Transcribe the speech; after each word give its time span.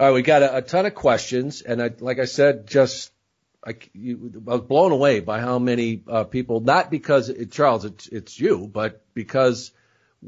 All 0.00 0.06
right, 0.06 0.12
we 0.14 0.22
got 0.22 0.42
a, 0.42 0.56
a 0.56 0.62
ton 0.62 0.86
of 0.86 0.94
questions, 0.94 1.60
and 1.60 1.82
I, 1.82 1.90
like 2.00 2.18
I 2.18 2.24
said, 2.24 2.66
just 2.66 3.12
I, 3.62 3.74
you, 3.92 4.42
I 4.48 4.52
was 4.52 4.62
blown 4.62 4.92
away 4.92 5.20
by 5.20 5.40
how 5.40 5.58
many 5.58 6.02
uh, 6.08 6.24
people. 6.24 6.60
Not 6.60 6.90
because 6.90 7.28
it, 7.28 7.52
Charles, 7.52 7.84
it's 7.84 8.06
it's 8.06 8.40
you, 8.40 8.66
but 8.66 9.04
because 9.12 9.72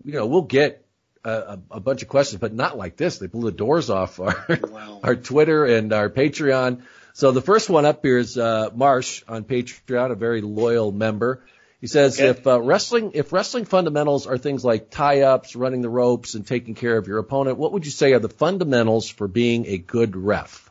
you 0.04 0.12
know 0.12 0.26
we'll 0.26 0.42
get 0.42 0.84
a, 1.24 1.58
a 1.70 1.80
bunch 1.80 2.02
of 2.02 2.08
questions, 2.08 2.38
but 2.38 2.52
not 2.52 2.76
like 2.76 2.98
this. 2.98 3.16
They 3.16 3.28
blew 3.28 3.50
the 3.50 3.56
doors 3.56 3.88
off 3.88 4.20
our 4.20 4.46
wow. 4.70 5.00
our 5.04 5.16
Twitter 5.16 5.64
and 5.64 5.90
our 5.94 6.10
Patreon. 6.10 6.82
So 7.14 7.32
the 7.32 7.40
first 7.40 7.70
one 7.70 7.86
up 7.86 8.04
here 8.04 8.18
is 8.18 8.36
uh, 8.36 8.68
Marsh 8.74 9.22
on 9.26 9.44
Patreon, 9.44 10.10
a 10.10 10.16
very 10.16 10.42
loyal 10.42 10.92
member. 10.92 11.46
He 11.82 11.88
says 11.88 12.20
okay. 12.20 12.28
if 12.28 12.46
uh, 12.46 12.62
wrestling 12.62 13.10
if 13.14 13.32
wrestling 13.32 13.64
fundamentals 13.64 14.28
are 14.28 14.38
things 14.38 14.64
like 14.64 14.90
tie-ups, 14.90 15.56
running 15.56 15.82
the 15.82 15.88
ropes, 15.88 16.34
and 16.34 16.46
taking 16.46 16.76
care 16.76 16.96
of 16.96 17.08
your 17.08 17.18
opponent, 17.18 17.58
what 17.58 17.72
would 17.72 17.84
you 17.84 17.90
say 17.90 18.12
are 18.12 18.20
the 18.20 18.28
fundamentals 18.28 19.08
for 19.08 19.26
being 19.26 19.66
a 19.66 19.78
good 19.78 20.16
ref? 20.16 20.70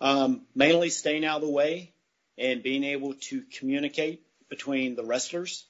Um, 0.00 0.42
mainly 0.52 0.90
staying 0.90 1.24
out 1.24 1.36
of 1.36 1.42
the 1.42 1.52
way 1.52 1.92
and 2.36 2.60
being 2.60 2.82
able 2.82 3.14
to 3.14 3.44
communicate 3.56 4.26
between 4.48 4.96
the 4.96 5.04
wrestlers, 5.04 5.64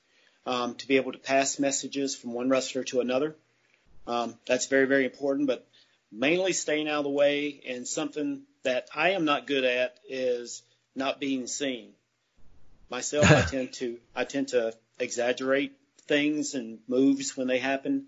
um, 0.46 0.74
to 0.76 0.88
be 0.88 0.96
able 0.96 1.12
to 1.12 1.18
pass 1.18 1.58
messages 1.58 2.16
from 2.16 2.32
one 2.32 2.48
wrestler 2.48 2.84
to 2.84 3.00
another. 3.00 3.36
Um, 4.06 4.38
that's 4.46 4.68
very 4.68 4.86
very 4.86 5.04
important, 5.04 5.48
but 5.48 5.68
mainly 6.10 6.54
staying 6.54 6.88
out 6.88 7.00
of 7.00 7.04
the 7.04 7.10
way 7.10 7.60
and 7.68 7.86
something 7.86 8.44
that 8.62 8.88
I 8.94 9.10
am 9.10 9.26
not 9.26 9.46
good 9.46 9.64
at 9.64 9.98
is 10.08 10.62
not 10.94 11.20
being 11.20 11.46
seen 11.46 11.92
myself. 12.90 13.30
I 13.30 13.42
tend 13.42 13.72
to 13.74 13.98
I 14.14 14.24
tend 14.24 14.48
to 14.48 14.74
exaggerate 14.98 15.72
things 16.06 16.54
and 16.54 16.78
moves 16.88 17.36
when 17.36 17.46
they 17.46 17.58
happen. 17.58 18.06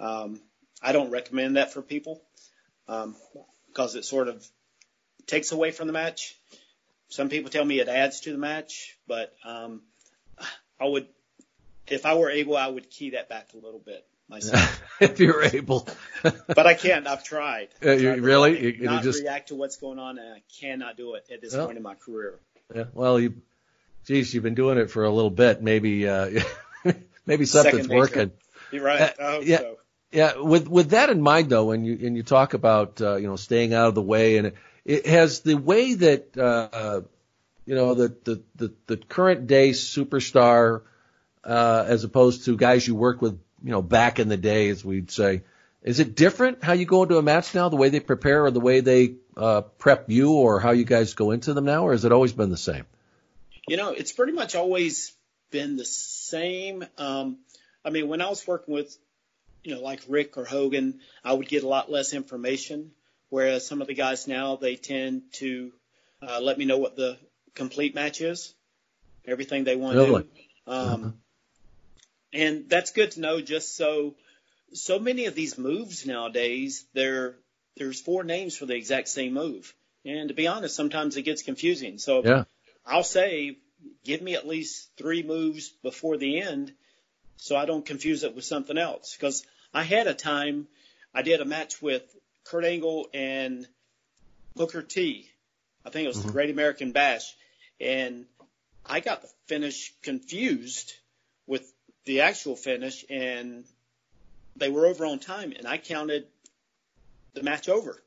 Um, 0.00 0.40
I 0.82 0.92
don't 0.92 1.10
recommend 1.10 1.56
that 1.56 1.72
for 1.72 1.82
people 1.82 2.20
um, 2.88 3.14
because 3.68 3.94
it 3.94 4.04
sort 4.04 4.28
of 4.28 4.44
takes 5.26 5.52
away 5.52 5.70
from 5.70 5.86
the 5.86 5.92
match. 5.92 6.36
Some 7.08 7.28
people 7.28 7.50
tell 7.50 7.64
me 7.64 7.78
it 7.78 7.88
adds 7.88 8.20
to 8.20 8.32
the 8.32 8.38
match, 8.38 8.96
but 9.06 9.34
um, 9.44 9.82
I 10.80 10.86
would, 10.86 11.06
if 11.86 12.06
I 12.06 12.14
were 12.14 12.30
able, 12.30 12.56
I 12.56 12.66
would 12.66 12.90
key 12.90 13.10
that 13.10 13.28
back 13.28 13.50
a 13.52 13.56
little 13.56 13.78
bit 13.78 14.04
myself. 14.28 14.82
if 15.00 15.20
you're 15.20 15.44
able, 15.44 15.86
but 16.22 16.66
I 16.66 16.74
can't. 16.74 17.06
I've 17.06 17.22
tried. 17.22 17.68
Uh, 17.84 17.92
you, 17.92 18.14
really? 18.14 18.78
You, 18.78 18.84
not 18.84 19.02
just... 19.02 19.22
react 19.22 19.48
to 19.48 19.54
what's 19.54 19.76
going 19.76 19.98
on, 19.98 20.18
and 20.18 20.34
I 20.34 20.42
cannot 20.60 20.96
do 20.96 21.14
it 21.14 21.26
at 21.30 21.40
this 21.40 21.54
well, 21.54 21.66
point 21.66 21.76
in 21.76 21.82
my 21.82 21.94
career. 21.94 22.40
Yeah. 22.74 22.84
Well, 22.94 23.20
you 23.20 23.34
geez, 24.06 24.32
you've 24.32 24.42
been 24.42 24.54
doing 24.54 24.78
it 24.78 24.90
for 24.90 25.04
a 25.04 25.10
little 25.10 25.30
bit. 25.30 25.62
Maybe, 25.62 26.08
uh, 26.08 26.40
maybe 27.26 27.46
something's 27.46 27.88
working. 27.88 28.32
You're 28.70 28.84
right. 28.84 29.12
Uh, 29.18 29.40
yeah. 29.42 29.58
So. 29.58 29.78
Yeah. 30.10 30.40
With, 30.40 30.68
with 30.68 30.90
that 30.90 31.10
in 31.10 31.22
mind 31.22 31.50
though, 31.50 31.64
when 31.64 31.84
you, 31.84 31.98
and 32.06 32.16
you 32.16 32.22
talk 32.22 32.54
about, 32.54 33.00
uh, 33.00 33.16
you 33.16 33.26
know, 33.26 33.36
staying 33.36 33.74
out 33.74 33.88
of 33.88 33.94
the 33.94 34.02
way 34.02 34.38
and 34.38 34.48
it, 34.48 34.56
it 34.84 35.06
has 35.06 35.40
the 35.40 35.54
way 35.54 35.94
that, 35.94 36.36
uh, 36.36 37.02
you 37.64 37.74
know, 37.74 37.94
the, 37.94 38.16
the, 38.24 38.42
the, 38.56 38.74
the 38.86 38.96
current 38.96 39.46
day 39.46 39.70
superstar, 39.70 40.82
uh, 41.44 41.84
as 41.86 42.04
opposed 42.04 42.44
to 42.44 42.56
guys 42.56 42.86
you 42.86 42.94
work 42.94 43.22
with, 43.22 43.38
you 43.64 43.70
know, 43.70 43.82
back 43.82 44.18
in 44.18 44.28
the 44.28 44.36
day, 44.36 44.68
as 44.68 44.84
we'd 44.84 45.10
say, 45.10 45.42
is 45.82 45.98
it 45.98 46.14
different 46.14 46.62
how 46.62 46.72
you 46.72 46.84
go 46.84 47.02
into 47.02 47.18
a 47.18 47.22
match 47.22 47.54
now, 47.54 47.68
the 47.68 47.76
way 47.76 47.88
they 47.88 48.00
prepare 48.00 48.44
or 48.44 48.50
the 48.50 48.60
way 48.60 48.80
they, 48.80 49.14
uh, 49.36 49.62
prep 49.62 50.10
you 50.10 50.32
or 50.32 50.60
how 50.60 50.72
you 50.72 50.84
guys 50.84 51.14
go 51.14 51.30
into 51.30 51.54
them 51.54 51.64
now, 51.64 51.86
or 51.86 51.92
has 51.92 52.04
it 52.04 52.12
always 52.12 52.32
been 52.32 52.50
the 52.50 52.56
same? 52.56 52.84
You 53.68 53.76
know, 53.76 53.90
it's 53.90 54.12
pretty 54.12 54.32
much 54.32 54.54
always 54.54 55.12
been 55.50 55.76
the 55.76 55.84
same. 55.84 56.84
Um, 56.98 57.38
I 57.84 57.90
mean, 57.90 58.08
when 58.08 58.20
I 58.20 58.28
was 58.28 58.46
working 58.46 58.74
with, 58.74 58.96
you 59.62 59.74
know, 59.74 59.80
like 59.80 60.00
Ric 60.08 60.36
or 60.36 60.44
Hogan, 60.44 61.00
I 61.24 61.32
would 61.32 61.48
get 61.48 61.62
a 61.62 61.68
lot 61.68 61.90
less 61.90 62.12
information. 62.12 62.90
Whereas 63.28 63.66
some 63.66 63.80
of 63.80 63.86
the 63.86 63.94
guys 63.94 64.28
now, 64.28 64.56
they 64.56 64.76
tend 64.76 65.22
to 65.34 65.72
uh, 66.20 66.40
let 66.40 66.58
me 66.58 66.64
know 66.64 66.78
what 66.78 66.96
the 66.96 67.16
complete 67.54 67.94
match 67.94 68.20
is, 68.20 68.52
everything 69.26 69.64
they 69.64 69.76
want 69.76 69.94
to 69.94 70.04
really? 70.04 70.22
do. 70.22 70.72
Um, 70.72 71.04
uh-huh. 71.04 71.10
And 72.34 72.68
that's 72.68 72.92
good 72.92 73.12
to 73.12 73.20
know 73.20 73.40
just 73.40 73.76
so, 73.76 74.16
so 74.72 74.98
many 74.98 75.26
of 75.26 75.34
these 75.34 75.58
moves 75.58 76.06
nowadays, 76.06 76.84
there, 76.94 77.36
there's 77.76 78.00
four 78.00 78.24
names 78.24 78.56
for 78.56 78.66
the 78.66 78.74
exact 78.74 79.08
same 79.08 79.34
move. 79.34 79.74
And 80.04 80.28
to 80.28 80.34
be 80.34 80.46
honest, 80.46 80.74
sometimes 80.74 81.16
it 81.16 81.22
gets 81.22 81.42
confusing. 81.42 81.98
So 81.98 82.22
yeah. 82.24 82.44
I'll 82.86 83.04
say, 83.04 83.58
give 84.04 84.22
me 84.22 84.34
at 84.34 84.46
least 84.46 84.90
three 84.96 85.22
moves 85.22 85.68
before 85.82 86.16
the 86.16 86.40
end 86.40 86.72
so 87.42 87.56
I 87.56 87.64
don't 87.64 87.84
confuse 87.84 88.22
it 88.22 88.36
with 88.36 88.44
something 88.44 88.78
else. 88.78 89.16
Because 89.16 89.44
I 89.74 89.82
had 89.82 90.06
a 90.06 90.14
time, 90.14 90.68
I 91.12 91.22
did 91.22 91.40
a 91.40 91.44
match 91.44 91.82
with 91.82 92.02
Kurt 92.44 92.64
Angle 92.64 93.08
and 93.12 93.66
Booker 94.54 94.82
T. 94.82 95.28
I 95.84 95.90
think 95.90 96.04
it 96.04 96.08
was 96.08 96.18
mm-hmm. 96.18 96.28
the 96.28 96.32
Great 96.32 96.50
American 96.50 96.92
Bash. 96.92 97.34
And 97.80 98.26
I 98.86 99.00
got 99.00 99.22
the 99.22 99.28
finish 99.46 99.92
confused 100.02 100.94
with 101.48 101.68
the 102.04 102.20
actual 102.20 102.54
finish, 102.54 103.04
and 103.10 103.64
they 104.54 104.68
were 104.68 104.86
over 104.86 105.04
on 105.04 105.18
time, 105.18 105.52
and 105.56 105.66
I 105.66 105.78
counted 105.78 106.26
the 107.34 107.42
match 107.42 107.68
over, 107.68 108.00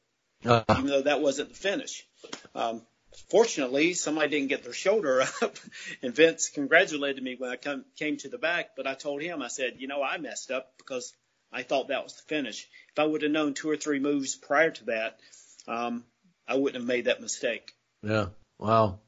uh 0.46 0.64
even 0.70 0.88
though 0.88 1.02
that 1.02 1.22
wasn't 1.22 1.50
the 1.50 1.56
finish. 1.56 2.06
Um, 2.54 2.82
fortunately, 3.30 3.94
somebody 3.94 4.30
didn't 4.30 4.50
get 4.50 4.64
their 4.64 4.74
shoulder 4.74 5.22
up, 5.42 5.58
and 6.02 6.16
Vince 6.16 6.50
congratulated 6.50 7.24
me 7.24 7.36
when 7.38 7.50
I 7.50 7.56
come, 7.56 7.86
came 7.98 8.18
to 8.18 8.30
the 8.30 8.38
back. 8.38 8.76
But 8.76 8.88
I 8.88 8.94
told 8.94 9.22
him, 9.22 9.42
I 9.42 9.48
said, 9.48 9.76
you 9.78 9.88
know, 9.88 10.02
I 10.04 10.18
messed 10.18 10.52
up 10.52 10.74
because 10.78 11.14
I 11.52 11.64
thought 11.64 11.90
that 11.90 12.04
was 12.04 12.16
the 12.16 12.24
finish. 12.24 12.68
If 12.92 13.00
I 13.00 13.06
would 13.06 13.22
have 13.22 13.32
known 13.32 13.54
two 13.54 13.70
or 13.70 13.78
three 13.78 14.00
moves 14.00 14.36
prior 14.36 14.72
to 14.72 14.86
that, 14.86 15.20
um, 15.68 16.04
I 16.48 16.56
wouldn't 16.56 16.76
have 16.76 16.88
made 16.88 17.06
that 17.06 17.22
mistake. 17.22 17.74
Yeah. 18.04 18.28
Wow. 18.60 19.00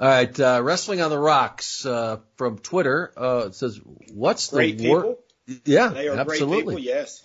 All 0.00 0.08
right. 0.08 0.38
Uh, 0.38 0.60
Wrestling 0.62 1.00
on 1.00 1.10
the 1.10 1.18
Rocks 1.18 1.84
uh, 1.84 2.18
from 2.36 2.58
Twitter 2.58 3.12
uh, 3.16 3.50
says, 3.50 3.80
"What's 4.12 4.50
great 4.50 4.78
the 4.78 4.88
war?" 4.88 5.00
People. 5.00 5.18
Yeah, 5.64 5.88
they 5.88 6.08
are 6.08 6.16
absolutely. 6.16 6.74
Great 6.74 6.76
people, 6.76 6.80
yes. 6.80 7.24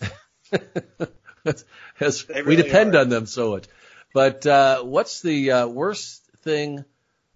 Really 2.30 2.44
we 2.46 2.56
depend 2.56 2.96
are. 2.96 3.00
on 3.00 3.10
them 3.10 3.26
so 3.26 3.52
much. 3.52 3.66
But 4.14 4.46
uh, 4.46 4.84
what's 4.84 5.22
the 5.22 5.52
uh, 5.52 5.68
worst 5.68 6.23
thing 6.44 6.86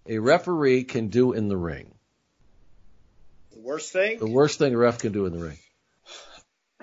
a 0.06 0.18
referee 0.18 0.84
can 0.84 1.08
do 1.08 1.32
in 1.32 1.48
the 1.48 1.56
ring? 1.56 1.94
The 3.52 3.60
worst 3.60 3.92
thing? 3.92 4.18
The 4.18 4.30
worst 4.30 4.58
thing 4.58 4.74
a 4.74 4.78
ref 4.78 4.98
can 4.98 5.12
do 5.12 5.26
in 5.26 5.32
the 5.32 5.44
ring. 5.44 5.58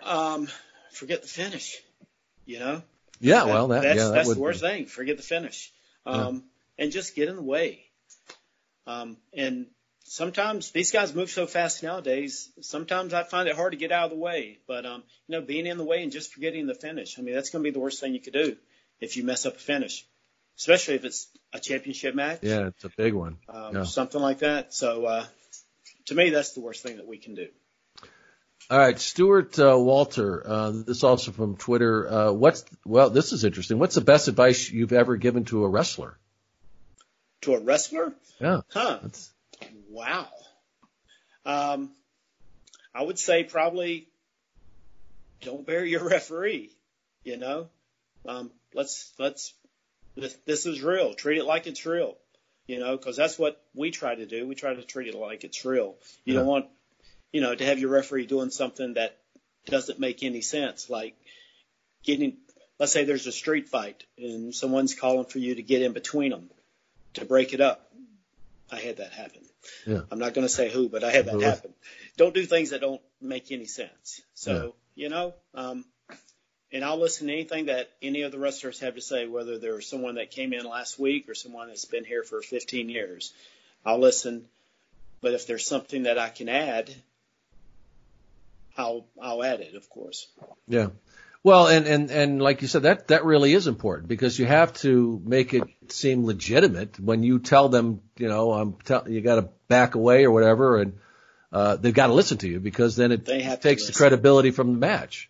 Um, 0.04 0.48
forget 0.92 1.22
the 1.22 1.28
finish. 1.28 1.82
You 2.46 2.60
know. 2.60 2.84
Yeah, 3.20 3.46
that, 3.46 3.48
well, 3.48 3.68
that, 3.70 3.82
that's 3.82 3.98
yeah, 3.98 4.04
that 4.06 4.14
that's 4.14 4.34
the 4.34 4.40
worst 4.40 4.62
be. 4.62 4.68
thing. 4.68 4.86
Forget 4.86 5.18
the 5.18 5.24
finish. 5.24 5.72
Um, 6.06 6.44
yeah. 6.78 6.84
and 6.84 6.92
just 6.92 7.16
get 7.16 7.30
in 7.30 7.36
the 7.36 7.42
way. 7.42 7.86
Um, 8.86 9.18
and 9.34 9.68
sometimes 10.04 10.72
these 10.72 10.92
guys 10.92 11.16
move 11.16 11.32
so 11.32 11.48
fast 11.48 11.82
nowadays. 11.82 12.50
Sometimes 12.62 13.14
I 13.14 13.24
find 13.24 13.50
it 13.50 13.56
hard 13.56 13.72
to 13.72 13.78
get 13.78 13.92
out 13.92 14.06
of 14.06 14.12
the 14.12 14.18
way. 14.18 14.60
But 14.68 14.86
um, 14.86 15.04
you 15.28 15.40
know, 15.40 15.42
being 15.42 15.66
in 15.66 15.78
the 15.78 15.86
way 15.86 16.04
and 16.04 16.12
just 16.12 16.34
forgetting 16.34 16.68
the 16.68 16.76
finish. 16.76 17.18
I 17.18 17.22
mean, 17.22 17.34
that's 17.34 17.50
going 17.50 17.64
to 17.64 17.68
be 17.68 17.74
the 17.74 17.80
worst 17.80 18.00
thing 18.00 18.14
you 18.14 18.20
could 18.20 18.34
do 18.34 18.58
if 19.00 19.18
you 19.18 19.24
mess 19.24 19.46
up 19.46 19.56
a 19.56 19.60
finish 19.60 20.06
especially 20.58 20.96
if 20.96 21.06
it's 21.06 21.28
a 21.56 21.60
championship 21.60 22.14
match. 22.16 22.40
Yeah, 22.42 22.68
it's 22.68 22.84
a 22.84 22.92
big 22.96 23.14
one. 23.14 23.38
Um, 23.50 23.76
yeah. 23.76 23.84
Something 23.84 24.22
like 24.22 24.40
that. 24.40 24.74
So 24.74 25.06
uh, 25.06 25.26
to 26.08 26.16
me, 26.16 26.30
that's 26.30 26.54
the 26.54 26.60
worst 26.60 26.84
thing 26.84 26.98
that 26.98 27.08
we 27.08 27.18
can 27.18 27.34
do. 27.34 27.48
All 28.70 28.80
right, 28.80 29.00
Stuart 29.00 29.60
uh, 29.60 29.78
Walter. 29.78 30.44
Uh, 30.46 30.72
this 30.86 31.04
also 31.04 31.32
from 31.32 31.56
Twitter. 31.56 32.12
Uh, 32.12 32.32
what's 32.32 32.66
well, 32.84 33.10
this 33.10 33.32
is 33.32 33.44
interesting. 33.44 33.80
What's 33.80 33.96
the 33.96 34.02
best 34.02 34.28
advice 34.28 34.70
you've 34.70 34.92
ever 34.92 35.18
given 35.18 35.46
to 35.46 35.64
a 35.64 35.70
wrestler? 35.70 36.18
To 37.42 37.54
a 37.54 37.60
wrestler? 37.60 38.14
Yeah. 38.42 38.62
Huh. 38.70 39.00
That's... 39.04 39.32
Wow. 39.90 40.28
Um, 41.46 41.92
I 42.94 43.04
would 43.04 43.20
say 43.20 43.44
probably 43.44 44.08
don't 45.42 45.66
bury 45.66 45.92
your 45.92 46.04
referee. 46.10 46.72
You 47.24 47.38
know, 47.38 47.70
um, 48.28 48.52
let's 48.74 49.14
let's 49.20 49.54
this, 50.16 50.36
this 50.46 50.66
is 50.66 50.82
real. 50.82 51.14
Treat 51.14 51.38
it 51.38 51.46
like 51.46 51.68
it's 51.68 51.86
real. 51.86 52.16
You 52.68 52.80
know, 52.80 52.98
because 52.98 53.16
that's 53.16 53.38
what 53.38 53.62
we 53.76 53.92
try 53.92 54.16
to 54.16 54.26
do. 54.26 54.48
We 54.48 54.56
try 54.56 54.74
to 54.74 54.82
treat 54.82 55.08
it 55.08 55.16
like 55.16 55.44
it's 55.44 55.64
real. 55.66 55.96
You 56.24 56.34
yeah. 56.34 56.40
don't 56.40 56.48
want, 56.48 56.66
you 57.32 57.42
know, 57.42 57.54
to 57.54 57.66
have 57.66 57.78
your 57.78 57.92
referee 57.92 58.26
doing 58.26 58.50
something 58.50 58.96
that 58.96 59.18
doesn't 59.68 60.00
make 60.00 60.24
any 60.24 60.42
sense, 60.42 60.90
like 60.90 61.16
getting. 62.04 62.38
Let's 62.80 62.92
say 62.92 63.06
there's 63.06 63.28
a 63.28 63.32
street 63.32 63.70
fight 63.70 64.04
and 64.18 64.54
someone's 64.54 64.96
calling 64.96 65.26
for 65.26 65.40
you 65.40 65.56
to 65.56 65.62
get 65.62 65.82
in 65.82 65.94
between 65.94 66.32
them 66.32 66.50
to 67.14 67.24
break 67.24 67.54
it 67.54 67.62
up. 67.62 67.90
I 68.72 68.80
had 68.80 68.98
that 68.98 69.14
happen. 69.14 69.42
Yeah. 69.86 70.02
I'm 70.12 70.20
not 70.20 70.34
going 70.34 70.46
to 70.46 70.54
say 70.54 70.70
who, 70.70 70.90
but 70.90 71.04
I 71.04 71.12
had 71.12 71.26
that 71.28 71.42
happen. 71.42 71.74
Don't 72.18 72.34
do 72.34 72.46
things 72.46 72.72
that 72.72 72.82
don't 72.82 73.02
make 73.22 73.52
any 73.52 73.66
sense. 73.66 74.22
So, 74.34 74.76
yeah. 74.96 75.04
you 75.04 75.10
know, 75.10 75.34
um, 75.54 75.86
and 76.76 76.84
I'll 76.84 77.00
listen 77.00 77.28
to 77.28 77.34
anything 77.34 77.68
that 77.68 77.90
any 78.02 78.24
of 78.24 78.34
the 78.34 78.38
wrestlers 78.38 78.82
have 78.82 78.96
to 78.96 79.02
say, 79.02 79.28
whether 79.28 79.58
they're 79.58 79.80
someone 79.80 80.16
that 80.16 80.30
came 80.30 80.52
in 80.52 80.66
last 80.66 81.00
week 81.00 81.30
or 81.30 81.34
someone 81.34 81.70
that's 81.70 81.86
been 81.86 82.04
here 82.04 82.22
for 82.22 82.42
15 82.42 82.90
years. 82.90 83.32
I'll 83.86 84.00
listen, 84.00 84.46
but 85.22 85.34
if 85.34 85.48
there's 85.48 85.66
something 85.66 86.04
that 86.04 86.20
I 86.20 86.28
can 86.28 86.50
add, 86.50 86.94
I'll 88.78 89.06
I'll 89.22 89.42
add 89.42 89.62
it, 89.62 89.76
of 89.76 89.90
course. 89.90 90.28
Yeah. 90.68 90.88
Well, 91.44 91.68
and, 91.68 91.88
and, 91.88 92.12
and 92.12 92.42
like 92.42 92.62
you 92.62 92.68
said, 92.68 92.84
that, 92.84 93.08
that 93.08 93.24
really 93.24 93.54
is 93.54 93.68
important 93.68 94.10
because 94.10 94.38
you 94.38 94.46
have 94.46 94.74
to 94.82 95.22
make 95.24 95.54
it 95.54 95.64
seem 95.88 96.26
legitimate 96.26 97.00
when 97.00 97.24
you 97.24 97.40
tell 97.40 97.70
them, 97.70 98.02
you 98.18 98.28
know, 98.28 98.52
I'm 98.52 98.74
tell, 98.84 99.10
you 99.10 99.22
got 99.22 99.36
to 99.36 99.50
back 99.70 99.96
away 99.96 100.26
or 100.26 100.32
whatever, 100.32 100.82
and 100.82 100.98
uh, 101.54 101.78
they've 101.78 101.94
got 101.94 102.08
to 102.08 102.14
listen 102.14 102.40
to 102.40 102.50
you 102.50 102.60
because 102.60 102.98
then 102.98 103.14
it 103.14 103.26
takes 103.62 103.88
the 103.88 103.94
credibility 103.94 104.52
from 104.52 104.74
the 104.74 104.80
match. 104.80 105.30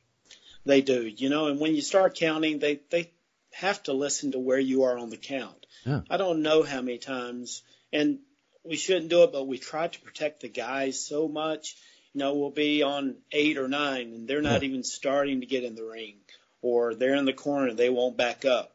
They 0.66 0.82
do, 0.82 1.06
you 1.06 1.30
know, 1.30 1.48
and 1.48 1.60
when 1.60 1.76
you 1.76 1.82
start 1.82 2.16
counting, 2.16 2.60
they 2.60 2.82
they 2.90 3.12
have 3.54 3.82
to 3.84 3.94
listen 3.94 4.32
to 4.32 4.40
where 4.40 4.60
you 4.60 4.84
are 4.84 4.98
on 4.98 5.10
the 5.10 5.18
count. 5.18 5.66
Yeah. 5.86 6.02
I 6.10 6.18
don't 6.18 6.42
know 6.42 6.64
how 6.64 6.82
many 6.82 6.98
times, 6.98 7.62
and 7.94 8.20
we 8.64 8.76
shouldn't 8.76 9.10
do 9.10 9.24
it, 9.24 9.32
but 9.32 9.48
we 9.48 9.60
try 9.60 9.88
to 9.88 10.02
protect 10.02 10.42
the 10.42 10.50
guys 10.50 11.00
so 11.00 11.28
much 11.28 11.76
you 12.16 12.20
know, 12.20 12.34
we'll 12.34 12.50
be 12.50 12.82
on 12.82 13.18
eight 13.34 13.58
or 13.58 13.68
nine 13.68 14.14
and 14.14 14.28
they're 14.28 14.42
not 14.42 14.62
yeah. 14.62 14.70
even 14.70 14.84
starting 14.84 15.42
to 15.42 15.46
get 15.46 15.66
in 15.66 15.76
the 15.76 15.84
ring 15.84 16.16
or 16.62 16.96
they're 16.96 17.16
in 17.16 17.26
the 17.26 17.34
corner 17.34 17.68
and 17.68 17.78
they 17.78 17.90
won't 17.90 18.16
back 18.16 18.46
up. 18.46 18.72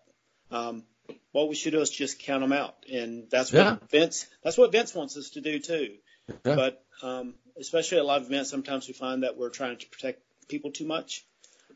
Um, 0.51 0.85
what 1.33 1.49
we 1.49 1.55
should 1.55 1.73
do 1.73 1.81
is 1.81 1.89
just 1.89 2.19
count 2.19 2.43
them 2.43 2.53
out. 2.53 2.77
And 2.93 3.31
that's 3.31 3.51
what. 3.51 3.89
Vince, 3.91 4.27
that's 4.45 4.59
what 4.59 4.73
Vince 4.73 4.95
wants 4.95 5.17
us 5.17 5.31
to 5.31 5.41
do 5.41 5.59
too. 5.59 5.95
Yeah. 6.45 6.55
But, 6.55 6.85
um, 7.03 7.35
especially 7.59 7.97
at 7.97 8.05
live 8.05 8.25
events, 8.25 8.51
sometimes 8.51 8.87
we 8.87 8.93
find 8.93 9.23
that 9.23 9.39
we're 9.39 9.49
trying 9.49 9.79
to 9.79 9.87
protect 9.89 10.21
people 10.49 10.71
too 10.71 10.87
much. 10.87 11.25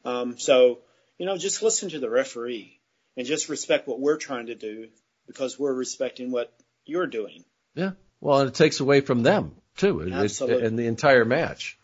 Um, 0.04 0.38
so, 0.38 0.78
you 1.18 1.26
know, 1.26 1.36
just 1.36 1.62
listen 1.62 1.90
to 1.90 1.98
the 1.98 2.10
referee 2.10 2.80
and 3.16 3.26
just 3.26 3.48
respect 3.48 3.86
what 3.88 4.00
we're 4.00 4.18
trying 4.18 4.46
to 4.46 4.54
do 4.54 4.88
because 5.26 5.58
we're 5.58 5.72
respecting 5.72 6.30
what 6.30 6.52
you're 6.84 7.06
doing. 7.06 7.44
Yeah. 7.74 7.92
Well, 8.20 8.40
and 8.40 8.48
it 8.48 8.54
takes 8.54 8.80
away 8.80 9.00
from 9.00 9.22
them 9.22 9.52
too, 9.76 10.00
and 10.00 10.78
the 10.78 10.86
entire 10.86 11.24
match. 11.24 11.78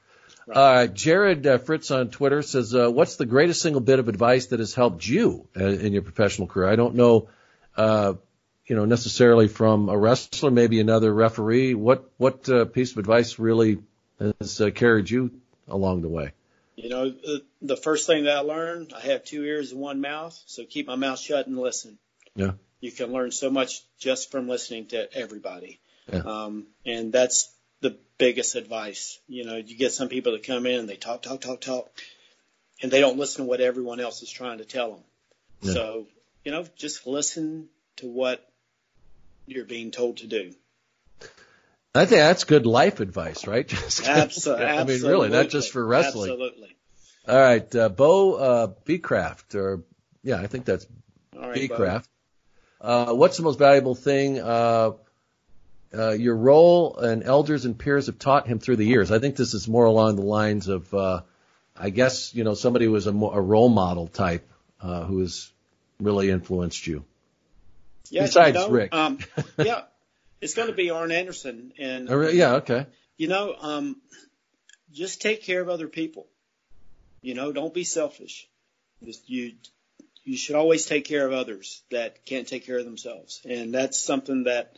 Right. 0.46 0.56
Uh, 0.56 0.86
Jared 0.86 1.46
uh, 1.46 1.58
Fritz 1.58 1.90
on 1.90 2.08
Twitter 2.08 2.42
says, 2.42 2.74
uh, 2.74 2.90
"What's 2.90 3.16
the 3.16 3.26
greatest 3.26 3.62
single 3.62 3.80
bit 3.80 3.98
of 3.98 4.08
advice 4.08 4.46
that 4.46 4.58
has 4.58 4.74
helped 4.74 5.06
you 5.06 5.48
uh, 5.56 5.64
in 5.64 5.92
your 5.92 6.02
professional 6.02 6.48
career?" 6.48 6.68
I 6.68 6.76
don't 6.76 6.94
know, 6.94 7.28
uh, 7.76 8.14
you 8.66 8.76
know, 8.76 8.84
necessarily 8.84 9.48
from 9.48 9.88
a 9.88 9.98
wrestler, 9.98 10.50
maybe 10.50 10.80
another 10.80 11.12
referee. 11.12 11.74
What 11.74 12.10
what 12.16 12.48
uh, 12.48 12.64
piece 12.64 12.92
of 12.92 12.98
advice 12.98 13.38
really 13.38 13.78
has 14.18 14.60
uh, 14.60 14.70
carried 14.70 15.10
you 15.10 15.30
along 15.68 16.02
the 16.02 16.08
way? 16.08 16.32
You 16.82 16.88
know, 16.88 17.10
the, 17.10 17.44
the 17.60 17.76
first 17.76 18.06
thing 18.06 18.24
that 18.24 18.36
I 18.38 18.40
learned, 18.40 18.94
I 18.96 19.00
have 19.00 19.24
two 19.24 19.44
ears 19.44 19.72
and 19.72 19.80
one 19.80 20.00
mouth, 20.00 20.40
so 20.46 20.64
keep 20.64 20.86
my 20.86 20.96
mouth 20.96 21.18
shut 21.18 21.46
and 21.46 21.58
listen. 21.58 21.98
Yeah. 22.34 22.52
You 22.80 22.90
can 22.90 23.12
learn 23.12 23.32
so 23.32 23.50
much 23.50 23.82
just 23.98 24.30
from 24.30 24.48
listening 24.48 24.86
to 24.88 25.12
everybody. 25.12 25.78
Yeah. 26.10 26.20
Um, 26.20 26.68
and 26.86 27.12
that's 27.12 27.52
the 27.82 27.98
biggest 28.16 28.54
advice. 28.54 29.18
You 29.28 29.44
know, 29.44 29.56
you 29.56 29.76
get 29.76 29.92
some 29.92 30.08
people 30.08 30.32
that 30.32 30.42
come 30.42 30.64
in 30.64 30.80
and 30.80 30.88
they 30.88 30.96
talk, 30.96 31.20
talk, 31.20 31.42
talk, 31.42 31.60
talk, 31.60 31.90
and 32.82 32.90
they 32.90 33.00
don't 33.00 33.18
listen 33.18 33.44
to 33.44 33.48
what 33.48 33.60
everyone 33.60 34.00
else 34.00 34.22
is 34.22 34.30
trying 34.30 34.58
to 34.58 34.64
tell 34.64 34.92
them. 34.92 35.04
Yeah. 35.60 35.72
So, 35.74 36.06
you 36.44 36.52
know, 36.52 36.64
just 36.76 37.06
listen 37.06 37.68
to 37.96 38.06
what 38.06 38.50
you're 39.46 39.66
being 39.66 39.90
told 39.90 40.18
to 40.18 40.26
do. 40.26 40.54
I 41.94 42.06
think 42.06 42.20
that's 42.20 42.44
good 42.44 42.66
life 42.66 43.00
advice, 43.00 43.46
right? 43.46 43.66
Just, 43.68 44.06
absolutely. 44.06 44.66
I 44.66 44.84
mean, 44.84 45.02
really, 45.02 45.28
not 45.28 45.48
just 45.48 45.72
for 45.72 45.84
wrestling. 45.84 46.30
Absolutely. 46.30 46.76
All 47.28 47.38
right, 47.38 47.76
uh, 47.76 47.88
Bo 47.88 48.34
uh, 48.34 48.66
Beecraft, 48.86 49.54
or 49.54 49.82
yeah, 50.22 50.36
I 50.36 50.46
think 50.46 50.64
that's 50.64 50.86
All 51.36 51.52
Beecraft. 51.52 52.08
Uh, 52.80 53.12
what's 53.12 53.36
the 53.36 53.42
most 53.42 53.58
valuable 53.58 53.94
thing 53.94 54.40
uh, 54.40 54.92
uh, 55.96 56.12
your 56.12 56.36
role 56.36 56.96
and 56.96 57.22
elders 57.24 57.64
and 57.64 57.78
peers 57.78 58.06
have 58.06 58.18
taught 58.18 58.46
him 58.46 58.58
through 58.58 58.76
the 58.76 58.86
years. 58.86 59.10
I 59.10 59.18
think 59.18 59.36
this 59.36 59.54
is 59.54 59.66
more 59.66 59.84
along 59.84 60.16
the 60.16 60.22
lines 60.22 60.68
of, 60.68 60.92
uh, 60.94 61.22
I 61.76 61.90
guess, 61.90 62.34
you 62.34 62.44
know, 62.44 62.54
somebody 62.54 62.84
who 62.84 62.92
was 62.92 63.06
a, 63.06 63.10
a 63.10 63.40
role 63.40 63.68
model 63.68 64.06
type 64.06 64.48
uh, 64.80 65.04
who 65.04 65.20
has 65.20 65.50
really 65.98 66.30
influenced 66.30 66.86
you. 66.86 67.04
Yeah, 68.08 68.22
Besides 68.22 68.56
you 68.56 68.62
know, 68.62 68.70
Ric. 68.70 68.94
Um, 68.94 69.18
yeah, 69.58 69.82
it's 70.40 70.54
going 70.54 70.68
to 70.68 70.74
be 70.74 70.90
Arn 70.90 71.12
Anderson. 71.12 71.72
And 71.78 72.10
uh, 72.10 72.28
yeah, 72.28 72.54
okay. 72.56 72.86
You 73.16 73.28
know, 73.28 73.54
um, 73.60 73.96
just 74.92 75.20
take 75.20 75.42
care 75.42 75.60
of 75.60 75.68
other 75.68 75.88
people. 75.88 76.26
You 77.22 77.34
know, 77.34 77.52
don't 77.52 77.74
be 77.74 77.84
selfish. 77.84 78.48
Just 79.04 79.28
you 79.28 79.54
you 80.24 80.36
should 80.36 80.56
always 80.56 80.86
take 80.86 81.04
care 81.04 81.26
of 81.26 81.32
others 81.32 81.82
that 81.90 82.24
can't 82.24 82.46
take 82.46 82.66
care 82.66 82.78
of 82.78 82.84
themselves, 82.84 83.40
and 83.48 83.74
that's 83.74 83.98
something 83.98 84.44
that 84.44 84.76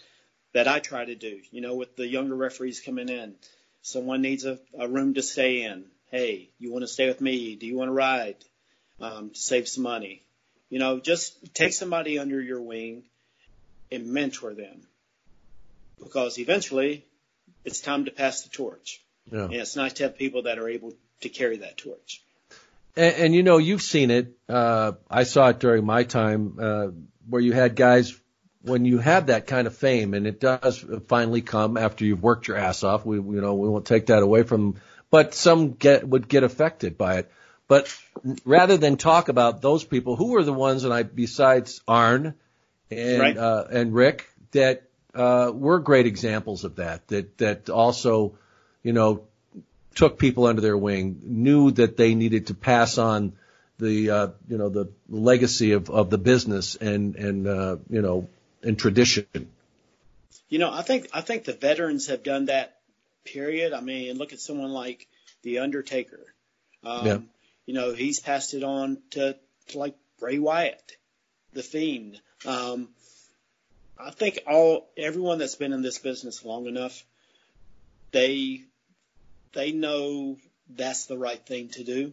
that 0.53 0.69
I 0.69 0.81
try 0.81 1.05
to 1.05 1.15
do. 1.15 1.41
You 1.51 1.61
know, 1.61 1.77
with 1.77 1.97
the 1.97 2.07
younger 2.07 2.35
referees 2.35 2.81
coming 2.81 3.09
in, 3.09 3.35
someone 3.83 4.23
needs 4.23 4.45
a, 4.45 4.59
a 4.79 4.89
room 4.89 5.15
to 5.15 5.23
stay 5.23 5.63
in. 5.63 5.85
Hey, 6.11 6.51
you 6.59 6.73
want 6.73 6.83
to 6.83 6.89
stay 6.89 7.07
with 7.09 7.21
me? 7.21 7.57
Do 7.57 7.67
you 7.67 7.77
want 7.77 7.89
to 7.89 7.93
ride 7.93 8.37
um, 9.01 9.31
to 9.31 9.39
save 9.39 9.69
some 9.69 9.85
money? 9.85 10.23
You 10.69 10.79
know, 10.79 11.01
just 11.01 11.55
take 11.55 11.73
somebody 11.73 12.19
under 12.19 12.41
your 12.41 12.61
wing 12.61 13.05
and 13.91 14.07
mentor 14.09 14.55
them 14.55 14.83
because 16.03 16.39
eventually 16.39 17.07
it's 17.65 17.81
time 17.81 18.05
to 18.07 18.11
pass 18.11 18.43
the 18.43 18.51
torch. 18.51 19.03
Yeah. 19.31 19.45
And 19.45 19.55
it's 19.55 19.77
nice 19.77 19.95
to 19.95 20.05
have 20.05 20.19
people 20.19 20.43
that 20.43 20.59
are 20.59 20.69
able 20.69 20.95
to 21.21 21.29
carry 21.29 21.59
that 21.59 21.77
torch. 21.77 22.23
And, 22.97 23.15
and 23.17 23.35
you 23.35 23.43
know, 23.43 23.59
you've 23.59 23.83
seen 23.83 24.11
it. 24.11 24.37
Uh, 24.49 24.93
I 25.11 25.25
saw 25.25 25.49
it 25.49 25.61
during 25.61 25.85
my 25.85 26.05
time 26.05 26.59
uh, 26.61 26.89
where 27.29 27.41
you 27.41 27.53
had 27.53 27.77
guys 27.77 28.19
when 28.63 28.85
you 28.85 28.99
have 28.99 29.27
that 29.27 29.47
kind 29.47 29.67
of 29.67 29.77
fame, 29.77 30.15
and 30.15 30.27
it 30.27 30.41
does 30.41 30.85
finally 31.09 31.43
come 31.43 31.77
after 31.77 32.05
you've 32.05 32.23
worked 32.23 32.47
your 32.47 32.57
ass 32.57 32.85
off, 32.85 33.05
we 33.05 33.17
you 33.17 33.41
know 33.41 33.55
we 33.55 33.69
won't 33.69 33.87
take 33.87 34.07
that 34.07 34.23
away 34.23 34.43
from. 34.45 34.77
But 35.11 35.35
some 35.35 35.73
get 35.73 36.09
would 36.09 36.29
get 36.29 36.43
affected 36.43 36.97
by 36.97 37.19
it. 37.19 37.31
But 37.69 37.95
rather 38.45 38.77
than 38.77 38.97
talk 38.97 39.29
about 39.29 39.63
those 39.63 39.85
people, 39.85 40.17
who 40.17 40.37
are 40.37 40.45
the 40.45 40.53
ones, 40.53 40.85
and 40.85 40.93
I 40.93 41.03
besides 41.03 41.81
Arn 41.87 42.35
and 42.91 43.21
right. 43.21 43.37
uh, 43.37 43.65
and 43.71 43.95
Ric, 43.95 44.29
that 44.53 44.85
uh, 45.15 45.51
were 45.53 45.79
great 45.79 46.07
examples 46.07 46.65
of 46.65 46.77
that. 46.77 47.07
That 47.09 47.39
that 47.39 47.71
also, 47.71 48.37
you 48.83 48.93
know, 48.93 49.25
took 49.95 50.19
people 50.19 50.47
under 50.47 50.61
their 50.61 50.77
wing, 50.77 51.21
knew 51.23 51.71
that 51.73 51.97
they 51.97 52.15
needed 52.15 52.49
to 52.49 52.55
pass 52.55 52.99
on 52.99 53.33
the 53.79 54.11
uh, 54.11 54.29
you 54.49 54.59
know 54.59 54.69
the 54.69 54.91
legacy 55.09 55.73
of, 55.73 55.91
of 55.91 56.11
the 56.11 56.19
business 56.19 56.77
and 56.77 57.17
and 57.17 57.47
uh, 57.47 57.77
you 57.91 58.03
know 58.03 58.29
and 58.63 58.79
tradition. 58.79 59.27
You 60.49 60.59
know, 60.59 60.71
I 60.71 60.83
think 60.83 61.09
I 61.13 61.21
think 61.21 61.45
the 61.45 61.53
veterans 61.55 62.07
have 62.09 62.23
done 62.23 62.47
that. 62.47 62.77
Period. 63.25 63.73
I 63.73 63.81
mean, 63.81 64.19
look 64.19 64.33
at 64.33 64.41
someone 64.41 64.73
like 64.73 65.07
the 65.43 65.61
Undertaker. 65.61 66.35
Um, 66.83 67.07
yeah. 67.07 67.19
You 67.67 67.75
know, 67.75 67.95
he's 67.95 68.19
passed 68.19 68.55
it 68.55 68.65
on 68.65 68.99
to, 69.11 69.37
to 69.69 69.79
like 69.79 69.95
Bray 70.19 70.41
Wyatt, 70.41 70.97
the 71.53 71.63
Fiend. 71.63 72.21
Um, 72.45 72.89
I 74.05 74.11
think 74.11 74.41
all 74.47 74.89
everyone 74.97 75.39
that's 75.39 75.55
been 75.55 75.73
in 75.73 75.83
this 75.83 75.99
business 75.99 76.45
long 76.45 76.67
enough, 76.67 77.05
they 78.11 78.63
they 79.53 79.73
know 79.73 80.37
that's 80.69 81.07
the 81.07 81.19
right 81.19 81.45
thing 81.45 81.69
to 81.71 81.85
do. 81.85 82.13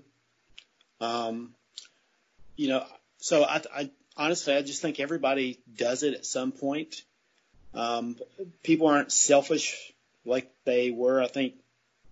Um, 1.01 1.53
you 2.55 2.67
know, 2.67 2.85
so 3.17 3.43
I, 3.43 3.61
I 3.73 3.89
honestly, 4.17 4.53
I 4.53 4.61
just 4.61 4.81
think 4.81 4.99
everybody 4.99 5.59
does 5.73 6.03
it 6.03 6.13
at 6.13 6.25
some 6.25 6.51
point. 6.51 7.03
Um, 7.73 8.17
people 8.63 8.87
aren't 8.87 9.11
selfish 9.11 9.93
like 10.25 10.51
they 10.65 10.91
were, 10.91 11.21
I 11.21 11.27
think, 11.27 11.53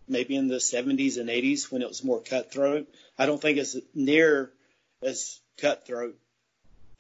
maybe 0.08 0.36
in 0.36 0.48
the 0.48 0.56
70s 0.56 1.20
and 1.20 1.30
80s 1.30 1.72
when 1.72 1.82
it 1.82 1.88
was 1.88 2.04
more 2.04 2.22
cutthroat. 2.22 2.88
I 3.18 3.26
don't 3.26 3.42
think 3.42 3.58
it's 3.58 3.76
near 3.94 4.52
as 5.04 5.40
cutthroat 5.58 6.18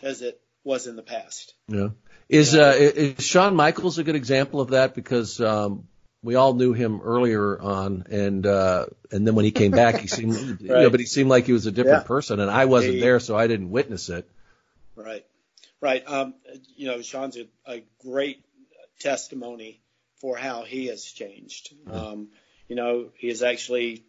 as 0.01 0.21
it 0.21 0.41
was 0.63 0.87
in 0.87 0.95
the 0.95 1.03
past. 1.03 1.53
Yeah. 1.67 1.89
Is, 2.29 2.55
uh, 2.55 2.75
is 2.77 3.25
Shawn 3.25 3.55
Michaels 3.55 3.97
a 3.97 4.03
good 4.03 4.15
example 4.15 4.59
of 4.59 4.71
that? 4.71 4.95
Because, 4.95 5.39
um, 5.39 5.87
we 6.23 6.35
all 6.35 6.53
knew 6.53 6.73
him 6.73 6.99
earlier 7.01 7.61
on, 7.61 8.05
and 8.09 8.45
uh, 8.45 8.87
and 9.11 9.25
then 9.25 9.35
when 9.35 9.45
he 9.45 9.51
came 9.51 9.71
back, 9.71 9.97
he 9.97 10.07
seemed, 10.07 10.35
right. 10.35 10.59
you 10.61 10.67
know, 10.67 10.89
but 10.89 10.99
he 10.99 11.05
seemed 11.05 11.29
like 11.29 11.45
he 11.45 11.53
was 11.53 11.67
a 11.67 11.71
different 11.71 12.03
yeah. 12.03 12.07
person, 12.07 12.39
and 12.39 12.49
I 12.49 12.65
wasn't 12.65 12.95
he, 12.95 12.99
there, 12.99 13.19
so 13.19 13.37
I 13.37 13.47
didn't 13.47 13.69
witness 13.69 14.09
it. 14.09 14.29
Right, 14.95 15.25
right. 15.79 16.03
Um, 16.05 16.33
you 16.75 16.87
know, 16.87 17.01
Shawn's 17.01 17.37
a, 17.37 17.47
a 17.65 17.83
great 18.03 18.43
testimony 18.99 19.79
for 20.17 20.35
how 20.35 20.63
he 20.63 20.87
has 20.87 21.03
changed. 21.05 21.73
Um, 21.89 22.29
you 22.67 22.75
know, 22.75 23.09
he 23.15 23.27
has 23.27 23.43
actually 23.43 24.03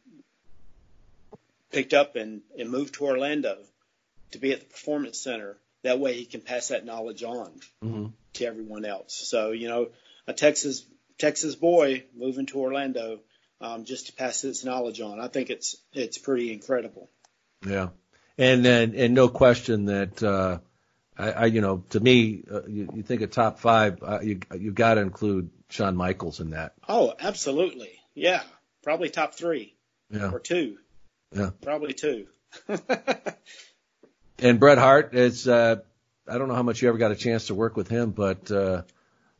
picked 1.70 1.92
up 1.92 2.16
and, 2.16 2.40
and 2.58 2.70
moved 2.70 2.94
to 2.94 3.04
Orlando 3.04 3.58
to 4.32 4.38
be 4.38 4.52
at 4.52 4.60
the 4.60 4.66
performance 4.66 5.18
center. 5.18 5.58
That 5.84 6.00
way 6.00 6.14
he 6.14 6.24
can 6.24 6.40
pass 6.40 6.68
that 6.68 6.84
knowledge 6.84 7.22
on 7.22 7.60
mm-hmm. 7.84 8.06
to 8.34 8.44
everyone 8.44 8.84
else. 8.84 9.14
So, 9.14 9.52
you 9.52 9.68
know, 9.68 9.88
a 10.26 10.32
Texas, 10.32 10.84
Texas 11.18 11.54
boy 11.54 12.04
moving 12.16 12.46
to 12.46 12.58
Orlando, 12.58 13.20
um, 13.60 13.84
just 13.84 14.06
to 14.06 14.12
pass 14.12 14.40
this 14.40 14.64
knowledge 14.64 15.00
on. 15.00 15.20
I 15.20 15.28
think 15.28 15.50
it's, 15.50 15.76
it's 15.92 16.18
pretty 16.18 16.52
incredible. 16.52 17.10
Yeah. 17.66 17.90
And, 18.36 18.66
and, 18.66 18.94
and 18.94 19.14
no 19.14 19.28
question 19.28 19.86
that, 19.86 20.22
uh, 20.22 20.58
I, 21.18 21.32
I 21.32 21.44
you 21.46 21.60
know, 21.60 21.84
to 21.90 22.00
me, 22.00 22.44
uh, 22.50 22.62
you, 22.66 22.88
you 22.94 23.02
think 23.02 23.22
of 23.22 23.30
top 23.30 23.58
five, 23.58 24.02
uh, 24.02 24.20
you 24.22 24.40
you've 24.54 24.74
got 24.74 24.94
to 24.94 25.00
include 25.00 25.50
Shawn 25.68 25.96
Michaels 25.96 26.40
in 26.40 26.50
that. 26.50 26.74
Oh, 26.88 27.12
absolutely, 27.18 27.90
yeah, 28.14 28.42
probably 28.82 29.10
top 29.10 29.34
three, 29.34 29.74
yeah, 30.10 30.30
or 30.30 30.38
two, 30.38 30.78
yeah, 31.34 31.50
probably 31.60 31.92
two. 31.92 32.26
and 34.38 34.60
Bret 34.60 34.78
Hart 34.78 35.14
is, 35.14 35.46
uh, 35.48 35.76
I 36.26 36.38
don't 36.38 36.48
know 36.48 36.54
how 36.54 36.62
much 36.62 36.82
you 36.82 36.88
ever 36.88 36.98
got 36.98 37.10
a 37.10 37.16
chance 37.16 37.46
to 37.46 37.54
work 37.54 37.76
with 37.76 37.88
him, 37.88 38.10
but, 38.10 38.50
uh, 38.50 38.82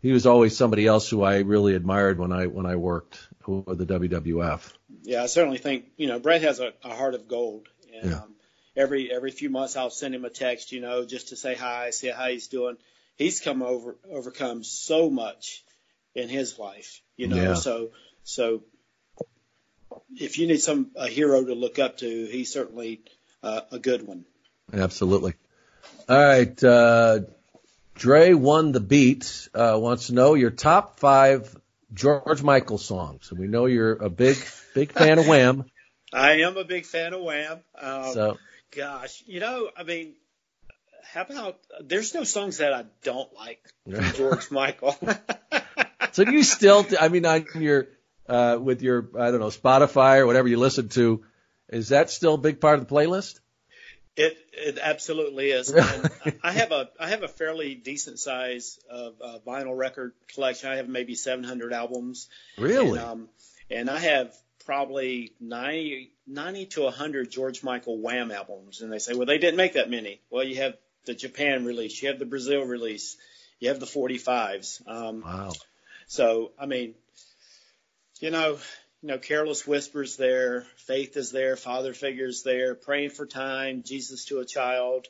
he 0.01 0.13
was 0.13 0.27
always 0.27 0.57
somebody 0.57 0.87
else 0.87 1.09
who 1.09 1.23
I 1.23 1.39
really 1.39 1.75
admired 1.75 2.19
when 2.19 2.33
I, 2.33 2.47
when 2.47 2.67
I 2.67 2.77
worked 2.77 3.19
with 3.47 3.79
the 3.79 3.87
WWF. 3.87 4.73
Yeah, 5.03 5.23
I 5.23 5.27
certainly 5.27 5.59
think, 5.59 5.87
you 5.97 6.07
know, 6.07 6.21
Bret 6.21 6.43
has 6.43 6.61
a, 6.61 6.73
a 6.85 6.95
heart 6.95 7.15
of 7.15 7.27
gold. 7.27 7.67
And, 8.01 8.11
yeah. 8.11 8.19
um, 8.19 8.35
every, 8.77 9.13
every 9.13 9.33
few 9.33 9.51
months 9.51 9.77
I'll 9.77 9.91
send 9.91 10.15
him 10.15 10.25
a 10.25 10.31
text, 10.31 10.73
you 10.73 10.81
know, 10.81 11.05
just 11.05 11.29
to 11.29 11.37
say 11.37 11.55
hi, 11.55 11.91
see 11.91 12.09
how 12.09 12.29
he's 12.29 12.47
doing. 12.47 12.77
He's 13.17 13.41
come 13.41 13.63
over, 13.63 13.97
overcome 14.11 14.63
so 14.63 15.11
much 15.11 15.65
in 16.15 16.29
his 16.29 16.59
life, 16.59 17.03
you 17.17 17.27
know, 17.27 17.37
yeah. 17.37 17.55
so, 17.55 17.91
so 18.23 18.63
if 20.17 20.39
you 20.39 20.47
need 20.47 20.61
some, 20.61 20.93
a 20.95 21.09
hero 21.09 21.45
to 21.45 21.55
look 21.55 21.79
up 21.79 21.99
to, 21.99 22.27
he's 22.27 22.53
certainly 22.53 23.03
uh, 23.43 23.63
a 23.73 23.79
good 23.79 24.07
one. 24.07 24.25
Absolutely. 24.73 25.35
All 26.09 26.17
right. 26.17 26.65
Uh, 26.65 27.21
Dre 27.95 28.33
won 28.33 28.73
the 28.73 28.81
beat. 28.81 29.49
Uh, 29.55 29.79
wants 29.81 30.09
to 30.09 30.15
know 30.15 30.35
your 30.35 30.51
top 30.51 31.01
five 31.01 31.55
George 31.93 32.43
Michael 32.43 32.79
songs. 32.79 33.31
And 33.31 33.39
we 33.39 33.47
know 33.47 33.67
you're 33.67 33.93
a 33.93 34.11
big, 34.11 34.37
big 34.75 34.93
fan 34.93 35.19
of 35.19 35.27
Wham. 35.27 35.65
I 36.13 36.41
am 36.41 36.57
a 36.57 36.65
big 36.65 36.87
fan 36.87 37.13
of 37.13 37.23
Wham. 37.23 37.59
Um, 37.79 38.13
so, 38.13 38.39
gosh, 38.75 39.23
you 39.27 39.41
know, 39.41 39.69
I 39.77 39.83
mean, 39.83 40.15
how 41.13 41.23
about 41.23 41.59
there's 41.83 42.15
no 42.15 42.25
songs 42.25 42.59
that 42.59 42.73
I 42.73 42.85
don't 43.03 43.33
like 43.35 43.63
from 43.85 44.05
George 44.15 44.51
Michael. 44.51 44.97
so 46.13 46.25
do 46.25 46.33
you 46.33 46.43
still? 46.43 46.87
I 46.99 47.09
mean, 47.09 47.27
on 47.27 47.47
your 47.57 47.89
uh, 48.29 48.59
with 48.61 48.83
your 48.83 49.09
I 49.19 49.31
don't 49.31 49.41
know 49.41 49.47
Spotify 49.47 50.19
or 50.19 50.27
whatever 50.27 50.49
you 50.49 50.59
listen 50.59 50.89
to, 50.91 51.25
is 51.69 51.89
that 51.89 52.11
still 52.11 52.35
a 52.35 52.39
big 52.39 52.61
part 52.61 52.79
of 52.79 52.87
the 52.87 52.95
playlist? 52.95 53.41
It 54.19 54.37
it 54.53 54.79
absolutely 54.83 55.51
is. 55.51 55.73
And 55.75 56.11
I 56.43 56.53
have 56.53 56.73
a 56.73 56.91
I 56.99 57.09
have 57.11 57.23
a 57.23 57.29
fairly 57.29 57.75
decent 57.75 58.19
size 58.19 58.79
of 58.91 59.15
uh, 59.23 59.39
vinyl 59.47 59.77
record 59.79 60.13
collection. 60.35 60.71
I 60.71 60.77
have 60.77 60.89
maybe 60.89 61.15
700 61.15 61.73
albums. 61.73 62.29
Really? 62.59 62.99
And, 62.99 62.99
um, 62.99 63.29
and 63.71 63.89
I 63.89 63.99
have 63.99 64.35
probably 64.67 65.33
90, 65.41 66.13
90 66.27 66.67
to 66.67 66.83
100 66.83 67.31
George 67.31 67.63
Michael 67.63 67.99
Wham 67.99 68.31
albums. 68.31 68.83
And 68.83 68.93
they 68.93 68.99
say, 68.99 69.15
well, 69.15 69.25
they 69.27 69.39
didn't 69.39 69.57
make 69.57 69.75
that 69.75 69.89
many. 69.89 70.21
Well, 70.31 70.45
you 70.45 70.57
have 70.57 70.77
the 71.07 71.15
Japan 71.15 71.65
release, 71.65 72.03
you 72.03 72.09
have 72.09 72.19
the 72.19 72.27
Brazil 72.27 72.63
release, 72.63 73.17
you 73.61 73.69
have 73.69 73.81
the 73.81 73.87
45s. 73.87 74.87
Um, 74.87 75.23
wow. 75.23 75.53
So 76.09 76.51
I 76.59 76.67
mean, 76.67 76.95
you 78.21 78.31
know, 78.31 78.59
you 79.03 79.09
know, 79.09 79.19
Careless 79.19 79.67
Whispers 79.67 80.17
there, 80.17 80.63
Faith 80.77 81.17
is 81.17 81.31
there, 81.31 81.57
Father 81.57 81.95
Figures 81.95 82.43
there, 82.43 82.75
Praying 82.75 83.11
for 83.11 83.27
Time, 83.27 83.83
Jesus 83.85 84.25
to 84.27 84.41
a 84.41 84.45
Child, 84.45 85.07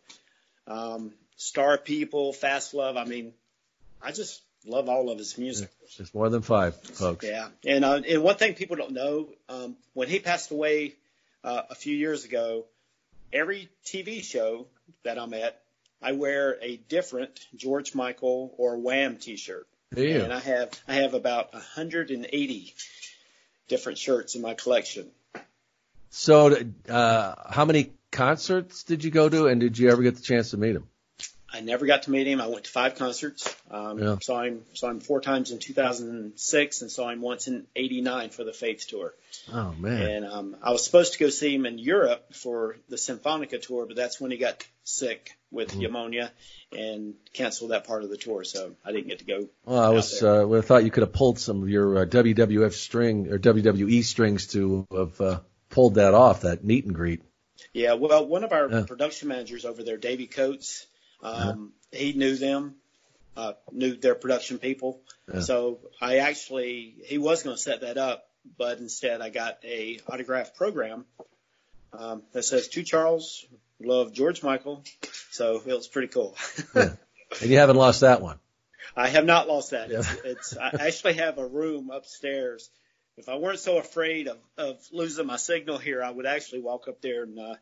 um, 0.66 1.12
Star 1.36 1.78
People, 1.78 2.32
Fastlove. 2.32 2.98
I 2.98 3.04
mean, 3.04 3.32
I 4.02 4.12
just 4.12 4.42
love 4.66 4.88
all 4.88 5.10
of 5.10 5.18
his 5.18 5.38
music. 5.38 5.70
It's 5.98 6.14
more 6.14 6.28
than 6.28 6.42
five, 6.42 6.76
folks. 6.76 7.24
Yeah, 7.24 7.48
and 7.66 7.84
uh, 7.84 8.02
and 8.06 8.22
one 8.22 8.36
thing 8.36 8.54
people 8.54 8.76
don't 8.76 8.92
know, 8.92 9.30
um, 9.48 9.76
when 9.94 10.08
he 10.08 10.18
passed 10.18 10.50
away 10.50 10.94
uh, 11.42 11.62
a 11.70 11.74
few 11.74 11.96
years 11.96 12.24
ago, 12.24 12.66
every 13.32 13.70
TV 13.86 14.22
show 14.22 14.66
that 15.04 15.18
I'm 15.18 15.32
at, 15.32 15.60
I 16.02 16.12
wear 16.12 16.58
a 16.60 16.76
different 16.76 17.40
George 17.56 17.94
Michael 17.94 18.54
or 18.58 18.76
Wham 18.76 19.16
T-shirt. 19.16 19.66
Yeah. 19.96 20.18
And 20.18 20.32
I 20.32 20.40
have 20.40 20.70
I 20.86 20.94
have 20.96 21.14
about 21.14 21.54
180 21.54 22.74
different 23.68 23.98
shirts 23.98 24.34
in 24.34 24.42
my 24.42 24.54
collection. 24.54 25.10
So, 26.10 26.56
uh, 26.88 27.34
how 27.50 27.64
many 27.64 27.92
concerts 28.10 28.84
did 28.84 29.04
you 29.04 29.10
go 29.10 29.28
to, 29.28 29.46
and 29.46 29.60
did 29.60 29.78
you 29.78 29.90
ever 29.90 30.02
get 30.02 30.16
the 30.16 30.22
chance 30.22 30.50
to 30.50 30.56
meet 30.56 30.74
him? 30.74 30.88
I 31.50 31.60
never 31.60 31.86
got 31.86 32.02
to 32.02 32.10
meet 32.10 32.26
him. 32.26 32.40
I 32.42 32.46
went 32.46 32.64
to 32.64 32.70
five 32.70 32.96
concerts. 32.96 33.54
Um, 33.70 33.98
yeah. 33.98 34.16
Saw 34.20 34.42
him 34.42 34.64
saw 34.74 34.90
him 34.90 35.00
four 35.00 35.20
times 35.20 35.50
in 35.50 35.58
2006, 35.58 36.82
and 36.82 36.90
saw 36.90 37.08
him 37.08 37.22
once 37.22 37.48
in 37.48 37.66
'89 37.74 38.30
for 38.30 38.44
the 38.44 38.52
Faith 38.52 38.86
tour. 38.86 39.14
Oh 39.52 39.72
man! 39.78 40.02
And 40.02 40.26
um, 40.26 40.56
I 40.62 40.72
was 40.72 40.84
supposed 40.84 41.14
to 41.14 41.18
go 41.18 41.30
see 41.30 41.54
him 41.54 41.64
in 41.64 41.78
Europe 41.78 42.34
for 42.34 42.76
the 42.88 42.96
Symphonica 42.96 43.60
tour, 43.62 43.86
but 43.86 43.96
that's 43.96 44.20
when 44.20 44.30
he 44.30 44.36
got 44.36 44.66
sick 44.84 45.37
with 45.50 45.72
mm. 45.72 45.78
pneumonia 45.78 46.30
and 46.72 47.14
canceled 47.32 47.70
that 47.70 47.86
part 47.86 48.04
of 48.04 48.10
the 48.10 48.16
tour. 48.16 48.44
So 48.44 48.74
I 48.84 48.92
didn't 48.92 49.08
get 49.08 49.20
to 49.20 49.24
go. 49.24 49.48
Well, 49.64 49.82
I 49.82 49.88
was 49.90 50.22
uh, 50.22 50.44
well, 50.46 50.60
I 50.60 50.62
thought 50.62 50.84
you 50.84 50.90
could 50.90 51.02
have 51.02 51.12
pulled 51.12 51.38
some 51.38 51.62
of 51.62 51.68
your 51.68 51.98
uh, 51.98 52.04
WWF 52.04 52.72
string 52.72 53.28
or 53.28 53.38
WWE 53.38 54.04
strings 54.04 54.48
to 54.48 54.86
have 54.94 55.20
uh, 55.20 55.40
pulled 55.70 55.94
that 55.94 56.14
off 56.14 56.42
that 56.42 56.64
meet 56.64 56.84
and 56.84 56.94
greet. 56.94 57.22
Yeah, 57.72 57.94
well, 57.94 58.26
one 58.26 58.44
of 58.44 58.52
our 58.52 58.70
yeah. 58.70 58.84
production 58.86 59.28
managers 59.28 59.64
over 59.64 59.82
there, 59.82 59.96
Davey 59.96 60.26
Coates 60.26 60.86
um, 61.22 61.72
yeah. 61.92 61.98
He 61.98 62.12
knew 62.12 62.36
them, 62.36 62.76
uh, 63.36 63.54
knew 63.72 63.96
their 63.96 64.14
production 64.14 64.58
people. 64.58 65.00
Yeah. 65.32 65.40
So 65.40 65.80
I 66.00 66.18
actually, 66.18 66.96
he 67.04 67.18
was 67.18 67.42
going 67.42 67.56
to 67.56 67.62
set 67.62 67.80
that 67.80 67.98
up, 67.98 68.28
but 68.56 68.78
instead 68.78 69.20
I 69.20 69.30
got 69.30 69.58
a 69.64 70.00
autograph 70.06 70.54
program 70.54 71.04
um, 71.92 72.22
that 72.32 72.44
says 72.44 72.68
to 72.68 72.82
Charles, 72.82 73.44
love 73.80 74.12
George 74.12 74.42
Michael. 74.42 74.82
So 75.30 75.62
it 75.64 75.66
was 75.66 75.88
pretty 75.88 76.08
cool. 76.08 76.36
yeah. 76.74 76.94
And 77.40 77.50
you 77.50 77.58
haven't 77.58 77.76
lost 77.76 78.00
that 78.00 78.20
one. 78.20 78.38
I 78.96 79.08
have 79.08 79.24
not 79.24 79.48
lost 79.48 79.70
that. 79.70 79.90
Yeah. 79.90 79.98
It's, 79.98 80.14
it's, 80.24 80.56
I 80.56 80.86
actually 80.86 81.14
have 81.14 81.38
a 81.38 81.46
room 81.46 81.90
upstairs. 81.90 82.70
If 83.16 83.28
I 83.28 83.36
weren't 83.36 83.58
so 83.58 83.78
afraid 83.78 84.28
of, 84.28 84.38
of 84.56 84.78
losing 84.92 85.26
my 85.26 85.36
signal 85.36 85.78
here, 85.78 86.02
I 86.02 86.10
would 86.10 86.26
actually 86.26 86.60
walk 86.60 86.88
up 86.88 87.00
there 87.00 87.24
and, 87.24 87.38
uh, 87.38 87.54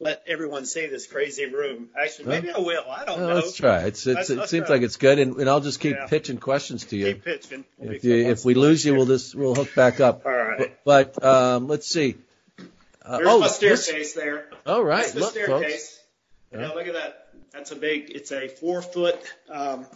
let 0.00 0.24
everyone 0.26 0.66
see 0.66 0.86
this 0.86 1.06
crazy 1.06 1.46
room. 1.46 1.88
Actually, 1.98 2.26
maybe 2.26 2.50
I 2.50 2.58
will. 2.58 2.84
I 2.88 3.04
don't 3.04 3.18
well, 3.18 3.28
know. 3.28 3.34
Let's 3.36 3.56
try. 3.56 3.84
It's, 3.84 4.06
it's, 4.06 4.16
let's, 4.16 4.30
it 4.30 4.38
let's 4.38 4.50
seems 4.50 4.66
try. 4.66 4.76
like 4.76 4.82
it's 4.82 4.96
good, 4.96 5.18
and, 5.18 5.36
and 5.36 5.48
I'll 5.48 5.60
just 5.60 5.80
keep 5.80 5.96
yeah. 5.96 6.06
pitching 6.06 6.38
questions 6.38 6.84
to 6.86 6.96
you. 6.96 7.14
Keep 7.14 7.24
pitching. 7.24 7.64
We'll 7.78 7.92
if 7.92 8.04
you, 8.04 8.28
if 8.28 8.44
we 8.44 8.54
lose 8.54 8.84
you, 8.84 8.94
we'll 8.94 9.06
just 9.06 9.34
we'll 9.34 9.54
hook 9.54 9.74
back 9.74 10.00
up. 10.00 10.26
All 10.26 10.32
right. 10.32 10.74
But, 10.84 11.14
but 11.20 11.24
um, 11.24 11.68
let's 11.68 11.86
see. 11.86 12.16
Uh, 13.04 13.18
There's 13.18 13.28
oh, 13.28 13.38
my 13.40 13.48
staircase 13.48 13.86
this, 13.86 14.12
there. 14.14 14.48
All 14.64 14.82
right. 14.82 15.02
That's 15.02 15.12
the 15.12 15.20
look, 15.20 15.30
staircase. 15.32 16.00
Folks. 16.52 16.62
Yeah. 16.62 16.68
look 16.68 16.86
at 16.86 16.94
that. 16.94 17.28
That's 17.52 17.70
a 17.70 17.76
big. 17.76 18.10
It's 18.10 18.32
a 18.32 18.48
four 18.48 18.80
foot. 18.80 19.18
Um, 19.50 19.86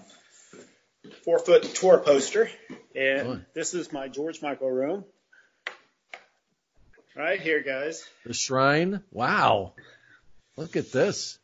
four 1.24 1.38
foot 1.38 1.62
tour 1.74 1.98
poster, 1.98 2.50
and 2.94 3.44
this 3.54 3.72
is 3.74 3.92
my 3.92 4.08
George 4.08 4.42
Michael 4.42 4.70
room. 4.70 5.04
Right 7.16 7.40
here, 7.40 7.62
guys. 7.62 8.06
The 8.26 8.34
shrine. 8.34 9.02
Wow. 9.10 9.72
Look 10.56 10.76
at 10.76 10.92
this. 10.92 11.38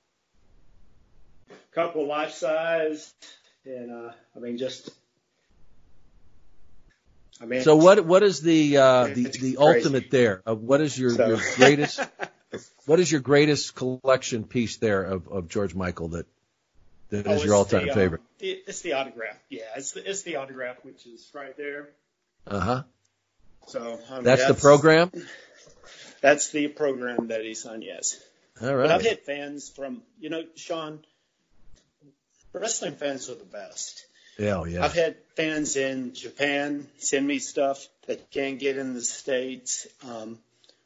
Couple 1.75 2.07
life 2.07 2.33
size, 2.33 3.13
and 3.65 3.91
uh, 3.91 4.13
I 4.37 4.39
mean 4.39 4.59
just. 4.59 4.91
I 7.41 7.47
mean, 7.47 7.63
so 7.63 7.77
what? 7.77 8.05
What 8.05 8.23
is 8.23 8.41
the 8.41 8.77
uh, 8.77 9.07
the 9.09 9.25
the 9.25 9.57
ultimate 9.59 10.11
there? 10.11 10.43
Uh, 10.47 10.55
what 10.55 10.81
is 10.81 10.97
your, 10.97 11.11
so. 11.11 11.27
your 11.27 11.41
greatest? 11.57 12.01
what 12.87 13.01
is 13.01 13.11
your 13.11 13.21
greatest 13.21 13.75
collection 13.75 14.45
piece 14.45 14.77
there 14.77 15.03
of, 15.03 15.29
of 15.29 15.49
George 15.49 15.75
Michael 15.75 16.09
that 16.09 16.27
that 17.11 17.27
oh, 17.27 17.33
is 17.33 17.45
your 17.45 17.55
all 17.55 17.65
time 17.65 17.89
uh, 17.91 17.95
favorite? 17.95 18.23
it's 18.41 18.83
the 18.83 18.93
autograph. 18.93 19.37
Yeah, 19.49 19.63
it's 19.77 19.93
the, 19.93 20.09
it's 20.09 20.23
the 20.23 20.37
autograph, 20.37 20.77
which 20.83 21.07
is 21.07 21.29
right 21.35 21.57
there. 21.57 21.89
Uh 22.47 22.61
huh. 22.61 22.83
So 23.67 23.81
mean, 23.81 23.99
that's, 24.23 24.25
that's, 24.25 24.47
the 24.47 24.55
program. 24.55 25.11
That's 26.21 26.51
the 26.51 26.69
program 26.69 27.29
that 27.29 27.43
he 27.43 27.55
signed. 27.55 27.83
Yes. 27.83 28.21
All 28.61 28.75
right. 28.75 28.87
But 28.87 28.93
I've 28.93 29.05
had 29.05 29.21
fans 29.21 29.69
from, 29.69 30.03
you 30.21 30.31
know, 30.31 30.45
Sean, 30.55 31.01
wrestling 32.53 32.97
fans 32.97 33.29
are 33.29 33.35
the 33.35 33.45
best. 33.45 34.07
Yeah, 34.39 34.57
oh, 34.57 34.65
yeah. 34.65 34.85
I've 34.85 34.95
had 34.95 35.17
fans 35.37 35.77
in 35.77 36.15
Japan 36.15 36.89
send 36.99 37.27
me 37.27 37.39
stuff 37.39 37.87
that 38.07 38.31
can't 38.31 38.59
get 38.59 38.79
in 38.79 38.95
the 38.95 39.01
States, 39.01 39.87
um, 40.09 40.39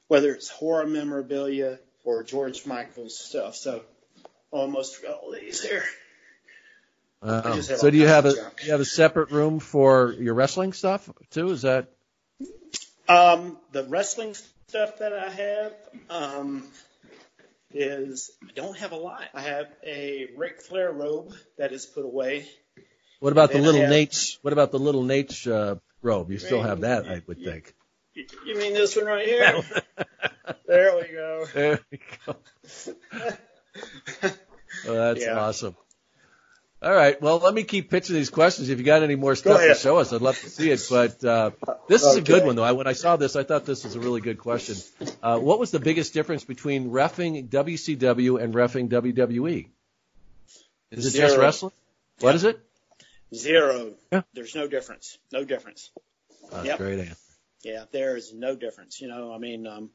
whether 0.09 0.33
it's 0.33 0.49
horror 0.49 0.87
memorabilia 0.87 1.79
or 2.05 2.23
George 2.23 2.67
Michael's 2.67 3.19
stuff. 3.19 3.57
So 3.57 3.83
almost 4.51 5.03
got 5.03 5.13
all 5.13 5.33
these 5.33 5.63
here. 5.63 5.85
Uh, 7.21 7.61
so 7.63 7.91
do 7.91 7.97
you 7.97 8.07
have 8.07 8.27
a 8.27 8.35
you 8.65 8.71
have 8.71 8.81
a 8.81 8.85
separate 8.85 9.33
room 9.33 9.59
for 9.59 10.13
your 10.13 10.35
wrestling 10.35 10.73
stuff 10.73 11.11
too? 11.31 11.51
Is 11.51 11.63
that? 11.63 11.89
Um, 13.09 13.57
the 13.73 13.85
wrestling 13.85 14.35
stuff 14.69 14.99
that 14.99 15.13
I 15.13 15.29
have, 15.29 15.73
um, 16.11 16.65
is 17.73 18.31
I 18.47 18.53
don't 18.55 18.77
have 18.79 18.93
a 18.93 18.97
lot. 18.97 19.25
I 19.35 19.41
have 19.41 19.67
a 19.85 20.29
Ric 20.37 20.61
Flair 20.61 20.93
robe 20.93 21.35
that 21.57 21.73
is 21.73 21.87
put 21.87 22.05
away. 22.05 22.47
What 23.21 23.33
about 23.33 23.51
the 23.51 23.59
little 23.59 23.81
have, 23.81 23.91
Nate's? 23.91 24.39
What 24.43 24.53
about 24.53 24.71
the 24.71 24.79
little 24.79 25.03
Naitch's 25.03 25.47
uh, 25.47 25.77
robe? 26.03 26.31
You 26.31 26.39
still 26.39 26.63
have 26.63 26.83
that, 26.83 27.09
I 27.09 27.23
would 27.27 27.39
you, 27.39 27.51
think. 27.51 27.75
You 28.15 28.57
mean 28.57 28.75
this 28.75 28.97
one 28.97 29.07
right 29.07 29.27
here? 29.27 29.63
there 30.67 30.97
we 30.97 31.09
go. 31.13 31.47
There 31.53 31.81
we 31.91 32.01
go. 32.27 32.37
well, 34.87 35.15
that's 35.15 35.25
yeah. 35.25 35.39
awesome. 35.39 35.77
All 36.81 36.95
right. 36.95 37.21
Well, 37.21 37.39
let 37.39 37.53
me 37.53 37.65
keep 37.65 37.91
pitching 37.91 38.15
these 38.15 38.31
questions. 38.31 38.69
If 38.69 38.79
you 38.79 38.85
got 38.85 39.03
any 39.03 39.17
more 39.17 39.35
stuff 39.35 39.61
to 39.61 39.75
show 39.75 39.99
us, 39.99 40.13
I'd 40.13 40.21
love 40.21 40.39
to 40.39 40.49
see 40.49 40.71
it. 40.71 40.87
But 40.89 41.25
uh, 41.25 41.51
this 41.89 42.05
is 42.05 42.17
a 42.17 42.21
good 42.21 42.45
one, 42.45 42.55
though. 42.55 42.63
I, 42.63 42.71
when 42.71 42.87
I 42.87 42.93
saw 42.93 43.17
this, 43.17 43.35
I 43.35 43.43
thought 43.43 43.65
this 43.67 43.83
was 43.83 43.97
a 43.97 44.01
really 44.01 44.21
good 44.21 44.39
question. 44.39 44.77
Uh, 45.21 45.41
what 45.41 45.59
was 45.59 45.73
the 45.73 45.81
biggest 45.81 46.15
difference 46.15 46.45
between 46.45 46.91
refing 46.91 47.49
WCW 47.49 48.41
and 48.41 48.55
refing 48.55 48.89
WWE? 48.89 49.67
Is 50.93 51.07
it 51.07 51.11
Zero. 51.11 51.27
just 51.27 51.39
wrestling? 51.39 51.73
What 52.21 52.37
is 52.37 52.45
it? 52.45 52.61
Zero. 53.35 53.93
Yeah. 54.13 54.23
There's 54.33 54.55
no 54.55 54.67
difference. 54.67 55.19
No 55.33 55.45
difference. 55.45 55.91
Uh, 56.53 56.63
Yep. 56.65 56.79
Great 56.79 56.99
answer. 57.01 57.17
Yeah, 57.63 57.85
there 57.93 58.17
is 58.17 58.33
no 58.33 58.55
difference. 58.55 59.01
You 59.01 59.09
know, 59.09 59.33
I 59.35 59.39
mean, 59.39 59.67
um, 59.67 59.91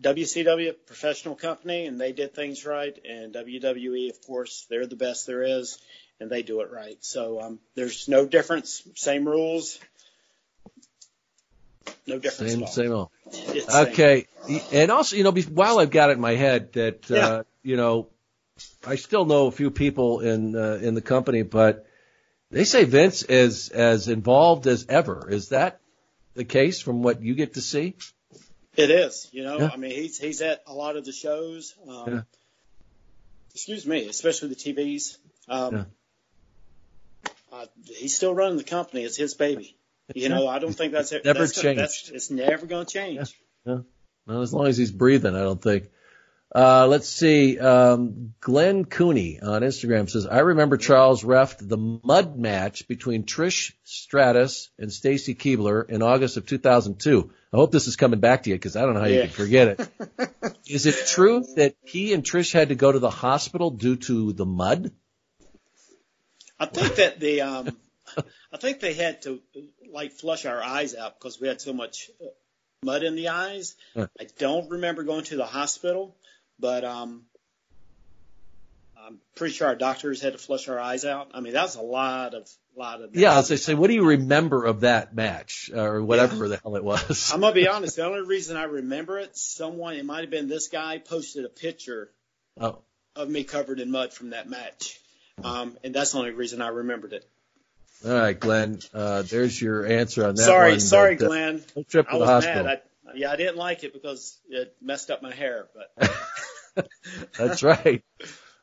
WCW, 0.00 0.74
professional 0.86 1.36
company, 1.36 1.86
and 1.86 2.00
they 2.00 2.12
did 2.12 2.34
things 2.34 2.66
right, 2.66 2.96
and 3.08 3.32
WWE, 3.34 4.10
of 4.10 4.20
course, 4.26 4.66
they're 4.68 4.86
the 4.86 4.96
best 4.96 5.26
there 5.26 5.42
is, 5.42 5.78
and 6.18 6.28
they 6.30 6.42
do 6.42 6.60
it 6.60 6.70
right. 6.72 6.96
So 7.00 7.40
um, 7.40 7.58
there's 7.74 8.08
no 8.08 8.26
difference. 8.26 8.82
Same 8.96 9.26
rules. 9.26 9.78
No 12.06 12.18
difference 12.18 12.74
Same, 12.74 12.92
all. 12.92 13.12
same. 13.30 13.54
It's 13.54 13.66
the 13.66 13.72
same. 13.72 13.92
Okay. 13.92 14.26
And 14.72 14.90
also, 14.90 15.14
you 15.16 15.22
know, 15.22 15.32
while 15.32 15.78
I've 15.78 15.90
got 15.90 16.10
it 16.10 16.14
in 16.14 16.20
my 16.20 16.34
head 16.34 16.72
that, 16.72 17.10
uh, 17.10 17.44
you 17.62 17.76
know, 17.76 18.08
I 18.86 18.96
still 18.96 19.24
know 19.24 19.46
a 19.46 19.52
few 19.52 19.70
people 19.70 20.20
in, 20.20 20.56
uh, 20.56 20.80
in 20.82 20.94
the 20.94 21.00
company, 21.00 21.42
but 21.42 21.86
they 22.52 22.64
say 22.64 22.84
Vince 22.84 23.22
is 23.22 23.70
as 23.70 24.08
involved 24.08 24.66
as 24.66 24.86
ever. 24.88 25.28
Is 25.30 25.48
that 25.48 25.80
the 26.34 26.44
case 26.44 26.80
from 26.80 27.02
what 27.02 27.22
you 27.22 27.34
get 27.34 27.54
to 27.54 27.60
see? 27.60 27.96
It 28.76 28.90
is, 28.90 29.28
you 29.32 29.42
know. 29.42 29.58
Yeah. 29.58 29.70
I 29.72 29.76
mean, 29.76 29.90
he's 29.90 30.18
he's 30.18 30.40
at 30.42 30.62
a 30.66 30.72
lot 30.72 30.96
of 30.96 31.04
the 31.04 31.12
shows. 31.12 31.74
Um, 31.88 32.04
Yeah. 32.08 32.20
Excuse 33.54 33.86
me, 33.86 34.08
especially 34.08 34.48
the 34.48 34.54
TVs. 34.54 35.18
Um, 35.48 35.74
Yeah. 35.74 35.84
uh, 37.52 37.66
he's 37.84 38.16
still 38.16 38.34
running 38.34 38.56
the 38.56 38.64
company. 38.64 39.02
It's 39.02 39.16
his 39.16 39.34
baby. 39.34 39.76
You 40.14 40.28
know, 40.28 40.46
I 40.46 40.58
don't 40.58 40.72
think 40.72 40.92
that's 40.92 41.12
Never 41.12 41.38
that's, 41.38 41.60
changed. 41.60 41.80
That's, 41.80 42.10
it's 42.10 42.30
never 42.30 42.66
going 42.66 42.86
to 42.86 42.92
change. 42.92 43.34
Not 43.64 43.84
as 44.42 44.52
long 44.52 44.66
as 44.66 44.76
he's 44.76 44.90
breathing, 44.90 45.34
I 45.34 45.40
don't 45.40 45.60
think. 45.60 45.88
Uh, 46.54 46.86
let's 46.86 47.08
see. 47.08 47.58
Um, 47.58 48.34
Glenn 48.40 48.84
Cooney 48.84 49.40
on 49.40 49.62
Instagram 49.62 50.10
says, 50.10 50.26
I 50.26 50.40
remember 50.40 50.76
Charles 50.76 51.24
refed 51.24 51.66
the 51.66 51.78
mud 51.78 52.36
match 52.36 52.86
between 52.88 53.24
Trish 53.24 53.72
Stratus 53.84 54.70
and 54.78 54.92
Stacy 54.92 55.34
Keibler 55.34 55.88
in 55.88 56.02
August 56.02 56.36
of 56.36 56.44
2002. 56.44 57.30
I 57.52 57.56
hope 57.56 57.72
this 57.72 57.86
is 57.86 57.96
coming 57.96 58.20
back 58.20 58.42
to 58.42 58.50
you 58.50 58.56
because 58.56 58.76
I 58.76 58.82
don't 58.82 58.94
know 58.94 59.00
how 59.00 59.06
you 59.06 59.22
can 59.22 59.30
forget 59.30 59.68
it. 59.68 60.56
is 60.66 60.84
it 60.84 61.06
true 61.06 61.42
that 61.56 61.74
he 61.84 62.12
and 62.12 62.22
Trish 62.22 62.52
had 62.52 62.68
to 62.68 62.74
go 62.74 62.92
to 62.92 62.98
the 62.98 63.10
hospital 63.10 63.70
due 63.70 63.96
to 63.96 64.34
the 64.34 64.46
mud? 64.46 64.92
I 66.58 66.66
think 66.66 66.94
that 66.96 67.18
the 67.18 67.40
um, 67.40 67.76
I 68.52 68.56
think 68.58 68.80
they 68.80 68.94
had 68.94 69.22
to 69.22 69.40
like 69.90 70.12
flush 70.12 70.44
our 70.44 70.62
eyes 70.62 70.94
out 70.94 71.18
because 71.18 71.40
we 71.40 71.48
had 71.48 71.60
so 71.60 71.72
much 71.72 72.10
uh, 72.20 72.26
mud 72.84 73.02
in 73.02 73.16
the 73.16 73.28
eyes. 73.28 73.74
Huh. 73.94 74.08
I 74.20 74.26
don't 74.38 74.70
remember 74.70 75.02
going 75.02 75.24
to 75.24 75.36
the 75.36 75.46
hospital, 75.46 76.16
but 76.62 76.84
um, 76.84 77.24
I'm 78.96 79.18
pretty 79.34 79.52
sure 79.52 79.66
our 79.66 79.74
doctors 79.74 80.22
had 80.22 80.32
to 80.32 80.38
flush 80.38 80.68
our 80.68 80.78
eyes 80.78 81.04
out. 81.04 81.32
I 81.34 81.40
mean, 81.40 81.52
that 81.54 81.64
was 81.64 81.74
a 81.74 81.82
lot 81.82 82.34
of 82.34 82.48
lot 82.76 83.02
of. 83.02 83.14
Yeah, 83.14 83.36
as 83.38 83.50
I 83.52 83.56
say, 83.56 83.74
what 83.74 83.88
do 83.88 83.94
you 83.94 84.06
remember 84.06 84.64
of 84.64 84.80
that 84.80 85.14
match 85.14 85.70
or 85.74 86.02
whatever 86.02 86.48
the 86.48 86.58
hell 86.62 86.76
it 86.76 86.84
was? 86.84 87.30
I'm 87.34 87.40
gonna 87.40 87.52
be 87.54 87.68
honest. 87.68 87.96
The 87.96 88.06
only 88.06 88.22
reason 88.22 88.56
I 88.56 88.62
remember 88.64 89.18
it, 89.18 89.36
someone 89.36 89.94
it 89.96 90.04
might 90.06 90.20
have 90.20 90.30
been 90.30 90.48
this 90.48 90.68
guy 90.68 90.98
posted 90.98 91.44
a 91.44 91.48
picture 91.50 92.10
Oh, 92.60 92.78
of 93.16 93.28
me 93.28 93.44
covered 93.44 93.80
in 93.80 93.90
mud 93.90 94.12
from 94.12 94.30
that 94.30 94.48
match, 94.48 95.00
um, 95.42 95.76
and 95.82 95.94
that's 95.94 96.12
the 96.12 96.18
only 96.18 96.30
reason 96.30 96.60
I 96.62 96.68
remembered 96.68 97.12
it. 97.14 97.28
all 98.06 98.12
right, 98.12 98.38
Glenn. 98.38 98.78
Uh, 98.94 99.22
there's 99.22 99.60
your 99.60 99.84
answer 99.86 100.26
on 100.26 100.34
that 100.36 100.42
sorry, 100.42 100.70
one, 100.72 100.80
sorry, 100.80 101.16
but, 101.16 101.24
uh, 101.24 101.28
Glenn. 101.28 101.64
no 101.76 101.82
trip 101.82 102.06
to 102.06 102.12
I 102.12 102.14
the 102.14 102.20
was 102.20 102.28
hospital. 102.28 102.64
mad. 102.64 102.82
I, 102.84 102.91
yeah, 103.14 103.30
I 103.30 103.36
didn't 103.36 103.56
like 103.56 103.84
it 103.84 103.92
because 103.92 104.38
it 104.48 104.76
messed 104.80 105.10
up 105.10 105.22
my 105.22 105.32
hair. 105.32 105.68
But 105.74 106.12
That's 107.38 107.62
right. 107.62 108.02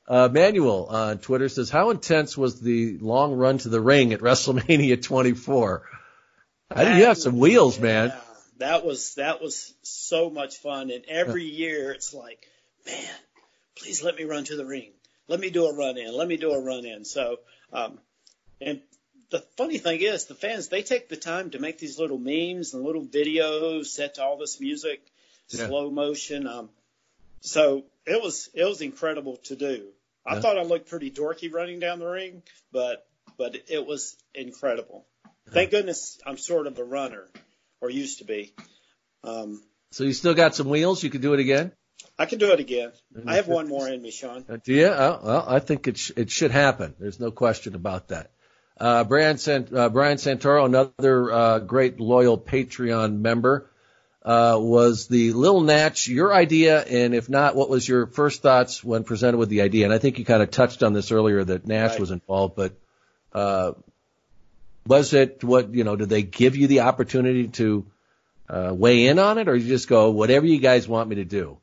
Uh, 0.07 0.27
Manuel 0.31 0.85
on 0.85 1.19
Twitter 1.19 1.49
says, 1.49 1.69
how 1.69 1.91
intense 1.91 2.35
was 2.35 2.59
the 2.59 2.97
long 2.97 3.33
run 3.33 3.59
to 3.59 3.69
the 3.69 3.79
ring 3.79 4.11
at 4.13 4.21
WrestleMania 4.21 5.01
24? 5.01 5.83
I 6.71 6.83
think 6.83 6.97
you 6.97 7.05
have 7.05 7.17
some 7.17 7.37
wheels, 7.37 7.79
man. 7.79 8.13
That 8.57 8.85
was 8.85 9.15
that 9.15 9.41
was 9.41 9.73
so 9.83 10.29
much 10.29 10.57
fun. 10.57 10.91
And 10.91 11.05
every 11.07 11.45
year 11.45 11.91
it's 11.91 12.13
like, 12.13 12.45
man, 12.85 13.15
please 13.77 14.03
let 14.03 14.15
me 14.15 14.23
run 14.23 14.43
to 14.45 14.55
the 14.55 14.65
ring. 14.65 14.91
Let 15.27 15.39
me 15.39 15.49
do 15.49 15.65
a 15.67 15.75
run 15.75 15.97
in. 15.97 16.11
Let 16.11 16.27
me 16.27 16.37
do 16.37 16.51
a 16.51 16.61
run 16.61 16.85
in. 16.85 17.05
So, 17.05 17.37
um, 17.71 17.99
and 18.59 18.81
the 19.31 19.39
funny 19.57 19.77
thing 19.77 20.01
is, 20.01 20.25
the 20.25 20.35
fans 20.35 20.67
they 20.69 20.81
take 20.83 21.09
the 21.09 21.15
time 21.17 21.51
to 21.51 21.59
make 21.59 21.77
these 21.79 21.99
little 21.99 22.17
memes 22.17 22.73
and 22.73 22.83
little 22.83 23.05
videos 23.05 23.85
set 23.87 24.15
to 24.15 24.23
all 24.23 24.37
this 24.37 24.59
music, 24.59 25.01
Yeah. 25.49 25.67
slow 25.67 25.89
motion. 25.91 26.47
Um, 26.47 26.69
so 27.41 27.85
it 28.05 28.21
was 28.21 28.49
it 28.53 28.63
was 28.65 28.81
incredible 28.81 29.37
to 29.45 29.55
do. 29.55 29.87
I 30.25 30.35
Yeah. 30.35 30.41
thought 30.41 30.57
I 30.57 30.63
looked 30.63 30.89
pretty 30.89 31.11
dorky 31.11 31.51
running 31.51 31.79
down 31.79 31.99
the 31.99 32.07
ring, 32.07 32.43
but 32.71 33.07
but 33.37 33.55
it 33.69 33.85
was 33.85 34.15
incredible. 34.33 35.05
Thank 35.51 35.71
goodness 35.71 36.19
I'm 36.25 36.37
sort 36.37 36.67
of 36.67 36.77
a 36.77 36.83
runner, 36.83 37.27
or 37.81 37.89
used 37.89 38.19
to 38.19 38.25
be. 38.25 38.53
Um, 39.23 39.63
So 39.91 40.03
you 40.03 40.13
still 40.13 40.35
got 40.35 40.53
some 40.55 40.69
wheels? 40.69 41.03
You 41.03 41.09
could 41.09 41.21
do 41.21 41.33
it 41.33 41.39
again? 41.39 41.71
I 42.17 42.25
can 42.25 42.37
do 42.39 42.51
it 42.51 42.59
again. 42.59 42.91
I 43.25 43.35
have 43.35 43.47
one 43.47 43.67
more 43.67 43.87
in 43.89 44.01
me, 44.01 44.11
Sean. 44.11 44.45
Uh, 44.47 44.57
Do 44.57 44.73
you? 44.73 44.87
Oh, 44.87 45.19
well, 45.23 45.45
I 45.47 45.59
think 45.59 45.87
it, 45.87 45.97
sh- 45.97 46.11
it 46.15 46.29
should 46.29 46.51
happen. 46.51 46.93
There's 46.99 47.19
no 47.19 47.31
question 47.31 47.73
about 47.75 48.09
that. 48.09 48.31
Uh, 48.79 49.03
Brian, 49.03 49.37
Sant- 49.37 49.73
uh, 49.73 49.89
Brian 49.89 50.17
Santoro, 50.17 50.65
another 50.65 51.31
uh, 51.31 51.59
great 51.59 51.99
loyal 51.99 52.37
Patreon 52.37 53.19
member, 53.19 53.69
uh, 54.23 54.57
was 54.59 55.07
the 55.07 55.33
Lil 55.33 55.61
Naitch 55.61 56.07
your 56.07 56.33
idea? 56.33 56.81
And 56.81 57.13
if 57.13 57.29
not, 57.29 57.55
what 57.55 57.69
was 57.69 57.87
your 57.87 58.07
first 58.07 58.41
thoughts 58.41 58.83
when 58.83 59.03
presented 59.03 59.37
with 59.37 59.49
the 59.49 59.61
idea? 59.61 59.85
And 59.85 59.93
I 59.93 59.97
think 59.97 60.17
you 60.17 60.25
kind 60.25 60.41
of 60.41 60.49
touched 60.51 60.81
on 60.83 60.93
this 60.93 61.11
earlier 61.11 61.43
that 61.43 61.67
Nash 61.67 61.91
Right. 61.91 61.99
was 61.99 62.11
involved, 62.11 62.55
but 62.55 62.73
uh, 63.33 63.73
was 64.87 65.13
it 65.13 65.43
what 65.43 65.73
you 65.73 65.83
know? 65.83 65.95
Did 65.95 66.09
they 66.09 66.23
give 66.23 66.55
you 66.55 66.67
the 66.67 66.81
opportunity 66.81 67.47
to 67.49 67.85
uh, 68.49 68.73
weigh 68.73 69.07
in 69.07 69.19
on 69.19 69.37
it, 69.37 69.47
or 69.47 69.55
you 69.55 69.67
just 69.67 69.87
go 69.87 70.11
whatever 70.11 70.45
you 70.45 70.59
guys 70.59 70.87
want 70.87 71.09
me 71.09 71.17
to 71.17 71.25
do? 71.25 71.57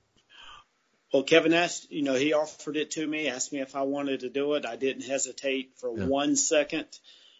Well, 1.17 1.25
Kevin 1.25 1.55
asked, 1.55 1.91
you 1.91 2.03
know, 2.03 2.13
he 2.13 2.35
offered 2.35 2.77
it 2.77 2.91
to 2.91 3.07
me, 3.07 3.29
asked 3.29 3.51
me 3.51 3.63
if 3.63 3.75
I 3.75 3.81
wanted 3.81 4.21
to 4.21 4.29
do 4.29 4.53
it. 4.53 4.67
I 4.67 4.77
didn't 4.77 5.05
hesitate 5.05 5.73
for 5.77 5.97
Yeah. 5.97 6.05
one 6.05 6.37
second, 6.37 6.87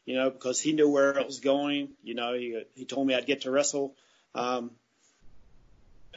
you 0.07 0.15
know, 0.15 0.31
because 0.31 0.59
he 0.59 0.73
knew 0.73 0.89
where 0.89 1.11
it 1.19 1.27
was 1.27 1.41
going. 1.41 1.91
You 2.03 2.15
know, 2.15 2.33
he, 2.33 2.59
he 2.75 2.87
told 2.87 3.07
me 3.07 3.15
I'd 3.15 3.27
get 3.27 3.43
to 3.43 3.51
wrestle 3.51 3.95
um, 4.35 4.71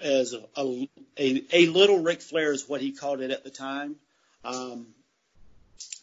as 0.02 0.32
a, 0.32 0.48
a, 0.58 0.90
a, 1.52 1.66
little 1.66 2.00
Ric 2.00 2.22
Flair 2.22 2.54
is 2.54 2.70
what 2.70 2.80
he 2.80 2.94
called 2.94 3.20
it 3.20 3.30
at 3.30 3.44
the 3.44 3.50
time. 3.50 3.98
Um, 4.46 4.88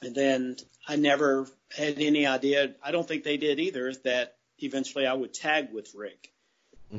and 0.02 0.14
then 0.14 0.56
I 0.86 0.96
never 0.96 1.48
had 1.74 1.98
any 1.98 2.26
idea, 2.26 2.74
I 2.82 2.90
don't 2.90 3.08
think 3.08 3.24
they 3.24 3.38
did 3.38 3.60
either, 3.60 3.94
that 4.04 4.36
eventually 4.58 5.06
I 5.06 5.14
would 5.14 5.32
tag 5.32 5.72
with 5.72 5.94
Ric. 5.94 6.34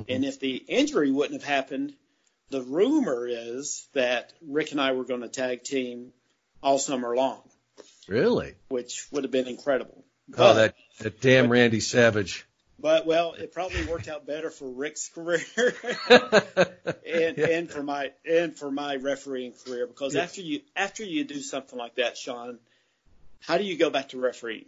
And 0.10 0.26
if 0.26 0.40
the 0.40 0.56
injury 0.56 1.12
wouldn't 1.12 1.40
have 1.40 1.48
happened, 1.48 1.94
the 2.50 2.62
rumor 2.62 3.28
is 3.28 3.88
that 3.94 4.34
Ric 4.42 4.72
and 4.72 4.82
I 4.82 4.92
were 4.94 5.04
going 5.04 5.22
to 5.22 5.28
tag 5.30 5.64
team 5.64 6.14
all 6.64 6.80
summer 6.80 7.16
long, 7.16 7.42
Really? 8.08 8.56
which 8.70 9.08
would 9.12 9.24
have 9.24 9.32
been 9.32 9.48
incredible. 9.48 10.04
Oh, 10.38 10.54
that, 10.56 10.76
that 11.00 11.22
damn 11.22 11.50
Randy 11.50 11.80
Savage. 11.80 12.46
But 12.80 13.06
well, 13.08 13.34
it 13.34 13.54
probably 13.54 13.86
worked 13.86 14.08
out 14.08 14.28
better 14.28 14.52
for 14.52 14.70
Ric's 14.70 15.10
career 15.10 15.40
and, 16.10 17.38
Yeah. 17.38 17.48
and 17.50 17.70
for 17.72 17.82
my 17.82 18.12
and 18.24 18.56
for 18.56 18.70
my 18.70 18.98
refereeing 18.98 19.54
career 19.66 19.88
because 19.88 20.14
Yeah. 20.14 20.22
after 20.22 20.42
you 20.42 20.62
after 20.76 21.04
you 21.04 21.24
do 21.24 21.40
something 21.42 21.78
like 21.78 21.96
that, 21.96 22.18
Sean, 22.18 22.60
how 23.42 23.58
do 23.58 23.64
you 23.64 23.78
go 23.78 23.90
back 23.90 24.10
to 24.10 24.20
refereeing? 24.20 24.66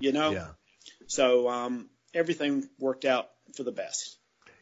You 0.00 0.12
know. 0.12 0.32
Yeah. 0.32 0.48
So 1.06 1.48
um, 1.48 1.88
everything 2.12 2.68
worked 2.78 3.06
out 3.06 3.30
for 3.56 3.62
the 3.62 3.72
best. 3.72 4.18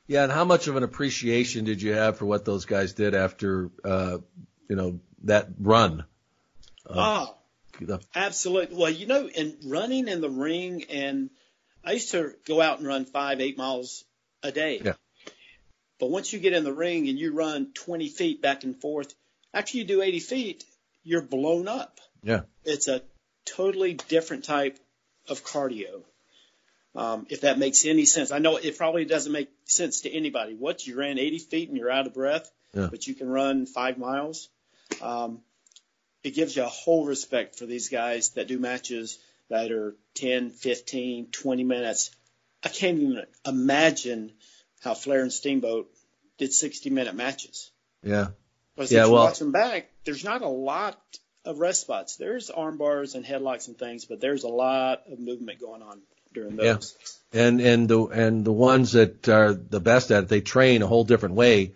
Yeah, 0.06 0.24
and 0.24 0.32
how 0.32 0.44
much 0.44 0.68
of 0.68 0.76
an 0.76 0.82
appreciation 0.82 1.64
did 1.64 1.80
you 1.80 1.94
have 1.94 2.18
for 2.18 2.26
what 2.26 2.44
those 2.44 2.66
guys 2.66 2.92
did 2.92 3.14
after, 3.14 3.70
uh, 3.84 4.18
you 4.68 4.76
know, 4.76 5.00
that 5.22 5.48
run? 5.58 6.04
Uh, 6.86 7.26
oh, 7.26 7.36
the- 7.80 8.00
Absolutely. 8.14 8.76
Well, 8.76 8.90
you 8.90 9.06
know, 9.06 9.26
in 9.28 9.56
running 9.64 10.08
in 10.08 10.20
the 10.20 10.28
ring, 10.28 10.84
and 10.90 11.30
I 11.82 11.92
used 11.92 12.10
to 12.10 12.34
go 12.46 12.60
out 12.60 12.78
and 12.78 12.86
run 12.86 13.06
five, 13.06 13.40
eight 13.40 13.56
miles 13.56 14.04
a 14.42 14.52
day. 14.52 14.80
Yeah. 14.84 14.94
But 15.98 16.10
once 16.10 16.32
you 16.32 16.38
get 16.38 16.52
in 16.52 16.64
the 16.64 16.72
ring 16.72 17.08
and 17.08 17.18
you 17.18 17.32
run 17.32 17.72
20 17.72 18.08
feet 18.08 18.42
back 18.42 18.64
and 18.64 18.78
forth, 18.78 19.14
after 19.54 19.78
you 19.78 19.84
do 19.84 20.02
80 20.02 20.20
feet, 20.20 20.64
you're 21.02 21.22
blown 21.22 21.66
up. 21.68 22.00
Yeah. 22.22 22.42
It's 22.64 22.88
a 22.88 23.02
totally 23.46 23.94
different 23.94 24.44
type 24.44 24.78
of 25.28 25.44
cardio. 25.44 26.02
Um, 26.96 27.26
if 27.28 27.40
that 27.40 27.58
makes 27.58 27.84
any 27.84 28.04
sense. 28.04 28.30
I 28.30 28.38
know 28.38 28.56
it 28.56 28.78
probably 28.78 29.04
doesn't 29.04 29.32
make 29.32 29.50
sense 29.64 30.02
to 30.02 30.10
anybody. 30.12 30.54
What 30.54 30.86
you 30.86 30.96
ran 30.96 31.18
80 31.18 31.38
feet 31.40 31.68
and 31.68 31.76
you're 31.76 31.90
out 31.90 32.06
of 32.06 32.14
breath, 32.14 32.48
Yeah. 32.72 32.86
but 32.90 33.06
you 33.08 33.14
can 33.14 33.28
run 33.28 33.66
five 33.66 33.98
miles. 33.98 34.48
Um, 35.02 35.40
it 36.22 36.30
gives 36.34 36.54
you 36.56 36.62
a 36.62 36.68
whole 36.68 37.04
respect 37.04 37.56
for 37.56 37.66
these 37.66 37.88
guys 37.88 38.30
that 38.30 38.46
do 38.46 38.58
matches 38.60 39.18
that 39.48 39.72
are 39.72 39.96
10, 40.14 40.50
15, 40.50 41.26
20 41.32 41.64
minutes. 41.64 42.10
I 42.62 42.68
can't 42.68 42.98
even 43.00 43.24
imagine 43.44 44.32
how 44.80 44.94
Flair 44.94 45.22
and 45.22 45.32
Steamboat 45.32 45.90
did 46.38 46.52
60 46.52 46.90
minute 46.90 47.14
matches. 47.16 47.70
Yeah. 48.04 48.28
Because 48.76 48.92
Yeah, 48.92 49.00
if 49.02 49.06
you 49.08 49.12
well- 49.14 49.24
watch 49.24 49.38
them 49.40 49.52
back, 49.52 49.90
there's 50.04 50.24
not 50.24 50.42
a 50.42 50.48
lot 50.48 50.98
of 51.44 51.58
rest 51.58 51.80
spots. 51.82 52.16
There's 52.16 52.50
arm 52.50 52.78
bars 52.78 53.14
and 53.16 53.24
headlocks 53.24 53.66
and 53.68 53.76
things, 53.76 54.04
but 54.04 54.20
there's 54.20 54.44
a 54.44 54.48
lot 54.48 55.02
of 55.10 55.18
movement 55.18 55.58
going 55.60 55.82
on 55.82 56.00
during 56.34 56.58
Yeah. 56.58 56.78
and 57.32 57.60
and 57.60 57.88
the 57.88 58.04
and 58.06 58.44
the 58.44 58.52
ones 58.52 58.92
that 58.92 59.28
are 59.28 59.54
the 59.54 59.80
best 59.80 60.10
at 60.10 60.24
it, 60.24 60.28
they 60.28 60.40
train 60.40 60.82
a 60.82 60.86
whole 60.86 61.04
different 61.04 61.34
way. 61.36 61.62
I 61.66 61.70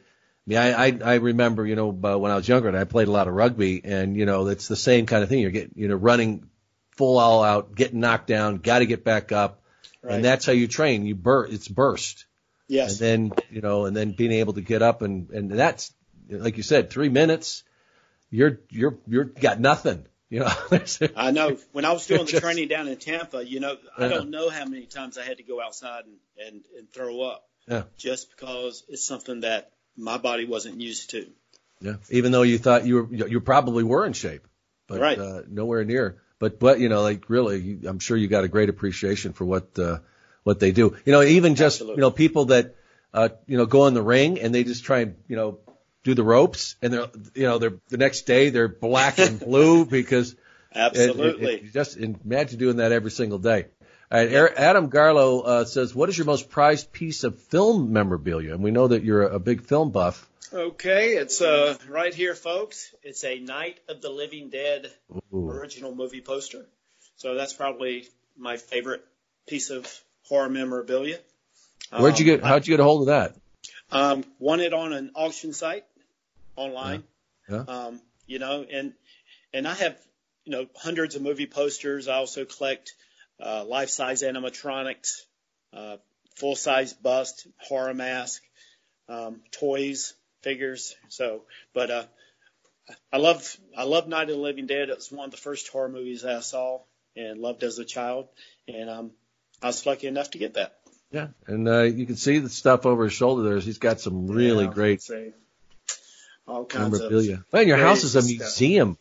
mean, 0.47 0.59
I 0.59 0.87
I, 0.87 0.99
I 1.05 1.14
remember, 1.16 1.66
you 1.66 1.77
know, 1.77 1.90
uh, 1.90 2.18
when 2.18 2.31
I 2.33 2.37
was 2.37 2.49
younger, 2.49 2.68
and 2.68 2.77
I 2.77 2.85
played 2.85 3.09
a 3.09 3.12
lot 3.12 3.29
of 3.29 3.35
rugby, 3.35 3.81
and 3.85 4.16
you 4.16 4.27
know, 4.27 4.47
it's 4.49 4.68
the 4.68 4.77
same 4.77 5.07
kind 5.07 5.23
of 5.23 5.29
thing. 5.29 5.40
You're 5.40 5.51
getting, 5.51 5.75
you 5.77 5.88
know, 5.88 5.97
running 5.97 6.49
full 6.97 7.18
all 7.18 7.42
out, 7.44 7.75
getting 7.75 8.01
knocked 8.01 8.27
down, 8.27 8.57
got 8.59 8.81
to 8.81 8.87
get 8.87 9.05
back 9.05 9.31
up, 9.33 9.62
Right. 10.03 10.14
and 10.16 10.25
that's 10.25 10.47
how 10.47 10.53
you 10.53 10.66
train. 10.68 11.07
You 11.07 11.14
bur 11.14 11.47
it's 11.47 11.68
burst, 11.68 12.25
yes. 12.66 12.92
and 12.92 13.31
then 13.31 13.38
you 13.51 13.61
know, 13.61 13.85
and 13.87 13.97
then 13.97 14.12
being 14.12 14.33
able 14.33 14.55
to 14.55 14.61
get 14.62 14.83
up, 14.83 15.03
and 15.03 15.31
and 15.31 15.51
that's 15.51 15.92
like 16.31 16.57
you 16.57 16.62
said, 16.62 16.90
three 16.90 17.09
minutes, 17.09 17.62
you're 18.31 18.61
you're 18.71 18.99
you're 19.07 19.25
got 19.25 19.61
nothing. 19.61 20.05
You 20.31 20.41
know, 20.41 20.51
I 21.17 21.31
know. 21.31 21.57
When 21.73 21.85
I 21.87 21.93
was 21.93 22.07
doing 22.07 22.27
the 22.27 22.33
Just- 22.33 22.43
training 22.43 22.69
down 22.69 22.87
in 22.88 22.97
Tampa, 22.99 23.45
you 23.45 23.61
know, 23.61 23.77
I 23.97 24.03
Yeah. 24.03 24.09
don't 24.09 24.31
know 24.31 24.51
how 24.51 24.64
many 24.67 24.85
times 24.87 25.17
I 25.17 25.25
had 25.25 25.38
to 25.38 25.43
go 25.43 25.61
outside 25.61 26.05
and, 26.05 26.17
and, 26.47 26.64
and 26.79 26.93
throw 26.93 27.23
up 27.23 27.45
Yeah. 27.67 27.85
just 27.97 28.31
because 28.31 28.85
it's 28.88 29.05
something 29.07 29.41
that 29.41 29.73
my 29.97 30.19
body 30.19 30.45
wasn't 30.45 30.81
used 30.81 31.11
to. 31.11 31.27
Yeah. 31.81 31.95
Even 32.11 32.31
though 32.33 32.43
you 32.43 32.59
thought 32.59 32.85
you 32.85 32.97
were, 33.05 33.14
you 33.29 33.41
probably 33.41 33.85
were 33.85 34.05
in 34.05 34.12
shape, 34.12 34.47
but 34.87 35.01
Right. 35.01 35.19
uh, 35.19 35.43
nowhere 35.49 35.85
near. 35.85 36.21
But 36.38 36.61
but 36.61 36.79
you 36.79 36.88
know, 36.88 37.03
like 37.03 37.29
really, 37.31 37.81
I'm 37.85 37.99
sure 37.99 38.17
you 38.17 38.29
got 38.29 38.45
a 38.45 38.49
great 38.49 38.69
appreciation 38.69 39.33
for 39.33 39.45
what 39.45 39.79
uh, 39.79 39.99
what 40.45 40.61
they 40.61 40.73
do. 40.73 40.97
You 41.05 41.12
know, 41.12 41.23
even 41.23 41.55
just 41.57 41.77
Absolutely. 41.77 41.97
you 41.97 42.01
know 42.03 42.11
people 42.12 42.45
that 42.47 42.75
uh, 43.14 43.31
you 43.47 43.57
know 43.57 43.67
go 43.67 43.87
in 43.87 43.95
the 43.95 44.03
ring 44.03 44.38
and 44.41 44.55
they 44.55 44.62
just 44.62 44.85
try 44.85 45.01
and 45.01 45.17
you 45.27 45.35
know 45.37 45.59
do 46.09 46.14
the 46.14 46.25
ropes 46.25 46.77
and 46.83 46.92
they're 46.92 47.07
you 47.35 47.42
know 47.42 47.59
they're 47.59 47.79
the 47.88 47.97
next 47.99 48.23
day 48.23 48.49
they're 48.51 48.68
black 48.68 49.18
and 49.18 49.38
blue 49.38 49.85
because 49.99 50.33
it- 50.33 50.38
it- 50.38 50.79
Absolutely. 50.79 51.55
it- 51.55 51.73
just 51.73 51.97
imagine 51.97 52.59
doing 52.59 52.77
that 52.77 52.92
every 52.92 53.11
single 53.11 53.38
day. 53.38 53.66
All 54.11 54.18
right, 54.18 54.33
Eric- 54.33 54.55
Adam 54.57 54.90
Garlow 54.90 55.44
uh, 55.47 55.64
says, 55.66 55.94
"What 55.94 56.09
is 56.09 56.16
your 56.16 56.25
most 56.27 56.49
prized 56.49 56.92
piece 56.92 57.25
of 57.25 57.38
film 57.42 57.92
memorabilia?" 57.92 58.55
And 58.55 58.62
we 58.62 58.71
know 58.71 58.88
that 58.88 59.05
you're 59.05 59.23
a, 59.27 59.35
a 59.35 59.38
big 59.38 59.62
film 59.64 59.90
buff. 59.90 60.27
Okay, 60.51 61.11
it's 61.16 61.42
uh, 61.42 61.77
right 61.90 62.14
here, 62.14 62.35
folks. 62.35 62.94
It's 63.03 63.23
a 63.25 63.38
Night 63.38 63.81
of 63.88 64.01
the 64.01 64.09
Living 64.09 64.49
Dead 64.49 64.90
Ooh. 65.35 65.51
original 65.51 65.94
movie 65.94 66.23
poster. 66.23 66.64
So 67.16 67.35
that's 67.35 67.53
probably 67.53 68.09
my 68.38 68.57
favorite 68.57 69.05
piece 69.47 69.68
of 69.68 69.85
horror 70.27 70.49
memorabilia. 70.49 71.18
Where'd 71.90 72.18
you 72.18 72.33
Um, 72.33 72.38
get? 72.40 72.47
How'd 72.47 72.66
you 72.66 72.73
get 72.75 72.81
a 72.81 72.85
hold 72.85 73.03
of 73.03 73.07
that? 73.09 73.37
Um, 73.90 74.25
won 74.38 74.61
it 74.61 74.73
on 74.73 74.92
an 74.94 75.11
auction 75.14 75.53
site 75.53 75.85
online. 76.59 77.05
Yeah. 77.49 77.64
Um, 77.66 78.01
you 78.27 78.38
know, 78.38 78.64
and 78.71 78.92
and 79.53 79.66
I 79.66 79.75
have 79.75 79.99
you 80.44 80.53
know 80.53 80.66
hundreds 80.77 81.14
of 81.14 81.23
movie 81.23 81.47
posters. 81.47 82.09
I 82.09 82.16
also 82.16 82.44
collect 82.44 82.92
uh, 83.40 83.64
life-size 83.64 84.23
animatronics, 84.23 85.23
uh, 85.73 85.97
full-size 86.37 86.92
bust, 86.92 87.47
horror 87.59 87.94
mask, 87.94 88.42
um, 89.09 89.40
toys, 89.51 90.14
figures. 90.42 90.94
So, 91.09 91.42
but 91.75 91.90
uh, 91.90 92.05
I 93.12 93.18
love 93.18 93.57
I 93.77 93.85
love 93.85 94.09
Night 94.09 94.29
of 94.31 94.37
the 94.37 94.42
Living 94.42 94.66
Dead. 94.66 94.88
It 94.88 94.97
was 94.97 95.11
one 95.12 95.27
of 95.27 95.31
the 95.31 95.37
first 95.37 95.68
horror 95.68 95.88
movies 95.88 96.25
I 96.25 96.40
saw 96.40 96.83
and 97.16 97.40
loved 97.40 97.62
as 97.62 97.79
a 97.79 97.85
child, 97.85 98.29
and 98.66 98.90
um, 98.90 99.11
I 99.62 99.66
was 99.66 99.87
lucky 99.87 100.07
enough 100.07 100.31
to 100.31 100.38
get 100.38 100.55
that. 100.55 100.75
Yeah, 101.11 101.29
and 101.47 101.66
uh, 101.66 101.83
you 101.83 102.05
can 102.05 102.16
see 102.16 102.38
the 102.38 102.51
stuff 102.51 102.85
over 102.85 103.05
his 103.05 103.14
shoulder 103.14 103.42
there. 103.42 103.59
He's 103.61 103.79
got 103.79 104.01
some 104.01 104.27
really 104.27 104.64
Yeah, 104.64 104.71
great 104.71 105.03
all 106.48 106.64
kinds 106.64 106.87
of 106.87 106.92
memorabilia. 107.02 107.44
Man, 107.52 107.68
your 107.68 107.76
house 107.76 108.02
is 108.04 108.16
a 108.16 108.20
crazy 108.20 108.37
stuff. 108.37 108.46
museum, 108.46 108.98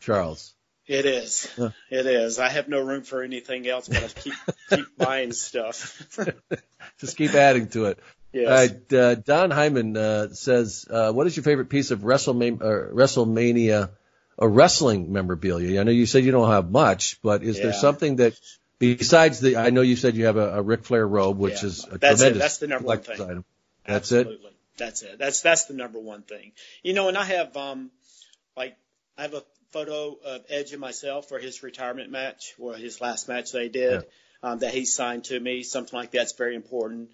Charles. 0.00 0.52
It 0.86 1.06
is. 1.06 1.50
Yeah. 1.56 1.70
It 1.90 2.04
is. 2.06 2.38
I 2.38 2.50
have 2.50 2.68
no 2.68 2.80
room 2.80 3.02
for 3.04 3.22
anything 3.22 3.66
else, 3.66 3.88
but 3.88 4.04
I 4.04 4.08
keep 4.08 4.34
keep 4.68 4.86
buying 4.98 5.32
stuff. 5.32 6.06
Just 6.98 7.16
keep 7.16 7.32
adding 7.34 7.68
to 7.68 7.86
it. 7.86 7.98
yes. 8.32 8.46
All 8.48 8.54
right, 8.54 8.92
uh, 8.92 9.14
Don 9.14 9.50
Hyman 9.50 9.96
uh, 9.96 10.28
says, 10.34 10.84
uh, 10.90 11.10
"What 11.12 11.26
is 11.26 11.36
your 11.36 11.44
favorite 11.44 11.70
piece 11.70 11.90
of 11.90 12.00
WrestleMania, 12.00 12.60
uh, 12.60 12.92
WrestleMania 12.94 13.90
or 14.36 14.48
wrestling 14.50 15.10
memorabilia?" 15.10 15.80
I 15.80 15.84
know 15.84 15.90
you 15.92 16.04
said 16.04 16.24
you 16.24 16.32
don't 16.32 16.50
have 16.50 16.70
much, 16.70 17.18
but 17.22 17.42
is 17.42 17.56
there 17.58 17.72
something 17.72 18.16
that 18.16 18.34
besides 18.78 19.40
the? 19.40 19.56
I 19.56 19.70
know 19.70 19.80
you 19.80 19.96
said 19.96 20.16
you 20.16 20.26
have 20.26 20.36
a, 20.36 20.58
a 20.58 20.62
Ric 20.62 20.84
Flair 20.84 21.06
robe, 21.08 21.38
which 21.38 21.62
Yeah. 21.62 21.68
is 21.68 21.86
a 21.90 21.96
That's 21.96 22.20
it. 22.20 22.24
tremendous 22.24 22.42
That's 22.42 22.58
the 22.58 22.66
number 22.66 22.88
one 22.88 22.98
thing. 23.00 23.20
item. 23.22 23.44
That's 23.86 24.12
it. 24.12 24.28
That's 24.76 25.02
it. 25.02 25.18
That's 25.18 25.42
that's 25.42 25.66
the 25.66 25.74
number 25.74 25.98
one 25.98 26.22
thing. 26.22 26.52
You 26.82 26.94
know, 26.94 27.08
and 27.08 27.16
I 27.16 27.24
have 27.24 27.56
um 27.56 27.90
like 28.56 28.76
I 29.16 29.22
have 29.22 29.34
a 29.34 29.42
photo 29.70 30.16
of 30.24 30.44
Edge 30.48 30.72
and 30.72 30.80
myself 30.80 31.28
for 31.28 31.38
his 31.38 31.62
retirement 31.62 32.10
match 32.10 32.54
or 32.58 32.74
his 32.74 33.00
last 33.00 33.28
match 33.28 33.52
they 33.52 33.68
did 33.68 34.04
um, 34.42 34.58
that 34.60 34.72
he 34.74 34.84
signed 34.84 35.24
to 35.24 35.38
me. 35.38 35.62
Something 35.62 35.98
like 35.98 36.10
that's 36.10 36.32
very 36.32 36.54
important. 36.54 37.10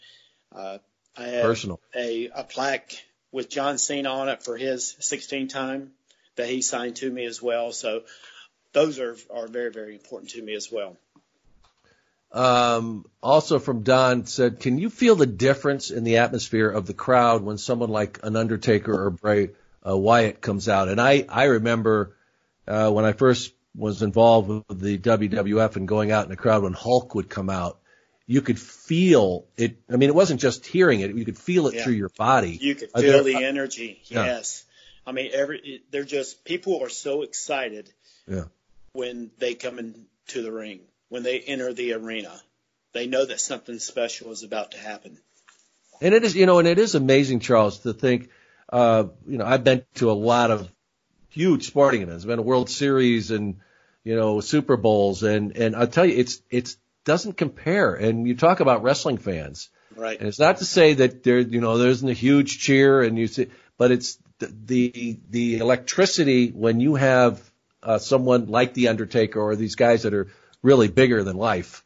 Uh, 0.55 0.79
I 1.17 1.25
have 1.25 1.43
Personal. 1.43 1.81
a 1.95 2.29
a 2.35 2.45
plaque 2.45 2.93
with 3.33 3.49
John 3.49 3.79
Cena 3.79 4.11
on 4.11 4.29
it 4.29 4.43
for 4.43 4.57
his 4.57 4.97
16 5.01 5.49
time 5.49 5.93
that 6.37 6.49
he 6.49 6.63
signed 6.63 6.97
to 6.97 7.11
me 7.11 7.25
as 7.25 7.41
well. 7.41 7.73
So 7.73 8.03
those 8.73 8.99
are 8.99 9.17
are 9.31 9.49
very 9.49 9.71
very 9.71 9.95
important 9.95 10.33
to 10.33 10.43
me 10.43 10.55
as 10.55 10.71
well. 10.73 10.97
Um, 12.33 13.05
also 13.23 13.59
from 13.59 13.83
Don 13.83 14.27
said, 14.27 14.61
can 14.61 14.79
you 14.79 14.89
feel 14.91 15.17
the 15.17 15.27
difference 15.27 15.91
in 15.91 16.05
the 16.05 16.19
atmosphere 16.19 16.71
of 16.71 16.87
the 16.87 16.95
crowd 16.95 17.43
when 17.43 17.59
someone 17.59 17.91
like 17.91 18.21
an 18.23 18.37
Undertaker 18.37 18.93
or 19.07 19.11
Bray 19.11 19.51
uh, 19.87 19.97
Wyatt 19.97 20.41
comes 20.41 20.69
out? 20.69 20.89
And 20.89 21.01
I, 21.01 21.25
I 21.29 21.45
remember, 21.45 22.17
uh, 22.69 22.91
when 22.91 23.05
I 23.05 23.13
first 23.13 23.53
was 23.75 24.03
involved 24.03 24.49
with 24.69 24.81
the 24.81 24.99
WWF 24.99 25.77
and 25.77 25.89
going 25.89 26.13
out 26.13 26.25
in 26.25 26.31
the 26.31 26.37
crowd 26.37 26.63
when 26.63 26.73
Hulk 26.73 27.15
would 27.15 27.29
come 27.29 27.51
out, 27.51 27.79
you 28.27 28.43
could 28.43 28.61
feel 28.61 29.47
it. 29.57 29.79
I 29.93 29.97
mean, 29.97 30.09
it 30.09 30.15
wasn't 30.15 30.41
just 30.41 30.65
hearing 30.65 31.01
it. 31.01 31.15
You 31.15 31.25
could 31.25 31.39
feel 31.39 31.67
it 31.67 31.75
Yeah. 31.75 31.83
through 31.85 31.95
your 31.95 32.11
body. 32.11 32.57
You 32.61 32.77
could 32.77 32.93
feel 32.93 33.03
there- 33.03 33.23
the 33.25 33.45
energy. 33.45 34.03
Yeah. 34.05 34.25
Yes. 34.27 34.65
I 35.05 35.13
mean, 35.13 35.31
every 35.33 35.83
they're 35.91 36.05
just 36.05 36.45
people 36.45 36.81
are 36.85 36.89
so 36.89 37.23
excited 37.23 37.91
Yeah. 38.29 38.45
when 38.93 39.33
they 39.39 39.55
come 39.55 39.81
into 39.81 40.43
the 40.43 40.53
ring, 40.53 40.81
when 41.11 41.23
they 41.23 41.41
enter 41.41 41.75
the 41.75 41.93
arena. 41.93 42.41
They 42.93 43.07
know 43.07 43.25
that 43.25 43.41
something 43.41 43.79
special 43.79 44.33
is 44.33 44.43
about 44.43 44.73
to 44.73 44.79
happen. 44.79 45.19
And 46.01 46.15
it 46.15 46.25
is, 46.25 46.35
you 46.35 46.47
know, 46.47 46.59
and 46.59 46.67
it 46.67 46.79
is 46.79 46.95
amazing, 46.95 47.41
Charles, 47.41 47.81
to 47.81 47.93
think, 47.93 48.31
uh, 48.73 49.05
you 49.27 49.37
know, 49.37 49.45
I've 49.45 49.65
been 49.65 49.85
to 49.97 50.11
a 50.11 50.13
lot 50.13 50.51
of 50.51 50.71
huge 51.29 51.67
sporting 51.67 52.03
events. 52.03 52.25
I've 52.25 52.29
been 52.29 52.39
to 52.39 52.43
World 52.43 52.71
Series 52.71 53.31
and, 53.31 53.59
you 54.03 54.17
know, 54.17 54.41
Super 54.41 54.77
Bowls 54.79 55.23
and, 55.23 55.57
and 55.57 55.77
I'll 55.77 55.87
tell 55.87 56.07
you, 56.07 56.17
it's, 56.17 56.41
it's, 56.49 56.79
doesn't 57.05 57.37
compare. 57.37 57.95
And 57.95 58.27
you 58.27 58.37
talk 58.37 58.61
about 58.61 58.83
wrestling 58.83 59.19
fans 59.19 59.69
Right. 59.97 60.19
and 60.19 60.29
it's 60.29 60.39
not 60.39 60.59
to 60.59 60.65
say 60.65 60.95
that 60.95 61.23
there, 61.23 61.41
you 61.41 61.61
know, 61.61 61.79
there 61.79 61.91
isn't 61.91 62.09
a 62.09 62.15
huge 62.15 62.61
cheer 62.61 63.03
and 63.03 63.19
you 63.19 63.27
see, 63.27 63.49
but 63.77 63.91
it's 63.91 64.19
the, 64.39 64.47
the, 64.47 65.21
the 65.29 65.59
electricity 65.59 66.49
when 66.51 66.81
you 66.81 66.95
have, 66.95 67.43
uh, 67.83 67.99
someone 67.99 68.47
like 68.47 68.75
The 68.75 68.89
Undertaker 68.89 69.41
or 69.41 69.57
these 69.57 69.75
guys 69.75 70.03
that 70.03 70.15
are 70.15 70.29
really 70.63 70.89
bigger 70.89 71.23
than 71.23 71.37
life. 71.37 71.83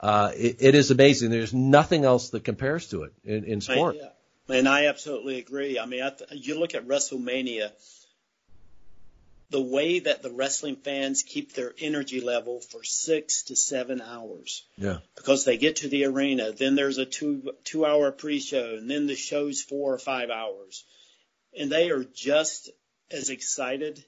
Uh, 0.00 0.32
it, 0.34 0.56
it 0.60 0.74
is 0.74 0.90
amazing. 0.90 1.30
There's 1.30 1.54
nothing 1.54 2.04
else 2.04 2.30
that 2.30 2.44
compares 2.44 2.88
to 2.88 3.04
it 3.04 3.12
in, 3.24 3.44
in 3.44 3.60
sport. 3.60 3.96
I, 3.96 4.04
yeah. 4.04 4.56
And 4.58 4.68
I 4.68 4.86
absolutely 4.86 5.38
agree. 5.38 5.78
I 5.78 5.86
mean, 5.86 6.02
I 6.02 6.10
th- 6.10 6.30
you 6.32 6.58
look 6.58 6.74
at 6.74 6.88
WrestleMania, 6.88 7.70
the 9.50 9.62
way 9.62 10.00
that 10.00 10.22
the 10.22 10.30
wrestling 10.30 10.76
fans 10.76 11.22
keep 11.22 11.52
their 11.52 11.72
energy 11.78 12.20
level 12.20 12.60
for 12.60 12.82
six 12.82 13.44
to 13.44 13.56
seven 13.56 14.00
hours. 14.00 14.64
Yeah. 14.76 14.98
because 15.14 15.44
they 15.44 15.58
get 15.58 15.76
to 15.76 15.88
the 15.88 16.06
arena. 16.06 16.52
Then 16.52 16.74
there's 16.74 16.98
a 16.98 17.04
two 17.04 17.52
two 17.62 17.86
hour 17.86 18.10
pre 18.10 18.40
show, 18.40 18.74
and 18.76 18.90
then 18.90 19.06
the 19.06 19.14
show's 19.14 19.62
four 19.62 19.94
or 19.94 19.98
five 19.98 20.30
hours, 20.30 20.84
and 21.56 21.70
they 21.70 21.90
are 21.90 22.02
just 22.02 22.70
as 23.10 23.30
excited 23.30 24.02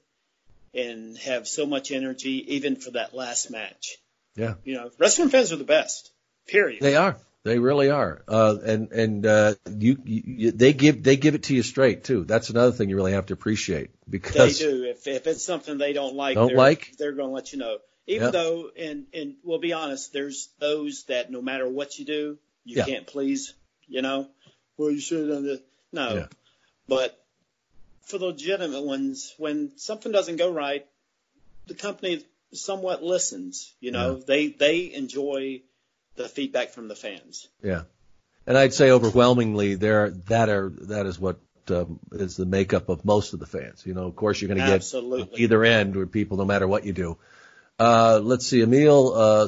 and 0.73 1.17
have 1.19 1.47
so 1.47 1.65
much 1.65 1.91
energy 1.91 2.55
even 2.55 2.75
for 2.75 2.91
that 2.91 3.13
last 3.13 3.49
match. 3.49 3.97
Yeah. 4.35 4.55
You 4.63 4.75
know, 4.75 4.91
wrestling 4.97 5.29
fans 5.29 5.51
are 5.51 5.57
the 5.57 5.63
best. 5.63 6.11
Period. 6.47 6.81
They 6.81 6.95
are. 6.95 7.17
They 7.43 7.59
really 7.59 7.89
are. 7.91 8.23
Uh, 8.27 8.57
and 8.63 8.91
and 8.91 9.25
uh, 9.25 9.53
you, 9.69 9.97
you 10.03 10.51
they 10.51 10.73
give 10.73 11.03
they 11.03 11.15
give 11.15 11.35
it 11.35 11.43
to 11.43 11.55
you 11.55 11.61
straight 11.63 12.03
too. 12.03 12.23
That's 12.23 12.49
another 12.49 12.71
thing 12.71 12.89
you 12.89 12.95
really 12.95 13.13
have 13.13 13.27
to 13.27 13.33
appreciate 13.33 13.91
because 14.09 14.57
They 14.57 14.65
do. 14.65 14.83
If 14.85 15.07
if 15.07 15.27
it's 15.27 15.43
something 15.43 15.77
they 15.77 15.93
don't 15.93 16.15
like, 16.15 16.35
Don't 16.35 16.47
they're, 16.47 16.57
like? 16.57 16.93
they're 16.97 17.11
going 17.13 17.29
to 17.29 17.33
let 17.35 17.53
you 17.53 17.59
know. 17.59 17.77
Even 18.07 18.25
Yeah. 18.25 18.31
though, 18.31 18.69
and 18.77 19.05
and 19.13 19.35
we'll 19.43 19.59
be 19.59 19.73
honest, 19.73 20.11
there's 20.11 20.49
those 20.59 21.03
that 21.03 21.31
no 21.31 21.41
matter 21.41 21.67
what 21.69 21.97
you 21.99 22.05
do, 22.05 22.37
you 22.63 22.77
Yeah. 22.77 22.85
can't 22.85 23.07
please. 23.07 23.53
You 23.87 24.01
know, 24.01 24.27
well 24.77 24.89
you 24.89 24.99
should 24.99 25.19
have 25.19 25.29
done 25.29 25.45
this. 25.45 25.59
No, 25.91 26.15
Yeah. 26.15 26.27
but 26.87 27.23
for 28.07 28.17
the 28.17 28.25
legitimate 28.25 28.81
ones, 28.83 29.33
when 29.37 29.71
something 29.77 30.11
doesn't 30.11 30.37
go 30.37 30.51
right, 30.51 30.85
the 31.67 31.75
company 31.75 32.23
somewhat 32.55 33.03
listens. 33.03 33.73
You 33.79 33.91
know, 33.91 34.15
yeah. 34.15 34.23
they 34.27 34.47
they 34.47 34.93
enjoy 34.93 35.61
the 36.15 36.27
feedback 36.27 36.69
from 36.69 36.87
the 36.87 36.95
fans. 36.95 37.47
Yeah, 37.63 37.83
and 38.47 38.57
I'd 38.57 38.73
say 38.73 38.91
overwhelmingly 38.91 39.75
there 39.75 40.11
that 40.27 40.49
are 40.49 40.69
that 40.69 41.05
is 41.05 41.19
what 41.19 41.39
um, 41.69 41.99
is 42.11 42.37
the 42.37 42.45
makeup 42.45 42.89
of 42.89 43.05
most 43.05 43.33
of 43.33 43.39
the 43.39 43.45
fans. 43.45 43.85
You 43.85 43.93
know, 43.93 44.05
of 44.05 44.15
course 44.15 44.41
you're 44.41 44.53
going 44.53 44.61
to 44.61 44.79
get 44.79 45.39
either 45.39 45.63
end 45.63 45.95
where 45.95 46.05
people, 46.05 46.37
no 46.37 46.45
matter 46.45 46.67
what 46.67 46.85
you 46.85 46.93
do. 46.93 47.17
Uh, 47.77 48.19
let's 48.23 48.47
see, 48.47 48.61
Emil 48.61 49.13
uh, 49.13 49.47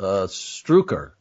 uh, 0.00 0.26
Strucker 0.26 1.12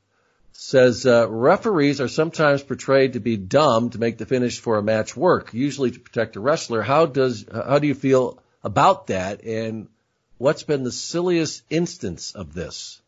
says 0.54 1.06
uh, 1.06 1.28
referees 1.30 2.00
are 2.00 2.08
sometimes 2.08 2.64
portrayed 2.64 3.14
to 3.14 3.20
be 3.20 3.36
dumb 3.36 3.90
to 3.90 4.00
make 4.00 4.18
the 4.18 4.26
finish 4.26 4.60
for 4.60 4.78
a 4.78 4.84
match 4.84 5.16
work, 5.18 5.54
usually 5.54 5.92
to 5.92 6.00
protect 6.00 6.38
a 6.38 6.40
wrestler. 6.40 6.82
How 6.82 7.06
does 7.06 7.46
how 7.52 7.80
do 7.80 7.88
you 7.88 7.96
feel 7.96 8.40
about 8.64 9.08
that, 9.08 9.44
and 9.44 9.88
what's 10.38 10.64
been 10.64 10.84
the 10.84 10.92
silliest 10.92 11.64
instance 11.70 12.32
of 12.32 12.54
this? 12.54 13.02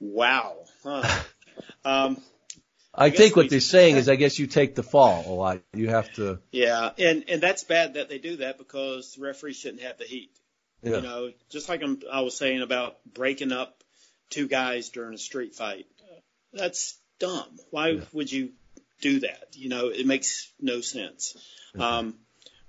Wow. 0.00 0.56
Huh. 0.82 1.22
um, 1.84 2.20
I, 2.94 3.06
I 3.06 3.10
think 3.10 3.36
what 3.36 3.50
they're 3.50 3.60
saying 3.60 3.96
is, 3.96 4.08
I 4.08 4.16
guess 4.16 4.38
you 4.38 4.46
take 4.46 4.74
the 4.74 4.82
fall 4.82 5.24
a 5.26 5.34
lot. 5.34 5.60
You 5.74 5.88
have 5.88 6.12
to. 6.14 6.40
Yeah, 6.50 6.90
and 6.98 7.24
and 7.28 7.42
that's 7.42 7.64
bad 7.64 7.94
that 7.94 8.08
they 8.08 8.18
do 8.18 8.36
that 8.36 8.58
because 8.58 9.14
the 9.14 9.22
referee 9.22 9.52
shouldn't 9.52 9.82
have 9.82 9.98
the 9.98 10.04
heat. 10.04 10.30
Yeah. 10.82 10.96
You 10.96 11.02
know, 11.02 11.32
just 11.50 11.68
like 11.68 11.82
I'm, 11.82 12.00
I 12.10 12.20
was 12.20 12.36
saying 12.36 12.62
about 12.62 12.98
breaking 13.12 13.52
up 13.52 13.82
two 14.30 14.46
guys 14.48 14.90
during 14.90 15.14
a 15.14 15.18
street 15.18 15.54
fight. 15.54 15.86
That's 16.52 16.98
dumb. 17.18 17.58
Why 17.70 17.88
yeah. 17.88 18.00
would 18.12 18.30
you 18.30 18.52
do 19.00 19.20
that? 19.20 19.48
You 19.54 19.68
know, 19.68 19.88
it 19.88 20.06
makes 20.06 20.50
no 20.60 20.80
sense. 20.80 21.36
Mm-hmm. 21.74 21.82
Um, 21.82 22.14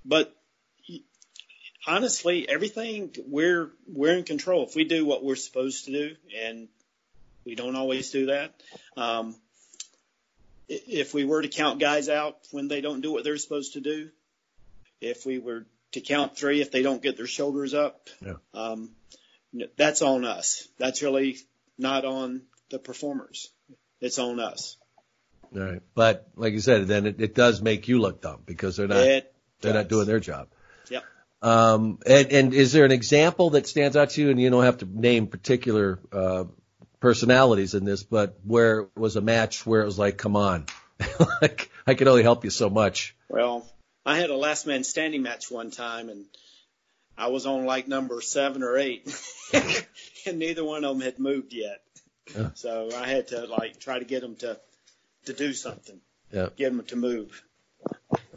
but 0.04 0.36
honestly, 1.88 2.48
everything 2.48 3.16
we're 3.26 3.72
we're 3.88 4.18
in 4.18 4.24
control. 4.24 4.66
If 4.68 4.76
we 4.76 4.84
do 4.84 5.06
what 5.06 5.24
we're 5.24 5.36
supposed 5.36 5.86
to 5.86 5.92
do, 5.92 6.16
and 6.38 6.68
we 7.46 7.56
don't 7.56 7.76
always 7.76 8.12
do 8.12 8.28
that. 8.28 8.54
Um, 8.96 9.36
if 10.68 11.14
we 11.14 11.24
were 11.24 11.42
to 11.42 11.48
count 11.48 11.80
guys 11.80 12.10
out 12.10 12.38
when 12.52 12.68
they 12.68 12.82
don't 12.82 13.02
do 13.02 13.12
what 13.12 13.24
they're 13.24 13.38
supposed 13.38 13.74
to 13.74 13.80
do, 13.80 14.10
if 15.00 15.26
we 15.26 15.40
were 15.40 15.66
to 15.94 16.02
count 16.02 16.38
three 16.38 16.62
if 16.62 16.72
they 16.72 16.84
don't 16.84 17.02
get 17.02 17.16
their 17.16 17.28
shoulders 17.28 17.74
up, 17.74 18.10
yeah. 18.24 18.34
um, 18.54 18.90
that's 19.78 20.02
on 20.02 20.26
us. 20.26 20.68
That's 20.78 21.02
really 21.02 21.38
not 21.78 22.04
on 22.04 22.42
the 22.70 22.80
performers. 22.80 23.50
It's 24.02 24.20
on 24.20 24.40
us. 24.40 24.76
All 25.56 25.62
right. 25.62 25.82
But 25.96 26.28
like 26.36 26.54
you 26.54 26.60
said, 26.60 26.88
then 26.88 27.06
it, 27.06 27.22
it 27.22 27.34
does 27.34 27.62
make 27.62 27.88
you 27.88 28.00
look 28.00 28.22
dumb 28.22 28.42
because 28.46 28.76
they're 28.76 28.88
not 28.88 28.98
it 28.98 29.34
they're 29.62 29.74
does. 29.74 29.84
not 29.84 29.90
doing 29.90 30.06
their 30.06 30.20
job. 30.20 30.50
Um, 31.42 32.00
and, 32.06 32.32
and 32.32 32.54
is 32.54 32.72
there 32.72 32.86
an 32.86 32.92
example 32.92 33.52
that 33.52 33.68
stands 33.68 33.96
out 33.96 34.12
to 34.12 34.22
you? 34.22 34.30
And 34.30 34.40
you 34.40 34.50
don't 34.50 34.64
have 34.64 34.80
to 34.80 34.86
name 34.86 35.28
particular 35.28 36.00
uh, 36.12 36.46
personalities 37.00 37.74
in 37.74 37.86
this, 37.86 38.04
but 38.04 38.38
where 38.44 38.82
it 38.82 38.90
was 38.96 39.16
a 39.16 39.22
match 39.22 39.66
where 39.66 39.82
it 39.82 39.86
was 39.86 40.00
like, 40.00 40.18
come 40.18 40.36
on, 40.36 40.66
like 41.42 41.70
I 41.86 41.94
can 41.94 42.08
only 42.08 42.24
help 42.24 42.44
you 42.44 42.50
so 42.50 42.70
much. 42.70 43.16
Well, 43.30 43.66
I 44.06 44.18
had 44.18 44.30
a 44.30 44.36
last 44.36 44.66
man 44.66 44.84
standing 44.84 45.22
match 45.22 45.52
one 45.52 45.72
time, 45.72 46.10
and 46.10 46.26
I 47.18 47.28
was 47.28 47.46
on 47.46 47.66
like 47.66 47.88
number 47.88 48.22
seven 48.22 48.64
or 48.64 48.78
eight, 48.78 49.08
and 50.26 50.40
neither 50.40 50.64
one 50.64 50.84
of 50.84 50.96
them 50.96 51.02
had 51.02 51.20
moved 51.20 51.54
yet. 51.54 51.82
Yeah. 52.36 52.50
So 52.56 52.90
I 52.96 53.08
had 53.08 53.30
to 53.30 53.46
like 53.46 53.80
try 53.80 54.00
to 54.00 54.06
get 54.06 54.22
them 54.22 54.36
to 54.38 54.60
to 55.26 55.34
do 55.34 55.54
something. 55.54 56.00
Yeah. 56.32 56.50
Get 56.56 56.76
them 56.76 56.84
to 56.86 56.96
move. 56.96 57.44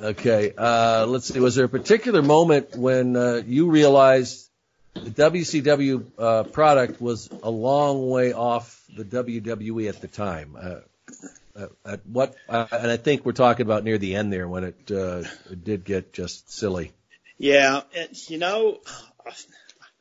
Okay. 0.00 0.52
Uh, 0.56 1.06
let's 1.06 1.26
see. 1.26 1.40
Was 1.40 1.54
there 1.54 1.66
a 1.66 1.68
particular 1.68 2.22
moment 2.22 2.76
when 2.76 3.16
uh, 3.16 3.42
you 3.46 3.70
realized 3.70 4.48
the 4.94 5.10
WCW 5.10 6.06
uh, 6.18 6.42
product 6.44 7.00
was 7.00 7.28
a 7.42 7.50
long 7.50 8.08
way 8.08 8.32
off 8.32 8.82
the 8.96 9.04
WWE 9.04 9.88
at 9.88 10.00
the 10.00 10.08
time? 10.08 10.56
Uh, 10.60 11.66
at 11.84 12.06
what? 12.06 12.34
Uh, 12.48 12.66
and 12.72 12.90
I 12.90 12.96
think 12.96 13.24
we're 13.24 13.32
talking 13.32 13.66
about 13.66 13.84
near 13.84 13.98
the 13.98 14.14
end 14.14 14.32
there 14.32 14.48
when 14.48 14.64
it, 14.64 14.90
uh, 14.90 15.24
it 15.50 15.64
did 15.64 15.84
get 15.84 16.12
just 16.12 16.50
silly. 16.50 16.92
Yeah, 17.36 17.82
it, 17.92 18.30
you 18.30 18.38
know, 18.38 18.80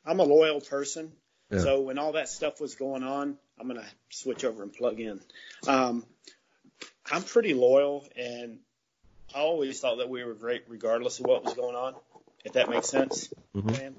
I'm 0.05 0.19
a 0.19 0.23
loyal 0.23 0.61
person. 0.61 1.11
Yeah. 1.51 1.59
So 1.59 1.81
when 1.81 1.97
all 1.97 2.13
that 2.13 2.29
stuff 2.29 2.61
was 2.61 2.75
going 2.75 3.03
on, 3.03 3.37
I'm 3.59 3.67
going 3.67 3.81
to 3.81 3.87
switch 4.09 4.45
over 4.45 4.63
and 4.63 4.71
plug 4.71 4.99
in. 4.99 5.19
Um, 5.67 6.05
I'm 7.11 7.23
pretty 7.23 7.53
loyal, 7.53 8.05
and 8.15 8.59
I 9.33 9.39
always 9.39 9.79
thought 9.79 9.99
that 9.99 10.09
we 10.09 10.23
were 10.23 10.33
great 10.33 10.63
regardless 10.67 11.19
of 11.19 11.25
what 11.25 11.43
was 11.43 11.53
going 11.53 11.75
on, 11.75 11.95
if 12.43 12.53
that 12.53 12.69
makes 12.69 12.89
sense. 12.89 13.31
Mm-hmm. 13.55 13.93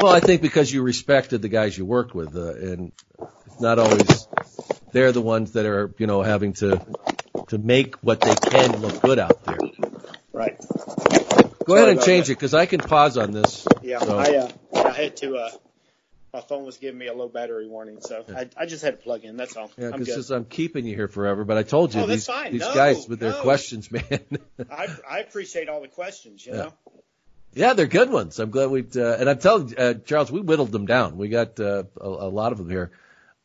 Well, 0.00 0.12
I 0.12 0.20
think 0.20 0.42
because 0.42 0.72
you 0.72 0.82
respected 0.82 1.42
the 1.42 1.48
guys 1.48 1.76
you 1.76 1.84
worked 1.84 2.14
with, 2.14 2.36
uh, 2.36 2.54
and 2.54 2.92
it's 3.46 3.60
not 3.60 3.78
always 3.78 4.28
they're 4.92 5.12
the 5.12 5.20
ones 5.20 5.52
that 5.52 5.66
are, 5.66 5.92
you 5.98 6.06
know, 6.06 6.22
having 6.22 6.52
to 6.54 6.80
to 7.48 7.58
make 7.58 7.96
what 7.96 8.20
they 8.20 8.34
can 8.34 8.80
look 8.80 9.00
good 9.02 9.18
out 9.18 9.44
there. 9.44 9.58
Right. 10.32 10.56
Go 10.58 11.74
Sorry 11.74 11.82
ahead 11.82 11.88
and 11.96 12.02
change 12.02 12.26
that. 12.26 12.32
it 12.32 12.36
because 12.36 12.54
I 12.54 12.66
can 12.66 12.80
pause 12.80 13.18
on 13.18 13.32
this. 13.32 13.66
Yeah, 13.82 13.98
so. 13.98 14.18
I 14.18 14.36
uh, 14.36 14.50
I 14.72 14.90
had 14.92 15.16
to 15.18 15.36
uh, 15.36 15.50
my 16.32 16.40
phone 16.40 16.64
was 16.64 16.76
giving 16.76 16.98
me 16.98 17.08
a 17.08 17.14
low 17.14 17.28
battery 17.28 17.66
warning, 17.66 18.00
so 18.00 18.24
I, 18.34 18.48
I 18.56 18.66
just 18.66 18.84
had 18.84 18.98
to 18.98 19.02
plug 19.02 19.24
in. 19.24 19.36
That's 19.36 19.56
all. 19.56 19.70
Yeah, 19.76 19.90
because 19.96 20.30
I'm, 20.30 20.38
I'm 20.38 20.44
keeping 20.44 20.86
you 20.86 20.94
here 20.94 21.08
forever. 21.08 21.44
But 21.44 21.56
I 21.56 21.62
told 21.62 21.94
you 21.94 22.02
oh, 22.02 22.06
these 22.06 22.26
these 22.50 22.60
no, 22.60 22.74
guys 22.74 23.08
with 23.08 23.18
their 23.18 23.32
questions, 23.32 23.90
man. 23.92 24.20
I 24.70 24.88
I 25.08 25.18
appreciate 25.20 25.68
all 25.68 25.80
the 25.80 25.88
questions. 25.88 26.46
You 26.46 26.52
yeah. 26.52 26.58
know. 26.58 26.72
Yeah, 27.52 27.72
they're 27.72 27.86
good 27.86 28.10
ones. 28.10 28.38
I'm 28.38 28.50
glad 28.50 28.70
we 28.70 28.86
uh, 28.94 29.16
and 29.16 29.28
I'm 29.28 29.38
telling 29.38 29.76
uh, 29.76 29.94
Charles, 29.94 30.30
we 30.30 30.40
whittled 30.40 30.70
them 30.70 30.86
down. 30.86 31.16
We 31.16 31.28
got 31.28 31.58
uh, 31.58 31.84
a, 32.00 32.08
a 32.08 32.30
lot 32.30 32.52
of 32.52 32.58
them 32.58 32.70
here. 32.70 32.92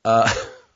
Uh, 0.03 0.31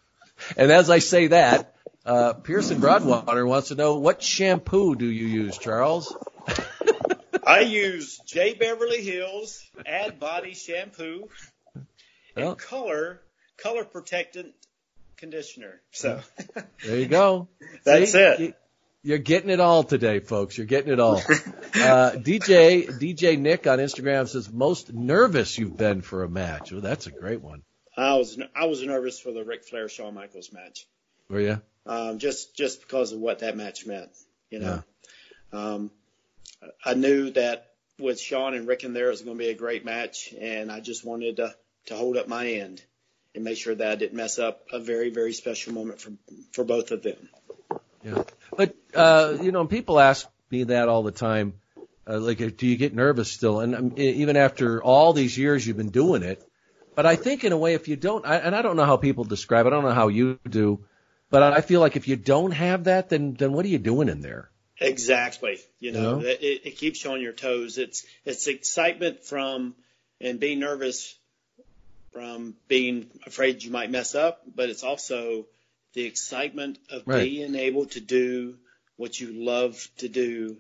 and 0.58 0.72
as 0.72 0.90
I 0.90 1.00
say 1.00 1.28
that, 1.28 1.76
uh, 2.06 2.34
Pearson 2.34 2.80
Broadwater 2.80 3.46
wants 3.46 3.68
to 3.68 3.76
know 3.76 4.00
what 4.00 4.24
shampoo 4.24 4.96
do 4.96 5.06
you 5.06 5.28
use, 5.28 5.60
Charles? 5.60 6.16
I 7.46 7.62
use 7.62 8.20
J 8.26 8.54
Beverly 8.54 9.02
Hills 9.04 9.64
Add 9.86 10.20
Body 10.20 10.54
Shampoo 10.54 11.30
and 12.36 12.58
color 12.58 13.22
color 13.58 13.84
protectant 13.86 14.54
conditioner. 15.18 15.82
So 15.92 16.22
there 16.86 16.98
you 16.98 17.08
go. 17.08 17.48
That's 17.84 18.12
See, 18.14 18.20
it. 18.20 18.56
You're 19.02 19.18
getting 19.18 19.50
it 19.50 19.62
all 19.62 19.84
today, 19.84 20.20
folks. 20.20 20.58
You're 20.58 20.68
getting 20.68 20.92
it 20.92 21.00
all. 21.00 21.18
uh, 21.18 22.12
DJ 22.16 22.88
DJ 22.88 23.40
Nick 23.40 23.66
on 23.66 23.80
Instagram 23.80 24.28
says 24.28 24.52
most 24.52 24.92
nervous 24.92 25.58
you've 25.58 25.78
been 25.78 26.02
for 26.02 26.24
a 26.24 26.30
match. 26.30 26.74
Oh, 26.74 26.82
that's 26.82 27.08
a 27.08 27.12
great 27.12 27.42
one. 27.42 27.64
I 27.96 28.16
was 28.16 28.38
I 28.56 28.66
was 28.66 28.84
nervous 28.84 29.20
for 29.20 29.32
the 29.32 29.44
Ric 29.44 29.64
Flair 29.64 29.88
Shawn 29.88 30.16
Michaels 30.16 30.52
match. 30.52 30.86
Were 31.30 31.40
you? 31.40 31.62
Um, 31.86 32.20
just 32.20 32.56
just 32.58 32.82
because 32.82 33.14
of 33.14 33.20
what 33.20 33.40
that 33.40 33.56
match 33.56 33.86
meant, 33.86 34.10
you 34.50 34.60
know. 34.60 34.84
Yeah. 35.54 35.60
Um, 35.60 35.92
I 36.84 36.94
knew 36.94 37.32
that 37.32 37.72
with 38.00 38.20
Shawn 38.20 38.54
and 38.54 38.68
Ric 38.68 38.84
in 38.84 38.94
there, 38.94 39.08
it 39.08 39.12
was 39.12 39.22
going 39.22 39.38
to 39.38 39.44
be 39.44 39.50
a 39.50 39.56
great 39.56 39.86
match, 39.86 40.34
and 40.40 40.72
I 40.72 40.82
just 40.82 41.06
wanted 41.06 41.38
to 41.38 41.56
to 41.86 41.96
hold 41.96 42.18
up 42.18 42.28
my 42.28 42.48
end 42.48 42.84
and 43.36 43.44
make 43.44 43.58
sure 43.58 43.76
that 43.76 43.92
I 43.92 43.96
didn't 43.96 44.16
mess 44.16 44.40
up 44.40 44.66
a 44.72 44.80
very, 44.80 45.10
very 45.10 45.34
special 45.34 45.74
moment 45.74 46.02
for 46.02 46.12
for 46.52 46.64
both 46.64 46.92
of 46.92 47.04
them. 47.04 47.30
Yeah, 48.04 48.24
but 48.56 48.76
uh, 48.94 49.38
you 49.42 49.52
know, 49.52 49.66
people 49.66 50.00
ask 50.00 50.28
me 50.50 50.66
that 50.66 50.90
all 50.90 51.04
the 51.04 51.12
time. 51.12 51.54
Uh, 52.08 52.20
like, 52.20 52.58
do 52.58 52.66
you 52.66 52.76
get 52.76 52.96
nervous 52.96 53.32
still? 53.32 53.60
And 53.60 53.76
um, 53.76 53.94
even 53.98 54.36
after 54.36 54.82
all 54.82 55.14
these 55.14 55.38
years 55.38 55.66
you've 55.66 55.78
been 55.78 55.92
doing 55.92 56.24
it, 56.24 56.42
but 56.96 57.06
I 57.06 57.16
think 57.16 57.44
in 57.44 57.52
a 57.52 57.58
way, 57.58 57.76
if 57.76 57.88
you 57.88 57.96
don't, 57.96 58.26
I, 58.26 58.38
and 58.38 58.56
I 58.56 58.62
don't 58.62 58.76
know 58.76 58.86
how 58.86 58.98
people 58.98 59.24
describe, 59.26 59.66
it, 59.66 59.68
I 59.68 59.72
don't 59.72 59.84
know 59.84 59.94
how 59.94 60.08
you 60.08 60.40
do, 60.50 60.86
but 61.30 61.44
I 61.44 61.62
feel 61.62 61.82
like 61.82 61.96
if 61.96 62.08
you 62.08 62.16
don't 62.16 62.52
have 62.52 62.86
that, 62.86 63.10
then 63.10 63.36
then 63.36 63.54
what 63.54 63.64
are 63.66 63.70
you 63.70 63.78
doing 63.78 64.10
in 64.10 64.22
there? 64.22 64.50
Exactly. 64.80 65.60
You 65.80 65.92
know, 65.92 66.18
you 66.18 66.24
know? 66.24 66.30
It, 66.30 66.62
it 66.66 66.78
keeps 66.78 67.04
you 67.04 67.12
on 67.12 67.22
your 67.22 67.34
toes. 67.34 67.78
It's 67.78 68.06
it's 68.26 68.48
excitement 68.48 69.24
from 69.24 69.76
and 70.20 70.40
being 70.40 70.60
nervous 70.60 71.16
from 72.12 72.56
being 72.68 73.10
afraid 73.26 73.64
you 73.64 73.72
might 73.72 73.92
mess 73.92 74.16
up, 74.16 74.42
but 74.56 74.70
it's 74.70 74.84
also 74.84 75.46
the 75.94 76.06
excitement 76.06 76.78
of 76.90 77.04
right. 77.06 77.24
being 77.24 77.56
able 77.56 77.86
to 77.88 78.00
do 78.00 78.56
what 78.98 79.20
you 79.20 79.32
love 79.46 79.88
to 79.98 80.10
do 80.10 80.58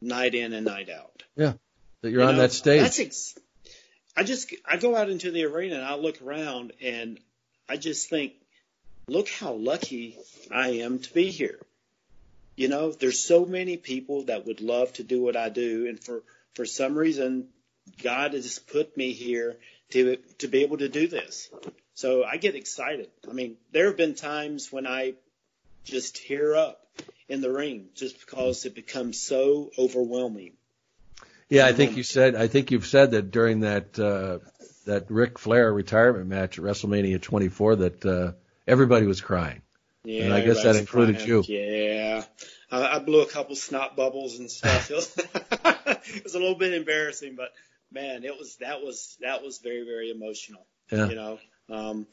night 0.00 0.34
in 0.34 0.52
and 0.52 0.66
night 0.66 0.88
out. 0.90 1.22
Yeah. 1.36 1.54
That 2.02 2.10
you're 2.10 2.22
you 2.22 2.28
on 2.28 2.36
know, 2.36 2.42
that 2.42 2.52
stage. 2.52 2.80
That's 2.80 3.00
ex- 3.00 3.38
I 4.16 4.22
just, 4.22 4.52
I 4.64 4.76
go 4.76 4.96
out 4.96 5.10
into 5.10 5.30
the 5.30 5.44
arena 5.44 5.76
and 5.76 5.84
I 5.84 5.96
look 5.96 6.22
around 6.22 6.72
and 6.82 7.18
I 7.68 7.76
just 7.76 8.08
think, 8.08 8.32
look 9.08 9.28
how 9.28 9.52
lucky 9.52 10.16
I 10.50 10.68
am 10.80 11.00
to 11.00 11.12
be 11.12 11.30
here. 11.30 11.58
You 12.56 12.68
know, 12.68 12.92
there's 12.92 13.20
so 13.20 13.44
many 13.44 13.76
people 13.76 14.24
that 14.24 14.46
would 14.46 14.60
love 14.62 14.92
to 14.94 15.02
do 15.02 15.22
what 15.22 15.36
I 15.36 15.50
do. 15.50 15.86
And 15.86 16.02
for, 16.02 16.22
for 16.54 16.64
some 16.64 16.96
reason, 16.96 17.48
God 18.02 18.32
has 18.32 18.58
put 18.58 18.96
me 18.96 19.12
here 19.12 19.56
to 19.90 20.16
to 20.38 20.48
be 20.48 20.62
able 20.62 20.78
to 20.78 20.88
do 20.88 21.08
this. 21.08 21.50
So 21.94 22.24
I 22.24 22.36
get 22.36 22.54
excited. 22.54 23.10
I 23.28 23.32
mean, 23.32 23.56
there 23.72 23.86
have 23.86 23.96
been 23.96 24.14
times 24.14 24.70
when 24.70 24.86
I 24.86 25.14
just 25.84 26.26
tear 26.26 26.54
up 26.54 26.86
in 27.28 27.40
the 27.40 27.50
ring 27.50 27.88
just 27.94 28.20
because 28.20 28.64
it 28.64 28.74
becomes 28.74 29.18
so 29.18 29.70
overwhelming. 29.78 30.52
Yeah, 31.48 31.66
I 31.66 31.72
think 31.72 31.96
you 31.96 32.02
said 32.02 32.34
I 32.34 32.48
think 32.48 32.70
you've 32.70 32.86
said 32.86 33.12
that 33.12 33.30
during 33.30 33.60
that 33.60 33.98
uh 33.98 34.38
that 34.86 35.10
Ric 35.10 35.38
Flair 35.38 35.72
retirement 35.72 36.26
match 36.26 36.58
at 36.58 36.64
WrestleMania 36.64 37.20
24 37.20 37.76
that 37.76 38.06
uh, 38.06 38.32
everybody 38.66 39.06
was 39.06 39.20
crying. 39.20 39.60
Yeah, 40.04 40.24
and 40.24 40.34
I 40.34 40.40
guess 40.40 40.62
that 40.62 40.76
included 40.76 41.16
crying. 41.16 41.28
you. 41.28 41.44
Yeah, 41.48 42.24
I, 42.70 42.96
I 42.96 42.98
blew 43.00 43.20
a 43.22 43.26
couple 43.26 43.56
snot 43.56 43.96
bubbles 43.96 44.38
and 44.38 44.50
stuff. 44.50 44.90
It 44.90 44.94
was, 44.94 45.16
it 46.14 46.24
was 46.24 46.34
a 46.34 46.38
little 46.38 46.54
bit 46.54 46.72
embarrassing, 46.72 47.34
but 47.36 47.52
man, 47.92 48.24
it 48.24 48.38
was 48.38 48.56
that 48.56 48.82
was 48.82 49.16
that 49.20 49.42
was 49.42 49.58
very 49.58 49.84
very 49.84 50.10
emotional. 50.10 50.66
Yeah. 50.90 51.08
You 51.08 51.14
know, 51.14 51.38
um, 51.68 52.06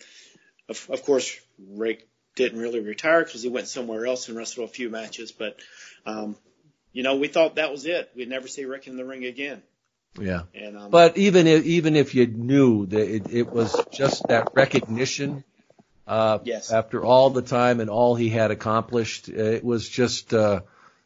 of, 0.69 0.89
of 0.89 1.03
course, 1.03 1.39
Ric 1.59 2.07
didn't 2.35 2.59
really 2.59 2.79
retire 2.79 3.23
because 3.23 3.43
he 3.43 3.49
went 3.49 3.67
somewhere 3.67 4.05
else 4.05 4.27
and 4.27 4.37
wrestled 4.37 4.69
a 4.69 4.71
few 4.73 4.89
matches, 4.89 5.31
but 5.31 5.57
um, 6.05 6.35
you 6.91 7.03
know, 7.03 7.17
we 7.17 7.27
thought 7.27 7.55
that 7.55 7.71
was 7.71 7.85
it. 7.85 8.11
We'd 8.15 8.29
never 8.29 8.47
see 8.47 8.65
Ric 8.65 8.87
in 8.87 8.97
the 8.97 9.05
ring 9.05 9.25
again. 9.25 9.61
Yeah. 10.19 10.43
And 10.53 10.77
um, 10.77 10.91
But 10.91 11.17
even 11.17 11.47
if, 11.47 11.65
even 11.65 11.95
if 11.95 12.13
you 12.13 12.27
knew 12.27 12.85
that 12.87 13.15
it, 13.15 13.31
it 13.31 13.51
was 13.51 13.75
just 13.91 14.27
that 14.27 14.49
recognition, 14.53 15.43
uh, 16.07 16.39
Yes. 16.43 16.71
after 16.71 17.03
all 17.03 17.31
the 17.31 17.41
time 17.41 17.79
and 17.79 17.89
all 17.89 18.15
he 18.15 18.29
had 18.29 18.51
accomplished, 18.51 19.29
it 19.29 19.63
was 19.63 19.89
just, 19.89 20.33
uh, 20.33 20.61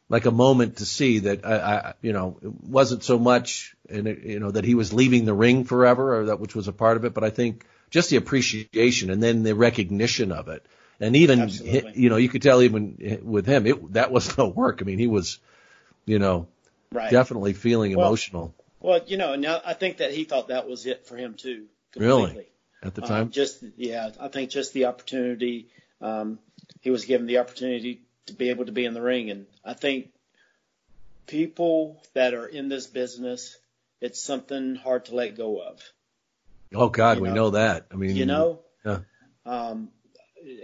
like 0.08 0.26
a 0.26 0.30
moment 0.30 0.78
to 0.78 0.86
see 0.86 1.20
that 1.20 1.44
I, 1.44 1.56
I 1.56 1.94
you 2.00 2.12
know, 2.12 2.38
it 2.42 2.52
wasn't 2.64 3.04
so 3.04 3.18
much, 3.18 3.76
and 3.88 4.06
it, 4.06 4.20
you 4.20 4.40
know, 4.40 4.50
that 4.50 4.64
he 4.64 4.74
was 4.74 4.92
leaving 4.92 5.24
the 5.24 5.34
ring 5.34 5.64
forever 5.64 6.18
or 6.18 6.24
that 6.26 6.40
which 6.40 6.54
was 6.54 6.68
a 6.68 6.72
part 6.72 6.96
of 6.96 7.04
it, 7.04 7.14
but 7.14 7.24
I 7.24 7.30
think 7.30 7.64
just 7.90 8.10
the 8.10 8.16
appreciation 8.16 9.10
and 9.10 9.22
then 9.22 9.42
the 9.42 9.54
recognition 9.54 10.32
of 10.32 10.48
it. 10.48 10.64
And 11.00 11.14
even, 11.14 11.40
Absolutely. 11.40 11.92
you 11.94 12.10
know, 12.10 12.16
you 12.16 12.28
could 12.28 12.42
tell 12.42 12.60
even 12.62 13.20
with 13.22 13.46
him, 13.46 13.66
it, 13.66 13.92
that 13.92 14.10
was 14.10 14.36
no 14.38 14.48
work. 14.48 14.82
I 14.82 14.84
mean, 14.84 14.98
he 14.98 15.06
was, 15.06 15.38
you 16.06 16.18
know, 16.18 16.48
right. 16.92 17.10
definitely 17.10 17.52
feeling 17.52 17.94
Well, 17.94 18.06
emotional 18.06 18.54
Well, 18.80 19.00
you 19.06 19.16
know, 19.16 19.36
now 19.36 19.60
I 19.64 19.74
think 19.74 19.98
that 19.98 20.12
he 20.12 20.24
thought 20.24 20.48
that 20.48 20.68
was 20.68 20.86
it 20.86 21.06
for 21.06 21.16
him 21.16 21.34
too. 21.34 21.66
Really? 21.96 22.46
At 22.82 22.94
the 22.94 23.02
Um, 23.02 23.08
time. 23.08 23.30
just 23.30 23.62
yeah, 23.76 24.10
I 24.20 24.28
think 24.28 24.50
just 24.50 24.72
the 24.72 24.86
opportunity. 24.86 25.68
Um, 26.00 26.38
he 26.80 26.90
was 26.90 27.04
given 27.04 27.26
the 27.26 27.38
opportunity 27.38 28.02
to 28.28 28.32
be 28.34 28.48
able 28.50 28.66
to 28.66 28.72
be 28.72 28.84
in 28.84 28.94
the 28.94 29.02
ring, 29.02 29.30
and 29.30 29.46
I 29.64 29.74
think 29.74 30.10
people 31.26 32.02
that 32.14 32.34
are 32.34 32.46
in 32.46 32.68
this 32.68 32.86
business, 32.86 33.56
it's 34.00 34.20
something 34.22 34.74
hard 34.76 35.06
to 35.06 35.14
let 35.14 35.36
go 35.36 35.60
of. 35.60 35.80
Oh 36.74 36.88
God, 36.88 37.16
you 37.18 37.22
we 37.24 37.28
know- 37.28 37.34
know 37.34 37.50
that. 37.50 37.86
I 37.90 37.96
mean, 37.96 38.16
You 38.16 38.26
know. 38.26 38.60
Yeah. 38.84 39.00
Um, 39.44 39.90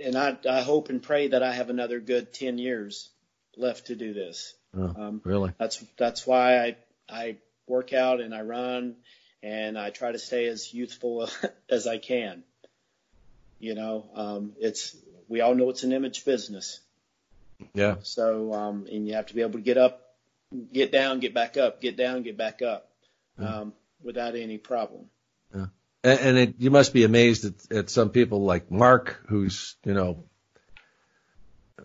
and 0.03 0.17
I 0.17 0.39
I 0.49 0.61
hope 0.63 0.89
and 0.89 1.03
pray 1.03 1.29
that 1.29 1.43
I 1.43 1.53
have 1.53 1.69
another 1.71 2.01
good 2.01 2.33
ten 2.33 2.59
years 2.59 3.11
left 3.57 3.87
to 3.89 3.97
do 3.97 4.13
this. 4.15 4.55
Oh, 4.77 4.95
Um, 4.97 5.21
really? 5.25 5.53
That's 5.59 5.83
that's 5.97 6.27
why 6.27 6.59
I 6.59 6.77
I 7.09 7.37
work 7.67 7.93
out 7.93 8.21
and 8.21 8.35
I 8.35 8.43
run 8.43 8.97
and 9.43 9.79
I 9.79 9.91
try 9.91 10.13
to 10.13 10.19
stay 10.19 10.47
as 10.47 10.73
youthful 10.73 11.29
as 11.69 11.87
I 11.87 11.99
can. 11.99 12.45
You 13.59 13.75
know, 13.75 14.11
um, 14.15 14.53
it's 14.59 14.97
we 15.29 15.41
all 15.41 15.55
know 15.55 15.71
it's 15.71 15.83
an 15.85 15.93
image 15.93 16.25
business. 16.25 16.81
Yeah. 17.75 17.97
So 18.03 18.53
um, 18.53 18.87
and 18.91 19.07
you 19.07 19.15
have 19.15 19.27
to 19.27 19.35
be 19.35 19.43
able 19.43 19.53
to 19.53 19.61
get 19.61 19.79
up, 19.79 20.03
get 20.73 20.93
down, 20.93 21.21
get 21.21 21.35
back 21.35 21.57
up, 21.57 21.81
get 21.81 21.97
down, 21.97 22.23
get 22.23 22.37
back 22.37 22.63
up, 22.63 22.91
um, 23.39 23.73
without 24.03 24.37
any 24.37 24.59
problem. 24.59 25.07
Yeah. 25.55 25.67
And, 26.03 26.21
and 26.21 26.39
it, 26.39 26.55
you 26.59 26.71
must 26.71 26.93
be 26.93 27.05
amazed 27.05 27.45
at, 27.45 27.77
at 27.77 27.91
some 27.91 28.11
people 28.11 28.45
like 28.45 28.71
Mark, 28.71 29.21
who's 29.29 29.77
you 29.85 29.95
know. 29.95 30.25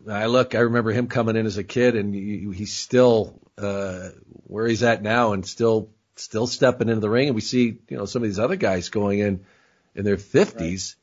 I 0.09 0.27
look. 0.27 0.55
I 0.55 0.59
remember 0.59 0.91
him 0.91 1.07
coming 1.07 1.35
in 1.35 1.45
as 1.45 1.57
a 1.57 1.63
kid, 1.63 1.95
and 1.95 2.13
he, 2.13 2.49
he's 2.53 2.73
still 2.73 3.39
uh, 3.57 4.09
where 4.45 4.65
he's 4.65 4.83
at 4.83 5.01
now, 5.01 5.33
and 5.33 5.45
still 5.45 5.89
still 6.15 6.47
stepping 6.47 6.89
into 6.89 7.01
the 7.01 7.09
ring. 7.09 7.27
And 7.27 7.35
we 7.35 7.41
see 7.41 7.79
you 7.89 7.97
know 7.97 8.05
some 8.05 8.23
of 8.23 8.29
these 8.29 8.39
other 8.39 8.55
guys 8.55 8.89
going 8.89 9.19
in 9.19 9.45
in 9.95 10.05
their 10.05 10.17
fifties. 10.17 10.95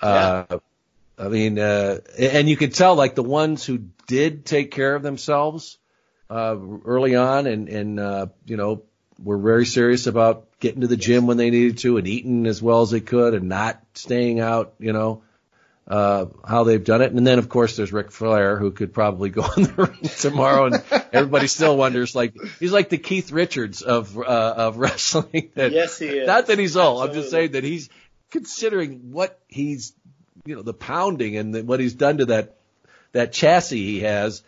Uh, 0.00 0.58
I 1.18 1.28
mean, 1.28 1.58
uh, 1.58 1.98
and 2.18 2.48
you 2.48 2.56
could 2.56 2.74
tell 2.74 2.96
like 2.96 3.14
the 3.14 3.22
ones 3.22 3.64
who 3.64 3.78
did 4.06 4.44
take 4.44 4.70
care 4.72 4.94
of 4.94 5.02
themselves 5.02 5.78
uh, 6.28 6.56
early 6.84 7.14
on, 7.14 7.46
and 7.46 7.68
and 7.68 8.00
uh, 8.00 8.26
you 8.46 8.56
know 8.56 8.82
were 9.22 9.38
very 9.38 9.64
serious 9.64 10.06
about 10.06 10.48
getting 10.58 10.80
to 10.80 10.86
the 10.86 10.96
gym 10.96 11.26
when 11.26 11.36
they 11.36 11.50
needed 11.50 11.78
to, 11.78 11.98
and 11.98 12.08
eating 12.08 12.46
as 12.46 12.60
well 12.60 12.82
as 12.82 12.90
they 12.90 13.00
could, 13.00 13.34
and 13.34 13.48
not 13.48 13.80
staying 13.94 14.40
out. 14.40 14.74
You 14.78 14.92
know 14.92 15.22
uh, 15.86 16.26
how 16.46 16.64
they've 16.64 16.82
done 16.82 17.02
it, 17.02 17.12
and 17.12 17.26
then 17.26 17.38
of 17.38 17.48
course 17.48 17.76
there's 17.76 17.92
Ric 17.92 18.10
Flair 18.10 18.58
who 18.58 18.70
could 18.70 18.92
probably 18.92 19.30
go 19.30 19.42
on 19.56 19.62
the 19.62 19.72
ring 19.74 20.10
tomorrow, 20.18 20.66
and 20.66 20.82
everybody 21.12 21.46
still 21.46 21.76
wonders 21.76 22.14
like 22.14 22.34
he's 22.58 22.72
like 22.72 22.88
the 22.88 22.98
Keith 22.98 23.30
Richards 23.30 23.82
of 23.82 24.18
uh, 24.18 24.22
of 24.22 24.78
wrestling. 24.78 25.50
That, 25.54 25.72
Yes, 25.74 25.98
he 25.98 26.06
is. 26.06 26.26
Not 26.26 26.46
that 26.46 26.58
he's 26.58 26.76
old. 26.76 27.02
I'm 27.02 27.14
just 27.14 27.30
saying 27.30 27.52
that 27.52 27.64
he's 27.64 27.88
considering 28.30 29.12
what 29.12 29.38
he's, 29.46 29.92
you 30.44 30.56
know, 30.56 30.62
the 30.62 30.74
pounding 30.74 31.36
and 31.36 31.54
the, 31.54 31.62
what 31.64 31.80
he's 31.80 31.94
done 31.94 32.18
to 32.18 32.26
that 32.26 32.56
that 33.12 33.32
chassis 33.32 33.84
he 33.84 34.00
has. 34.00 34.42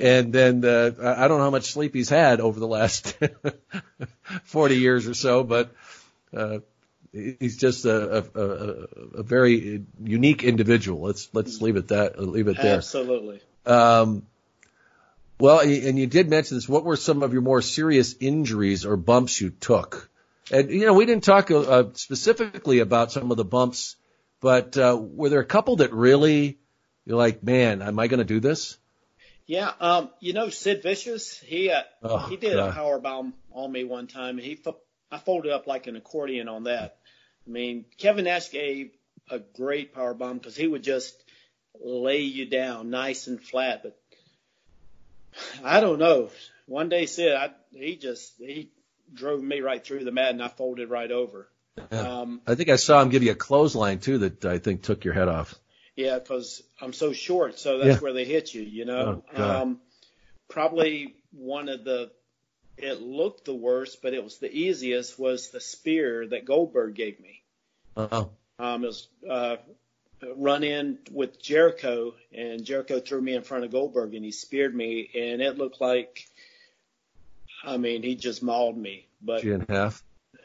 And 0.00 0.32
then 0.32 0.64
uh, 0.64 0.92
I 1.16 1.26
don't 1.26 1.38
know 1.38 1.44
how 1.44 1.50
much 1.50 1.72
sleep 1.72 1.94
he's 1.94 2.08
had 2.10 2.40
over 2.40 2.60
the 2.60 2.66
last 2.66 3.18
40 4.44 4.76
years 4.76 5.08
or 5.08 5.14
so, 5.14 5.42
but 5.42 5.74
uh, 6.36 6.58
he's 7.12 7.56
just 7.56 7.84
a, 7.86 8.18
a, 8.18 8.40
a, 8.40 8.46
a 9.18 9.22
very 9.22 9.84
unique 10.02 10.44
individual. 10.44 11.00
Let's 11.00 11.28
let's 11.32 11.60
leave 11.60 11.76
it 11.76 11.88
that 11.88 12.20
leave 12.20 12.48
it 12.48 12.56
there. 12.56 12.76
Absolutely. 12.76 13.40
Um, 13.66 14.26
well, 15.38 15.60
and 15.60 15.98
you 15.98 16.06
did 16.06 16.28
mention 16.28 16.58
this. 16.58 16.68
What 16.68 16.84
were 16.84 16.96
some 16.96 17.22
of 17.22 17.32
your 17.32 17.42
more 17.42 17.62
serious 17.62 18.14
injuries 18.20 18.84
or 18.84 18.96
bumps 18.96 19.40
you 19.40 19.50
took? 19.50 20.10
And 20.52 20.70
you 20.70 20.84
know, 20.84 20.94
we 20.94 21.06
didn't 21.06 21.24
talk 21.24 21.50
uh, 21.50 21.84
specifically 21.94 22.80
about 22.80 23.10
some 23.12 23.30
of 23.30 23.36
the 23.36 23.44
bumps, 23.44 23.96
but 24.40 24.76
uh, 24.76 24.98
were 25.00 25.28
there 25.28 25.40
a 25.40 25.44
couple 25.46 25.76
that 25.76 25.92
really 25.92 26.58
you're 27.04 27.16
like, 27.16 27.42
man, 27.42 27.82
am 27.82 27.98
I 27.98 28.06
going 28.08 28.18
to 28.18 28.24
do 28.24 28.40
this? 28.40 28.76
Yeah, 29.46 29.72
um, 29.80 30.10
you 30.20 30.32
know 30.32 30.48
Sid 30.48 30.82
Vicious, 30.82 31.38
he 31.40 31.70
uh, 31.70 31.82
Oh, 32.02 32.18
he 32.28 32.36
did 32.36 32.54
God. 32.54 32.70
a 32.70 32.72
power 32.72 33.00
bomb 33.00 33.34
on 33.52 33.72
me 33.72 33.82
one 33.84 34.06
time, 34.06 34.36
and 34.38 34.46
he 34.46 34.54
fo- 34.54 34.78
I 35.10 35.18
folded 35.18 35.50
up 35.50 35.66
like 35.66 35.86
an 35.88 35.96
accordion 35.96 36.48
on 36.48 36.64
that. 36.64 36.98
I 37.46 37.50
mean, 37.50 37.84
Kevin 37.98 38.26
Nash 38.26 38.50
gave 38.50 38.92
a 39.28 39.40
great 39.40 39.92
power 39.92 40.14
bomb 40.14 40.38
because 40.38 40.54
he 40.56 40.68
would 40.68 40.84
just 40.84 41.20
lay 41.82 42.20
you 42.20 42.46
down 42.46 42.90
nice 42.90 43.26
and 43.26 43.42
flat. 43.42 43.82
But 43.82 43.98
I 45.64 45.80
don't 45.80 45.98
know. 45.98 46.30
One 46.66 46.88
day 46.88 47.06
Sid, 47.06 47.34
I, 47.34 47.50
he 47.72 47.96
just 47.96 48.34
he 48.38 48.70
drove 49.12 49.42
me 49.42 49.60
right 49.60 49.84
through 49.84 50.04
the 50.04 50.12
mat, 50.12 50.30
and 50.30 50.42
I 50.42 50.48
folded 50.48 50.90
right 50.90 51.10
over. 51.10 51.48
Yeah. 51.76 52.20
Um, 52.20 52.40
I 52.46 52.54
think 52.54 52.68
I 52.68 52.76
saw 52.76 53.00
him 53.02 53.08
give 53.10 53.22
you 53.22 53.32
a 53.32 53.36
clothesline 53.36 54.00
too 54.00 54.18
that 54.18 54.44
I 54.44 54.58
think 54.58 54.82
took 54.82 55.04
your 55.04 55.14
head 55.14 55.28
off. 55.28 55.54
Yeah, 55.96 56.18
because 56.18 56.62
I'm 56.80 56.92
so 56.92 57.12
short, 57.12 57.58
so 57.58 57.78
that's 57.78 57.96
Yeah. 57.96 57.98
where 58.00 58.12
they 58.12 58.24
hit 58.24 58.54
you. 58.54 58.62
You 58.62 58.84
know, 58.84 59.24
Oh, 59.34 59.42
um, 59.62 59.80
probably 60.48 61.14
one 61.32 61.68
of 61.68 61.84
the. 61.84 62.10
It 62.76 63.02
looked 63.02 63.44
the 63.44 63.54
worst, 63.54 64.00
but 64.00 64.14
it 64.14 64.24
was 64.24 64.38
the 64.38 64.50
easiest. 64.50 65.18
Was 65.18 65.50
the 65.50 65.60
spear 65.60 66.26
that 66.28 66.46
Goldberg 66.46 66.94
gave 66.94 67.20
me. 67.20 67.42
Oh, 67.96 68.30
Um, 68.58 68.84
it 68.84 68.86
was 68.86 69.08
uh, 69.28 69.56
run 70.36 70.64
in 70.64 70.98
with 71.10 71.40
Jericho, 71.42 72.14
and 72.32 72.64
Jericho 72.64 73.00
threw 73.00 73.20
me 73.20 73.34
in 73.34 73.42
front 73.42 73.64
of 73.64 73.70
Goldberg, 73.70 74.14
and 74.14 74.24
he 74.24 74.30
speared 74.32 74.74
me, 74.74 75.10
and 75.14 75.42
it 75.42 75.58
looked 75.58 75.80
like. 75.80 76.26
I 77.62 77.76
mean, 77.76 78.02
he 78.02 78.14
just 78.14 78.42
mauled 78.42 78.78
me, 78.78 79.06
but 79.20 79.42
and 79.42 79.68
a 79.68 79.72
half. 79.72 80.02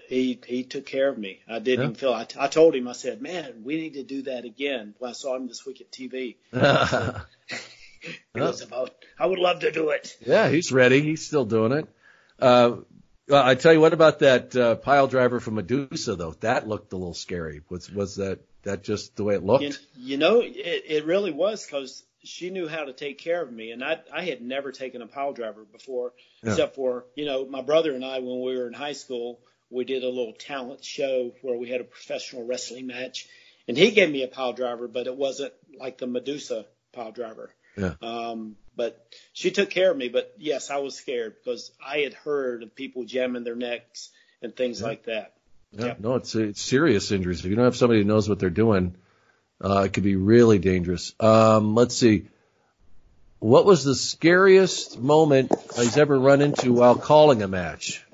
He 0.07 0.39
he 0.45 0.63
took 0.63 0.85
care 0.85 1.09
of 1.09 1.17
me. 1.17 1.41
I 1.47 1.59
didn't 1.59 1.79
Yeah. 1.79 1.83
even 1.85 1.95
feel. 1.95 2.13
I, 2.13 2.27
I 2.39 2.47
told 2.47 2.75
him. 2.75 2.87
I 2.87 2.93
said, 2.93 3.21
"Man, 3.21 3.61
we 3.63 3.77
need 3.77 3.93
to 3.95 4.03
do 4.03 4.23
that 4.23 4.45
again." 4.45 4.93
When 4.99 5.09
I 5.09 5.13
saw 5.13 5.35
him 5.35 5.47
this 5.47 5.65
week 5.65 5.81
at 5.81 5.91
TV, 5.91 6.35
it 6.53 7.21
was 8.35 8.61
about. 8.61 8.93
I 9.19 9.25
would 9.25 9.39
love 9.39 9.61
to 9.61 9.71
do 9.71 9.89
it. 9.89 10.15
Yeah, 10.25 10.49
he's 10.49 10.71
ready. 10.71 11.01
He's 11.01 11.25
still 11.25 11.45
doing 11.45 11.71
it. 11.71 11.87
Uh, 12.39 12.77
well, 13.27 13.43
I 13.43 13.55
tell 13.55 13.73
you 13.73 13.79
what 13.79 13.93
about 13.93 14.19
that 14.19 14.55
uh, 14.55 14.75
pile 14.75 15.07
driver 15.07 15.39
from 15.39 15.55
Madusa 15.55 16.17
though. 16.17 16.33
That 16.41 16.67
looked 16.67 16.93
a 16.93 16.97
little 16.97 17.13
scary. 17.13 17.61
Was 17.69 17.91
was 17.91 18.15
that 18.17 18.39
that 18.63 18.83
just 18.83 19.15
the 19.15 19.23
way 19.23 19.35
it 19.35 19.43
looked? 19.43 19.63
You, 19.63 19.73
you 19.97 20.17
know, 20.17 20.41
it, 20.41 20.83
it 20.87 21.05
really 21.05 21.31
was 21.31 21.65
because 21.65 22.03
she 22.23 22.49
knew 22.49 22.67
how 22.67 22.85
to 22.85 22.93
take 22.93 23.17
care 23.19 23.41
of 23.41 23.51
me, 23.51 23.71
and 23.71 23.83
I 23.83 23.99
I 24.13 24.23
had 24.25 24.41
never 24.41 24.71
taken 24.71 25.01
a 25.01 25.07
pile 25.07 25.33
driver 25.33 25.63
before, 25.63 26.13
Yeah. 26.43 26.51
except 26.51 26.75
for 26.75 27.05
you 27.15 27.25
know 27.25 27.45
my 27.45 27.61
brother 27.61 27.93
and 27.93 28.03
I 28.05 28.19
when 28.19 28.41
we 28.41 28.57
were 28.57 28.67
in 28.67 28.73
high 28.73 28.93
school 28.93 29.39
we 29.70 29.86
did 29.86 30.03
a 30.03 30.09
little 30.09 30.34
talent 30.34 30.84
show 30.84 31.34
where 31.41 31.57
we 31.57 31.70
had 31.70 31.82
a 31.82 31.86
professional 31.86 32.45
wrestling 32.45 32.88
match, 32.88 33.28
and 33.68 33.78
he 33.78 33.91
gave 33.91 34.09
me 34.09 34.24
a 34.24 34.28
pile 34.28 34.53
driver, 34.53 34.88
but 34.88 35.07
it 35.07 35.16
wasn't 35.16 35.53
like 35.80 35.97
the 35.97 36.07
Madusa 36.07 36.66
pile 36.93 37.11
driver. 37.11 37.51
Yeah. 37.78 37.93
Um, 38.01 38.55
but 38.76 39.07
she 39.34 39.51
took 39.51 39.70
care 39.70 39.91
of 39.91 39.97
me. 39.97 40.09
But 40.09 40.34
yes, 40.38 40.70
I 40.70 40.78
was 40.78 40.95
scared 40.95 41.36
because 41.43 41.72
I 41.86 41.99
had 41.99 42.13
heard 42.13 42.63
of 42.63 42.76
people 42.76 43.03
jamming 43.03 43.43
their 43.43 43.55
necks 43.55 44.09
and 44.41 44.55
things 44.55 44.82
like 44.82 45.05
that. 45.05 45.34
Yeah, 45.72 45.86
Yep. 45.88 45.99
No, 45.99 46.16
it's 46.16 46.36
it's 46.36 46.61
serious 46.61 47.11
injuries. 47.11 47.39
If 47.39 47.45
you 47.45 47.55
don't 47.55 47.66
have 47.66 47.76
somebody 47.76 48.01
who 48.01 48.07
knows 48.07 48.30
what 48.30 48.39
they're 48.39 48.49
doing, 48.49 48.95
uh, 49.63 49.84
it 49.86 49.93
could 49.93 50.03
be 50.03 50.16
really 50.16 50.59
dangerous. 50.59 51.13
Um, 51.20 51.76
let's 51.76 51.95
see. 51.95 52.28
What 53.39 53.66
was 53.66 53.84
the 53.84 53.95
scariest 53.95 54.99
moment 54.99 55.51
he's 55.76 55.97
ever 55.97 56.18
run 56.18 56.41
into 56.41 56.72
while 56.72 56.95
calling 56.95 57.41
a 57.41 57.47
match? 57.47 58.05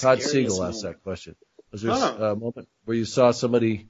Todd 0.00 0.22
Siegel 0.22 0.64
asked 0.64 0.82
that 0.82 1.02
question. 1.02 1.36
Was 1.70 1.82
there 1.82 1.92
Huh. 1.92 2.16
a 2.20 2.36
moment 2.36 2.68
where 2.84 2.96
you 2.96 3.04
saw 3.04 3.30
somebody 3.30 3.88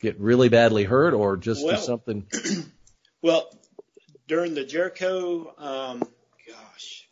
get 0.00 0.18
really 0.20 0.48
badly 0.48 0.84
hurt, 0.84 1.14
or 1.14 1.36
just 1.36 1.66
do 1.66 1.76
something? 1.76 2.26
Well, 3.20 3.52
during 4.28 4.54
the 4.54 4.64
Jericho, 4.64 5.52
um, 5.58 6.08
gosh, 6.46 7.08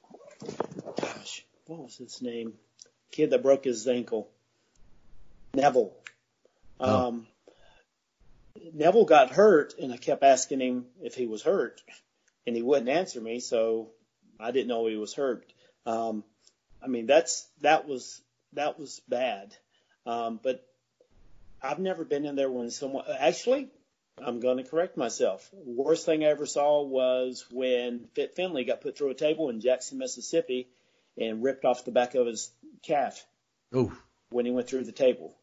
gosh, 1.01 1.45
what 1.67 1.81
was 1.81 1.97
his 1.97 2.23
name? 2.23 2.53
Kid 3.11 3.31
that 3.31 3.43
broke 3.43 3.65
his 3.65 3.89
ankle. 3.89 4.31
Neville. 5.53 5.93
Oh. 6.79 7.09
Um, 7.09 7.27
Neville 8.73 9.05
got 9.05 9.31
hurt, 9.31 9.75
and 9.81 9.93
I 9.93 9.97
kept 9.97 10.23
asking 10.23 10.61
him 10.61 10.87
if 11.03 11.17
he 11.17 11.27
was 11.27 11.43
hurt, 11.43 11.83
and 12.47 12.55
he 12.55 12.63
wouldn't 12.63 12.89
answer 12.89 13.21
me, 13.21 13.41
so 13.41 13.91
I 14.39 14.53
didn't 14.53 14.69
know 14.69 14.87
he 14.87 14.97
was 14.97 15.13
hurt. 15.13 15.45
Um, 15.87 16.23
I 16.81 16.87
mean, 16.87 17.07
that's 17.07 17.49
that 17.63 17.89
was 17.89 18.23
that 18.57 18.79
was 18.79 19.01
bad. 19.09 19.55
Um, 20.05 20.41
but 20.43 20.67
I've 21.63 21.79
never 21.79 22.05
been 22.05 22.27
in 22.27 22.37
there 22.37 22.51
when 22.51 22.71
someone 22.71 23.05
actually 23.19 23.69
I'm 24.19 24.41
going 24.41 24.57
to 24.57 24.65
correct 24.65 24.97
myself. 24.97 25.49
Worst 25.53 26.07
thing 26.07 26.25
I 26.25 26.29
ever 26.29 26.47
saw 26.47 26.83
was 26.83 27.45
when 27.51 28.09
Fit 28.15 28.35
Finlay 28.35 28.65
got 28.65 28.81
put 28.81 28.97
through 28.97 29.11
a 29.11 29.15
table 29.15 29.51
in 29.51 29.61
Jackson, 29.61 29.99
Mississippi, 29.99 30.69
and 31.19 31.43
ripped 31.43 31.65
off 31.65 31.85
the 31.85 31.91
back 31.91 32.15
of 32.15 32.27
his 32.27 32.51
calf 32.83 33.25
Oh, 33.75 33.93
when 34.31 34.47
he 34.47 34.53
went 34.53 34.69
through 34.69 34.85
the 34.85 34.93
table. 34.93 35.37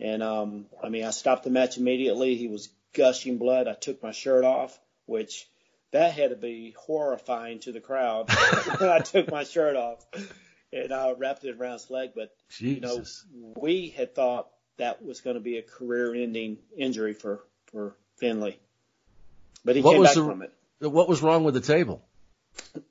And 0.00 0.22
um, 0.22 0.66
I 0.82 0.88
mean, 0.88 1.04
I 1.04 1.10
stopped 1.10 1.44
the 1.44 1.50
match 1.50 1.76
immediately. 1.76 2.34
He 2.34 2.48
was 2.48 2.68
gushing 2.92 3.38
blood. 3.38 3.68
I 3.68 3.74
took 3.74 4.02
my 4.02 4.12
shirt 4.12 4.44
off, 4.44 4.78
which 5.06 5.48
that 5.92 6.12
had 6.12 6.30
to 6.30 6.36
be 6.36 6.74
horrifying 6.76 7.60
to 7.60 7.72
the 7.72 7.80
crowd 7.80 8.26
I 8.30 9.00
took 9.00 9.30
my 9.30 9.44
shirt 9.44 9.76
off 9.76 10.04
and 10.72 10.92
I 10.92 11.12
wrapped 11.12 11.44
it 11.44 11.56
around 11.58 11.74
his 11.74 11.90
leg. 11.90 12.10
But 12.14 12.34
you 12.58 12.80
know, 12.80 13.02
we 13.56 13.88
had 13.88 14.14
thought 14.14 14.48
that 14.76 15.04
was 15.04 15.20
going 15.20 15.34
to 15.34 15.40
be 15.40 15.58
a 15.58 15.62
career-ending 15.62 16.58
injury 16.76 17.14
for 17.14 17.44
for 17.66 17.96
Finlay, 18.16 18.58
but 19.64 19.76
he 19.76 19.82
What 19.82 19.92
came 19.92 20.00
was 20.00 20.08
back 20.10 20.14
the- 20.16 20.24
from 20.24 20.42
it. 20.42 20.52
What 20.80 21.08
was 21.08 21.22
wrong 21.22 21.42
with 21.44 21.54
the 21.54 21.60
table? 21.60 22.04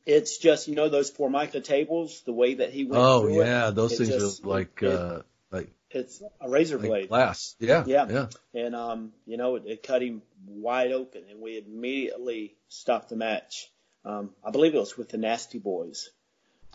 It's 0.06 0.38
just 0.38 0.68
you 0.68 0.76
know 0.76 0.90
those 0.90 1.10
Formica 1.10 1.62
tables, 1.62 2.22
the 2.26 2.34
way 2.34 2.56
that 2.56 2.72
he 2.72 2.86
went 2.86 3.02
Oh 3.02 3.28
yeah, 3.28 3.70
it, 3.70 3.76
those 3.76 3.94
it 3.94 3.98
things 3.98 4.10
just- 4.10 4.44
are 4.44 4.48
like 4.48 4.82
it- 4.82 4.92
uh, 4.92 5.22
like, 5.52 5.70
it's 5.90 6.22
a 6.42 6.50
razor 6.50 6.78
like 6.78 6.88
blade. 6.90 7.08
glass. 7.10 7.56
Yeah, 7.60 7.84
Yeah. 7.88 8.08
yeah. 8.10 8.28
and 8.54 8.76
um, 8.76 9.14
you 9.26 9.38
know, 9.38 9.56
it, 9.56 9.64
it 9.66 9.84
cut 9.84 10.02
him 10.02 10.22
wide 10.46 10.92
open, 10.92 11.24
and 11.30 11.40
we 11.42 11.58
immediately 11.58 12.56
stopped 12.68 13.10
the 13.10 13.16
match. 13.16 13.72
Um, 14.06 14.32
I 14.44 14.52
believe 14.52 14.76
it 14.76 14.80
was 14.80 14.98
with 14.98 15.10
the 15.10 15.18
Nasty 15.18 15.60
Boys, 15.60 16.10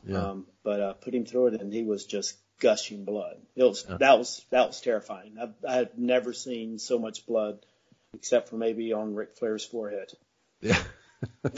yeah. 0.07 0.19
um, 0.31 0.47
but 0.65 0.81
uh, 0.81 0.93
put 0.95 1.15
him 1.15 1.25
through 1.27 1.49
it, 1.49 1.61
and 1.61 1.73
he 1.73 1.83
was 1.83 2.05
just 2.07 2.37
gushing 2.61 3.05
blood. 3.05 3.37
It 3.57 3.65
was 3.65 3.85
Yeah. 3.89 3.97
that 3.99 4.19
was 4.19 4.45
that 4.51 4.67
was 4.69 4.81
terrifying. 4.81 5.37
I've, 5.41 5.55
I 5.69 5.75
had 5.75 5.99
never 5.99 6.33
seen 6.33 6.79
so 6.79 6.99
much 6.99 7.27
blood, 7.27 7.59
except 8.15 8.49
for 8.49 8.57
maybe 8.57 8.93
on 8.93 9.15
Ric 9.15 9.37
Flair's 9.37 9.65
forehead. 9.65 10.13
Yeah. 10.61 10.83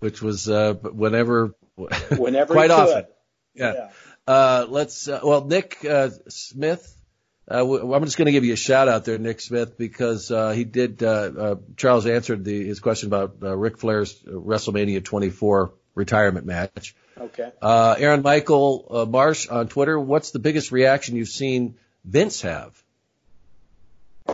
Which 0.00 0.20
was 0.20 0.48
uh 0.48 0.74
whenever 0.74 1.54
Whenever 1.76 2.54
Quite 2.54 2.70
often. 2.70 2.94
could. 3.04 3.06
Yeah. 3.54 3.90
uh 4.26 4.66
let's 4.68 5.08
uh, 5.08 5.20
well 5.22 5.44
Nick 5.44 5.84
uh 5.84 6.10
Smith 6.28 6.90
uh, 7.46 7.58
w- 7.58 7.92
I'm 7.92 8.04
just 8.04 8.16
going 8.16 8.24
to 8.26 8.32
give 8.32 8.46
you 8.46 8.54
a 8.54 8.56
shout 8.56 8.88
out 8.88 9.04
there, 9.04 9.18
Nick 9.18 9.38
Smith, 9.38 9.76
because 9.76 10.30
uh, 10.30 10.52
he 10.52 10.64
did. 10.64 11.02
Uh, 11.02 11.06
uh, 11.38 11.54
Charles 11.76 12.06
answered 12.06 12.42
the, 12.42 12.64
his 12.64 12.80
question 12.80 13.08
about 13.10 13.34
uh, 13.42 13.54
Ric 13.54 13.76
Flair's 13.76 14.18
WrestleMania 14.22 15.04
24 15.04 15.74
retirement 15.94 16.46
match. 16.46 16.94
Okay. 17.18 17.50
Uh, 17.62 17.94
Aaron 17.98 18.22
Michael 18.22 18.86
uh, 18.90 19.04
Marsh 19.04 19.48
on 19.48 19.68
Twitter. 19.68 19.98
What's 19.98 20.30
the 20.32 20.38
biggest 20.38 20.72
reaction 20.72 21.16
you've 21.16 21.28
seen 21.28 21.76
Vince 22.04 22.42
have? 22.42 22.80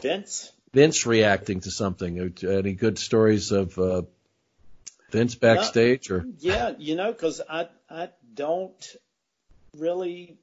Vince. 0.00 0.52
Vince 0.72 1.04
reacting 1.06 1.60
to 1.60 1.70
something. 1.70 2.32
Uh, 2.42 2.48
Any 2.48 2.74
good 2.74 2.98
stories 2.98 3.52
of 3.52 3.78
uh, 3.78 4.02
Vince 5.10 5.34
backstage 5.34 6.10
or? 6.10 6.24
Yeah, 6.38 6.72
you 6.78 6.96
know, 6.96 7.12
because 7.12 7.40
I 7.48 7.68
I 7.88 8.10
don't 8.34 8.96
really 9.76 10.38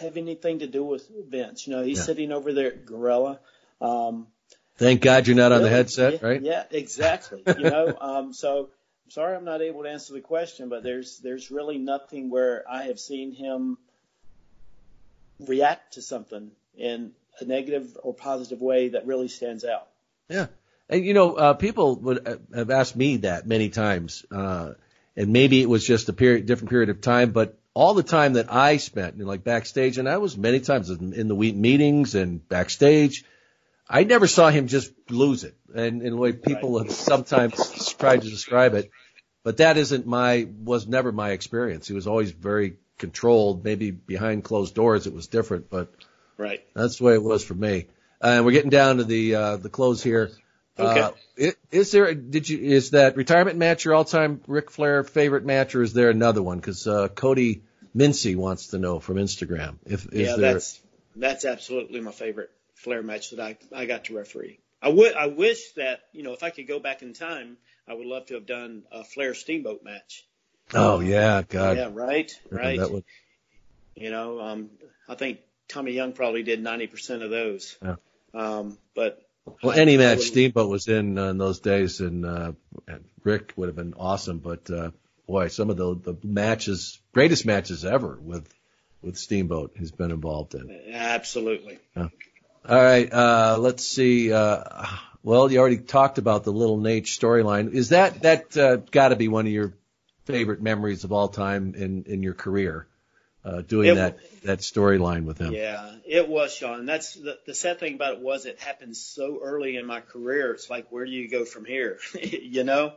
have 0.00 0.16
anything 0.16 0.58
to 0.60 0.66
do 0.66 0.84
with 0.84 1.08
Vince. 1.28 1.66
You 1.66 1.76
know, 1.76 1.82
he's 1.84 1.98
Yeah. 1.98 2.04
sitting 2.04 2.32
over 2.32 2.52
there 2.52 2.68
at 2.68 2.86
Gorilla. 2.86 3.38
Um, 3.80 4.26
Thank 4.78 5.00
God 5.00 5.26
you're 5.26 5.36
not 5.36 5.52
on 5.52 5.62
the 5.62 5.70
headset, 5.70 6.14
yeah, 6.14 6.28
right? 6.28 6.42
Yeah, 6.42 6.64
exactly. 6.70 7.42
You 7.46 7.70
know, 7.70 7.96
um, 8.00 8.32
so 8.34 8.68
Sorry 9.08 9.36
I'm 9.36 9.44
not 9.44 9.62
able 9.62 9.84
to 9.84 9.90
answer 9.90 10.12
the 10.12 10.20
question, 10.20 10.68
but 10.68 10.82
there's 10.82 11.18
there's 11.20 11.50
really 11.50 11.78
nothing 11.78 12.30
where 12.30 12.64
I 12.68 12.84
have 12.84 12.98
seen 12.98 13.32
him 13.32 13.78
react 15.38 15.94
to 15.94 16.02
something 16.02 16.50
in 16.76 17.12
a 17.40 17.44
negative 17.44 17.96
or 18.02 18.14
positive 18.14 18.60
way 18.60 18.88
that 18.88 19.06
really 19.06 19.28
stands 19.28 19.64
out. 19.64 19.86
Yeah. 20.28 20.46
And 20.88 21.04
you 21.04 21.14
know, 21.14 21.34
uh, 21.34 21.54
people 21.54 21.96
would 21.96 22.26
uh, 22.26 22.36
have 22.54 22.70
asked 22.70 22.96
me 22.96 23.18
that 23.18 23.46
many 23.46 23.68
times, 23.68 24.24
uh, 24.30 24.72
and 25.16 25.32
maybe 25.32 25.60
it 25.60 25.68
was 25.68 25.84
just 25.84 26.08
a 26.08 26.12
period, 26.12 26.46
different 26.46 26.70
period 26.70 26.90
of 26.90 27.00
time, 27.00 27.30
but 27.30 27.58
all 27.74 27.94
the 27.94 28.02
time 28.02 28.34
that 28.34 28.52
I 28.52 28.78
spent, 28.78 29.16
you 29.16 29.24
know, 29.24 29.28
like 29.28 29.44
backstage, 29.44 29.98
and 29.98 30.08
I 30.08 30.16
was 30.18 30.36
many 30.36 30.60
times 30.60 30.90
in, 30.90 31.28
the 31.28 31.34
meetings 31.34 32.14
and 32.14 32.46
backstage, 32.48 33.24
I 33.88 34.04
never 34.04 34.26
saw 34.26 34.50
him 34.50 34.66
just 34.66 34.92
lose 35.10 35.44
it. 35.44 35.56
And, 35.74 36.02
in 36.02 36.10
the 36.10 36.16
way 36.16 36.32
people 36.32 36.78
have 36.78 36.90
sometimes 36.90 37.94
tried 37.94 38.22
to 38.22 38.28
describe 38.28 38.74
it, 38.74 38.90
but 39.42 39.58
that 39.58 39.76
isn't 39.76 40.06
my, 40.06 40.48
was 40.64 40.86
never 40.86 41.12
my 41.12 41.30
experience. 41.30 41.86
He 41.86 41.94
was 41.94 42.06
always 42.06 42.30
very 42.32 42.78
controlled. 42.98 43.64
Maybe 43.64 43.90
behind 43.90 44.44
closed 44.44 44.74
doors 44.74 45.06
it 45.06 45.12
was 45.12 45.26
different, 45.26 45.70
but 45.70 45.92
Right. 46.38 46.62
that's 46.74 46.98
the 46.98 47.04
way 47.04 47.14
it 47.14 47.22
was 47.22 47.44
for 47.44 47.54
me. 47.54 47.86
And 48.20 48.44
we're 48.44 48.52
getting 48.52 48.70
down 48.70 48.96
to 48.96 49.04
the 49.04 49.34
uh, 49.34 49.56
the 49.56 49.68
close 49.68 50.02
here. 50.02 50.30
Okay. 50.78 51.00
Uh, 51.38 51.50
is 51.70 51.90
there? 51.90 52.12
Did 52.14 52.48
you? 52.48 52.58
Is 52.58 52.90
that 52.90 53.16
retirement 53.16 53.58
match 53.58 53.84
your 53.84 53.94
all-time 53.94 54.40
Ric 54.46 54.70
Flair 54.70 55.04
favorite 55.04 55.44
match, 55.44 55.74
or 55.74 55.82
is 55.82 55.92
there 55.92 56.10
another 56.10 56.42
one? 56.42 56.58
Because 56.58 56.86
uh, 56.86 57.08
Cody 57.08 57.62
Mincy 57.94 58.36
wants 58.36 58.68
to 58.68 58.78
know 58.78 59.00
from 59.00 59.16
Instagram. 59.16 59.76
If 59.86 60.06
is 60.12 60.28
yeah, 60.28 60.36
there? 60.36 60.52
that's 60.54 60.80
that's 61.14 61.44
absolutely 61.44 62.00
my 62.00 62.12
favorite 62.12 62.50
Flair 62.76 63.02
match 63.02 63.30
that 63.30 63.40
I 63.40 63.58
I 63.74 63.86
got 63.86 64.04
to 64.04 64.16
referee. 64.16 64.60
I 64.80 64.88
would 64.90 65.14
I 65.14 65.26
wish 65.26 65.72
that 65.72 66.00
you 66.12 66.22
know 66.22 66.32
if 66.32 66.42
I 66.42 66.50
could 66.50 66.68
go 66.68 66.78
back 66.78 67.02
in 67.02 67.12
time, 67.12 67.56
I 67.88 67.94
would 67.94 68.06
love 68.06 68.26
to 68.26 68.34
have 68.34 68.46
done 68.46 68.84
a 68.92 69.02
Flair 69.04 69.34
Steamboat 69.34 69.82
match. 69.82 70.26
oh 70.74 71.00
yeah, 71.00 71.42
God. 71.42 71.76
yeah, 71.76 71.90
right, 71.92 72.30
right. 72.50 72.78
That 72.78 72.90
would, 72.90 73.04
You 73.94 74.10
know, 74.10 74.40
um, 74.40 74.70
I 75.08 75.14
think 75.14 75.40
Tommy 75.68 75.92
Young 75.92 76.12
probably 76.12 76.42
did 76.42 76.62
ninety 76.62 76.86
percent 76.86 77.22
of 77.22 77.30
those. 77.30 77.76
Yeah. 77.82 77.96
Um, 78.34 78.78
but 78.94 79.22
well, 79.62 79.78
any 79.78 79.96
match 79.96 80.20
Steamboat 80.20 80.68
was 80.68 80.88
in 80.88 81.18
uh, 81.18 81.30
in 81.30 81.38
those 81.38 81.60
days, 81.60 82.00
and, 82.00 82.26
uh, 82.26 82.52
and 82.86 83.04
Rick 83.22 83.54
would 83.56 83.68
have 83.68 83.76
been 83.76 83.94
awesome. 83.94 84.38
But 84.38 84.70
uh, 84.70 84.90
boy, 85.26 85.48
some 85.48 85.70
of 85.70 85.76
the 85.76 85.94
the 85.94 86.16
matches, 86.22 87.00
greatest 87.12 87.46
matches 87.46 87.84
ever 87.84 88.18
with 88.20 88.52
with 89.02 89.16
Steamboat, 89.16 89.72
he's 89.78 89.92
been 89.92 90.10
involved 90.10 90.54
in. 90.54 90.92
absolutely. 90.92 91.78
All 92.68 92.82
right, 92.82 93.12
uh, 93.12 93.58
let's 93.60 93.86
see. 93.86 94.32
Uh, 94.32 94.64
well, 95.22 95.50
you 95.50 95.58
already 95.60 95.78
talked 95.78 96.18
about 96.18 96.42
the 96.42 96.52
little 96.52 96.78
Naitch 96.78 97.16
storyline. 97.18 97.72
Is 97.72 97.90
that 97.90 98.22
that 98.22 98.56
uh, 98.56 98.76
got 98.76 99.08
to 99.08 99.16
be 99.16 99.28
one 99.28 99.46
of 99.46 99.52
your 99.52 99.74
favorite 100.24 100.60
memories 100.60 101.04
of 101.04 101.12
all 101.12 101.28
time 101.28 101.74
in 101.76 102.04
in 102.04 102.22
your 102.24 102.34
career? 102.34 102.88
Uh, 103.44 103.60
doing 103.60 103.90
It- 103.90 103.94
that 103.94 104.18
that 104.42 104.58
storyline 104.60 105.24
with 105.24 105.38
him. 105.38 105.54
Yeah, 105.54 105.94
it 106.04 106.28
was 106.28 106.52
Sean. 106.52 106.86
That's 106.86 107.14
the, 107.14 107.38
the 107.46 107.54
sad 107.54 107.78
thing 107.78 107.94
about 107.94 108.14
it 108.14 108.20
was 108.20 108.46
it 108.46 108.58
happened 108.58 108.96
so 108.96 109.38
early 109.40 109.76
in 109.76 109.86
my 109.86 110.00
career. 110.00 110.52
It's 110.52 110.68
like 110.68 110.90
where 110.90 111.04
do 111.04 111.12
you 111.12 111.30
go 111.30 111.44
from 111.44 111.64
here? 111.64 111.98
you 112.20 112.64
know. 112.64 112.94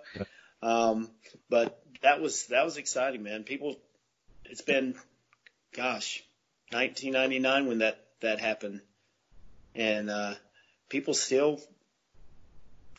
Um, 0.64 1.12
but 1.48 1.80
that 2.02 2.22
was 2.22 2.48
that 2.48 2.66
was 2.66 2.78
exciting, 2.78 3.22
man. 3.22 3.44
People, 3.44 3.76
it's 4.46 4.62
been, 4.62 4.96
gosh, 5.76 6.24
1999 6.72 7.68
when 7.68 7.78
that 7.80 8.04
that 8.22 8.40
happened, 8.40 8.82
and 9.80 10.10
uh, 10.10 10.34
people 10.90 11.14
still 11.14 11.60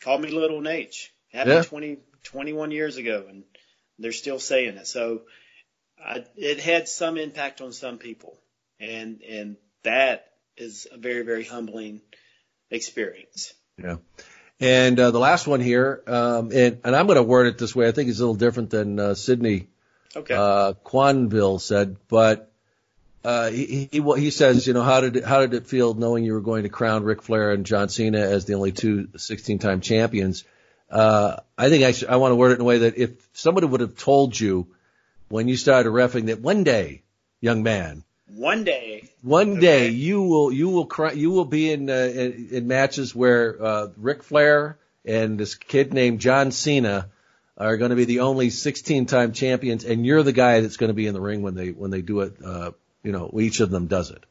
call 0.01 0.17
me 0.17 0.29
Little 0.31 0.61
Naitch. 0.61 1.09
Happened 1.31 1.55
Yeah. 1.55 1.61
20, 1.63 1.97
21 2.23 2.71
years 2.71 2.97
ago, 2.97 3.25
and 3.29 3.43
they're 3.99 4.11
still 4.11 4.39
saying 4.39 4.75
it. 4.77 4.87
So 4.87 5.21
I, 6.03 6.25
it 6.35 6.59
had 6.59 6.89
some 6.89 7.17
impact 7.17 7.61
on 7.61 7.71
some 7.71 7.99
people, 7.99 8.37
and 8.79 9.21
and 9.21 9.57
that 9.83 10.27
is 10.57 10.87
a 10.91 10.97
very 10.97 11.21
very 11.23 11.43
humbling 11.45 12.01
experience. 12.69 13.53
Yeah. 13.77 13.97
And 14.59 14.99
uh, 14.99 15.11
the 15.11 15.19
last 15.19 15.47
one 15.47 15.59
here, 15.59 16.03
um, 16.05 16.51
and, 16.51 16.81
and 16.83 16.95
I'm 16.95 17.07
going 17.07 17.15
to 17.15 17.23
word 17.23 17.47
it 17.47 17.57
this 17.57 17.75
way. 17.75 17.87
I 17.87 17.91
think 17.91 18.09
it's 18.09 18.19
a 18.19 18.21
little 18.21 18.35
different 18.35 18.69
than 18.69 18.99
uh, 18.99 19.13
Sydney 19.15 19.67
Okay. 20.15 20.35
uh, 20.35 20.73
Quanville 20.85 21.59
said, 21.59 21.97
but 22.07 22.50
uh, 23.23 23.49
he, 23.49 23.89
he 23.91 24.01
he 24.01 24.31
says, 24.31 24.65
you 24.65 24.73
know, 24.73 24.83
how 24.83 25.01
did 25.01 25.17
it, 25.17 25.23
how 25.25 25.41
did 25.41 25.53
it 25.53 25.67
feel 25.67 25.93
knowing 25.93 26.23
you 26.23 26.33
were 26.33 26.41
going 26.41 26.63
to 26.63 26.69
crown 26.69 27.03
Ric 27.03 27.21
Flair 27.21 27.51
and 27.51 27.65
John 27.65 27.89
Cena 27.89 28.19
as 28.19 28.45
the 28.45 28.53
only 28.53 28.71
two 28.71 29.07
16-time 29.15 29.81
champions? 29.81 30.43
Uh, 30.89 31.37
I 31.57 31.69
think 31.69 31.83
I, 31.83 31.91
should, 31.91 32.09
I 32.09 32.17
want 32.17 32.31
to 32.31 32.35
word 32.35 32.51
it 32.51 32.55
in 32.55 32.61
a 32.61 32.65
way 32.65 32.79
that 32.79 32.97
if 32.97 33.11
somebody 33.33 33.67
would 33.67 33.81
have 33.81 33.95
told 33.95 34.37
you 34.37 34.67
when 35.29 35.47
you 35.47 35.55
started 35.55 35.89
refing 35.89 36.25
that 36.25 36.41
one 36.41 36.63
day, 36.63 37.03
young 37.39 37.63
man, 37.63 38.03
One 38.27 38.63
day. 38.63 39.09
One 39.21 39.59
day 39.59 39.89
you 39.89 40.23
will 40.23 40.51
you 40.51 40.69
will 40.69 40.85
cry, 40.85 41.11
you 41.11 41.31
will 41.31 41.45
be 41.45 41.71
in, 41.71 41.89
uh, 41.89 41.93
in 41.93 42.47
in 42.51 42.67
matches 42.67 43.13
where 43.13 43.63
uh, 43.63 43.87
Ric 43.97 44.23
Flair 44.23 44.77
and 45.05 45.37
this 45.37 45.55
kid 45.55 45.93
named 45.93 46.21
John 46.21 46.51
Cena 46.51 47.09
are 47.57 47.77
going 47.77 47.89
to 47.89 47.95
be 47.95 48.05
the 48.05 48.21
only 48.21 48.49
16-time 48.49 49.33
champions, 49.33 49.83
and 49.85 50.05
you're 50.05 50.23
the 50.23 50.31
guy 50.31 50.61
that's 50.61 50.77
going 50.77 50.87
to 50.89 50.95
be 50.95 51.05
in 51.05 51.13
the 51.13 51.21
ring 51.21 51.41
when 51.41 51.55
they 51.55 51.69
when 51.71 51.91
they 51.91 52.01
do 52.01 52.21
it. 52.21 52.37
Uh, 52.43 52.71
you 53.03 53.11
know, 53.11 53.31
each 53.39 53.59
of 53.59 53.69
them 53.69 53.87
does 53.87 54.11
it. 54.11 54.23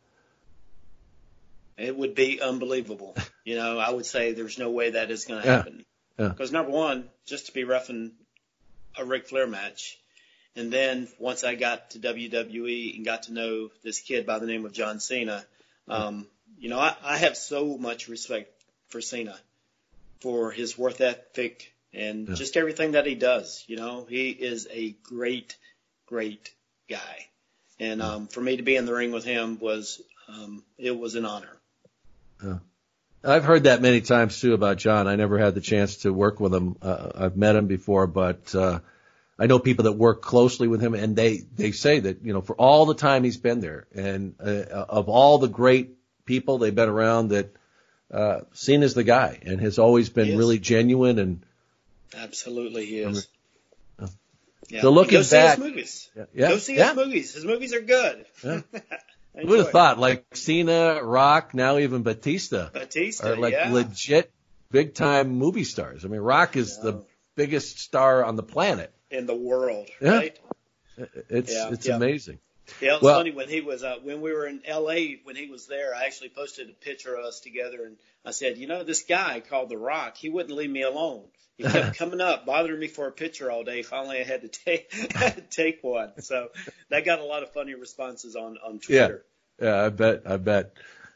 It 1.77 1.97
would 1.97 2.15
be 2.15 2.41
unbelievable. 2.41 3.17
you 3.45 3.57
know, 3.57 3.79
I 3.79 3.91
would 3.91 4.07
say 4.07 4.33
there's 4.33 4.59
no 4.59 4.71
way 4.71 4.91
that 4.91 5.11
is 5.11 5.25
going 5.25 5.43
to 5.43 5.49
happen. 5.49 5.85
Because 6.17 6.53
yeah. 6.53 6.59
number 6.59 6.73
one, 6.73 7.09
just 7.27 7.47
to 7.47 7.53
be 7.53 7.65
roughing 7.65 8.13
a 8.99 9.05
Ric 9.05 9.29
Flair 9.29 9.47
match, 9.47 9.99
and 10.57 10.73
then 10.73 11.09
once 11.19 11.45
I 11.45 11.55
got 11.55 11.91
to 11.91 11.99
WWE 11.99 12.97
and 12.97 13.05
got 13.05 13.25
to 13.25 13.33
know 13.33 13.71
this 13.83 14.01
kid 14.01 14.27
by 14.27 14.39
the 14.39 14.47
name 14.47 14.67
of 14.67 14.73
John 14.73 15.01
Cena, 15.01 15.45
um, 15.89 16.27
you 16.59 16.69
know, 16.69 16.79
I, 16.79 16.95
I 17.03 17.17
have 17.17 17.37
so 17.37 17.79
much 17.79 18.09
respect 18.09 18.53
for 18.89 19.01
Cena, 19.01 19.39
for 20.21 20.51
his 20.51 20.77
worth 20.77 21.01
ethic 21.01 21.73
and 21.93 22.29
yeah. 22.29 22.35
just 22.35 22.57
everything 22.57 22.93
that 22.93 23.07
he 23.07 23.15
does. 23.15 23.65
You 23.67 23.77
know, 23.77 24.07
he 24.09 24.31
is 24.31 24.69
a 24.71 24.91
great, 25.03 25.57
great 26.07 26.53
guy. 26.89 27.27
And 27.81 28.03
um, 28.03 28.27
for 28.27 28.43
me 28.43 28.59
to 28.59 28.63
be 28.63 28.77
in 28.77 28.85
the 28.85 28.93
ring 28.93 29.11
with 29.11 29.25
him 29.25 29.59
was 29.59 30.03
um, 30.29 30.63
it 30.79 30.97
was 30.97 31.15
an 31.15 31.25
honor. 31.25 31.57
Yeah. 32.45 32.59
I've 33.25 33.45
heard 33.45 33.65
that 33.65 33.83
many 33.83 34.03
times 34.03 34.39
too 34.39 34.53
about 34.53 34.77
John. 34.77 35.09
I 35.09 35.17
never 35.17 35.39
had 35.39 35.55
the 35.55 35.61
chance 35.61 35.97
to 35.99 36.13
work 36.13 36.41
with 36.41 36.55
him. 36.55 36.77
Uh, 36.81 37.11
I've 37.15 37.37
met 37.37 37.57
him 37.57 37.67
before, 37.67 38.07
but 38.07 38.55
uh, 38.55 38.81
I 39.39 39.47
know 39.47 39.59
people 39.59 39.85
that 39.85 39.93
work 39.93 40.21
closely 40.21 40.69
with 40.69 40.83
him, 40.83 40.95
and 40.95 41.17
they 41.17 41.39
they 41.57 41.73
say 41.73 42.01
that 42.01 42.23
you 42.23 42.35
know 42.35 42.43
for 42.43 42.55
all 42.55 42.87
the 42.87 42.95
time 42.95 43.25
he's 43.25 43.39
been 43.39 43.61
there, 43.61 43.87
and 43.95 44.35
uh, 44.39 44.85
of 44.89 45.09
all 45.09 45.39
the 45.39 45.49
great 45.49 45.97
people 46.27 46.59
they've 46.59 46.75
been 46.75 46.89
around, 46.89 47.29
that 47.29 47.55
uh, 48.11 48.41
Cena's 48.53 48.95
the 48.95 49.05
guy, 49.05 49.39
and 49.43 49.61
has 49.61 49.79
always 49.79 50.11
been 50.11 50.37
really 50.37 50.59
genuine 50.59 51.19
and. 51.19 51.43
Absolutely, 52.13 52.87
he 52.87 52.99
is. 52.99 53.29
Yeah. 54.71 54.83
So 54.83 54.91
looking 54.91 55.19
go 55.19 55.23
see 55.23 55.37
back, 55.37 55.59
his 55.59 55.67
movies. 55.67 56.11
Yeah, 56.17 56.25
yeah, 56.35 56.49
go 56.49 56.59
see 56.59 56.75
his 56.75 56.95
movies. 56.95 57.35
His 57.35 57.45
movies 57.45 57.75
are 57.75 57.81
good. 57.81 58.27
Who 58.43 59.47
would 59.47 59.61
have 59.61 59.71
thought, 59.71 59.99
like 59.99 60.25
Cena, 60.35 61.03
Rock, 61.03 61.55
now 61.55 61.79
even 61.79 62.03
Batista, 62.03 62.71
Batista 62.71 63.31
are 63.31 63.37
like 63.37 63.55
legit 63.71 64.31
big 64.71 64.95
time 64.95 65.31
movie 65.31 65.65
stars. 65.65 66.05
I 66.05 66.09
mean, 66.09 66.21
Rock 66.21 66.57
is 66.57 66.79
the 66.79 67.05
biggest 67.37 67.79
star 67.79 68.25
on 68.25 68.37
the 68.37 68.43
planet 68.43 68.93
in 69.11 69.27
the 69.27 69.35
world, 69.35 69.89
yeah. 70.01 70.11
right? 70.11 70.39
It's 71.29 71.55
it's 71.55 71.89
amazing. 71.89 72.39
Yeah, 72.81 72.91
it 72.91 72.93
was 72.95 73.03
Well- 73.03 73.19
funny 73.19 73.31
when 73.31 73.49
he 73.49 73.61
was 73.61 73.83
uh, 73.83 73.97
when 74.03 74.21
we 74.21 74.33
were 74.33 74.47
in 74.47 74.63
L.A. 74.65 75.21
when 75.25 75.37
he 75.37 75.49
was 75.49 75.67
there. 75.67 75.95
I 75.95 76.05
actually 76.05 76.31
posted 76.31 76.71
a 76.71 76.73
picture 76.73 77.15
of 77.15 77.25
us 77.25 77.41
together, 77.41 77.85
and 77.85 77.97
I 78.25 78.31
said, 78.33 78.59
you 78.59 78.67
know, 78.67 78.85
this 78.85 79.03
guy 79.05 79.41
called 79.41 79.69
The 79.69 79.79
Rock, 79.79 80.17
he 80.17 80.29
wouldn't 80.29 80.57
leave 80.57 80.71
me 80.71 80.83
alone. 80.83 81.25
He 81.57 81.65
kept 81.65 81.97
coming 81.99 82.21
up, 82.21 82.47
bothering 82.47 82.79
me 82.81 82.87
for 82.89 83.07
a 83.07 83.13
picture 83.13 83.51
all 83.51 83.65
day. 83.65 83.83
Finally, 83.83 84.21
I 84.21 84.25
had 84.25 84.43
to 84.43 84.49
take 84.49 84.91
take 85.51 85.83
one. 85.83 86.13
So 86.23 86.49
that 86.89 87.05
got 87.05 87.19
a 87.21 87.25
lot 87.25 87.43
of 87.43 87.53
funny 87.53 87.75
responses 87.75 88.37
on 88.37 88.57
on 88.65 88.79
Twitter. 88.79 88.93
Yeah. 88.95 89.07
Twitter. 89.07 89.25
Yeah, 89.63 89.85
I 89.85 89.89
bet. 89.91 90.23
I 90.27 90.37
bet. 90.39 90.73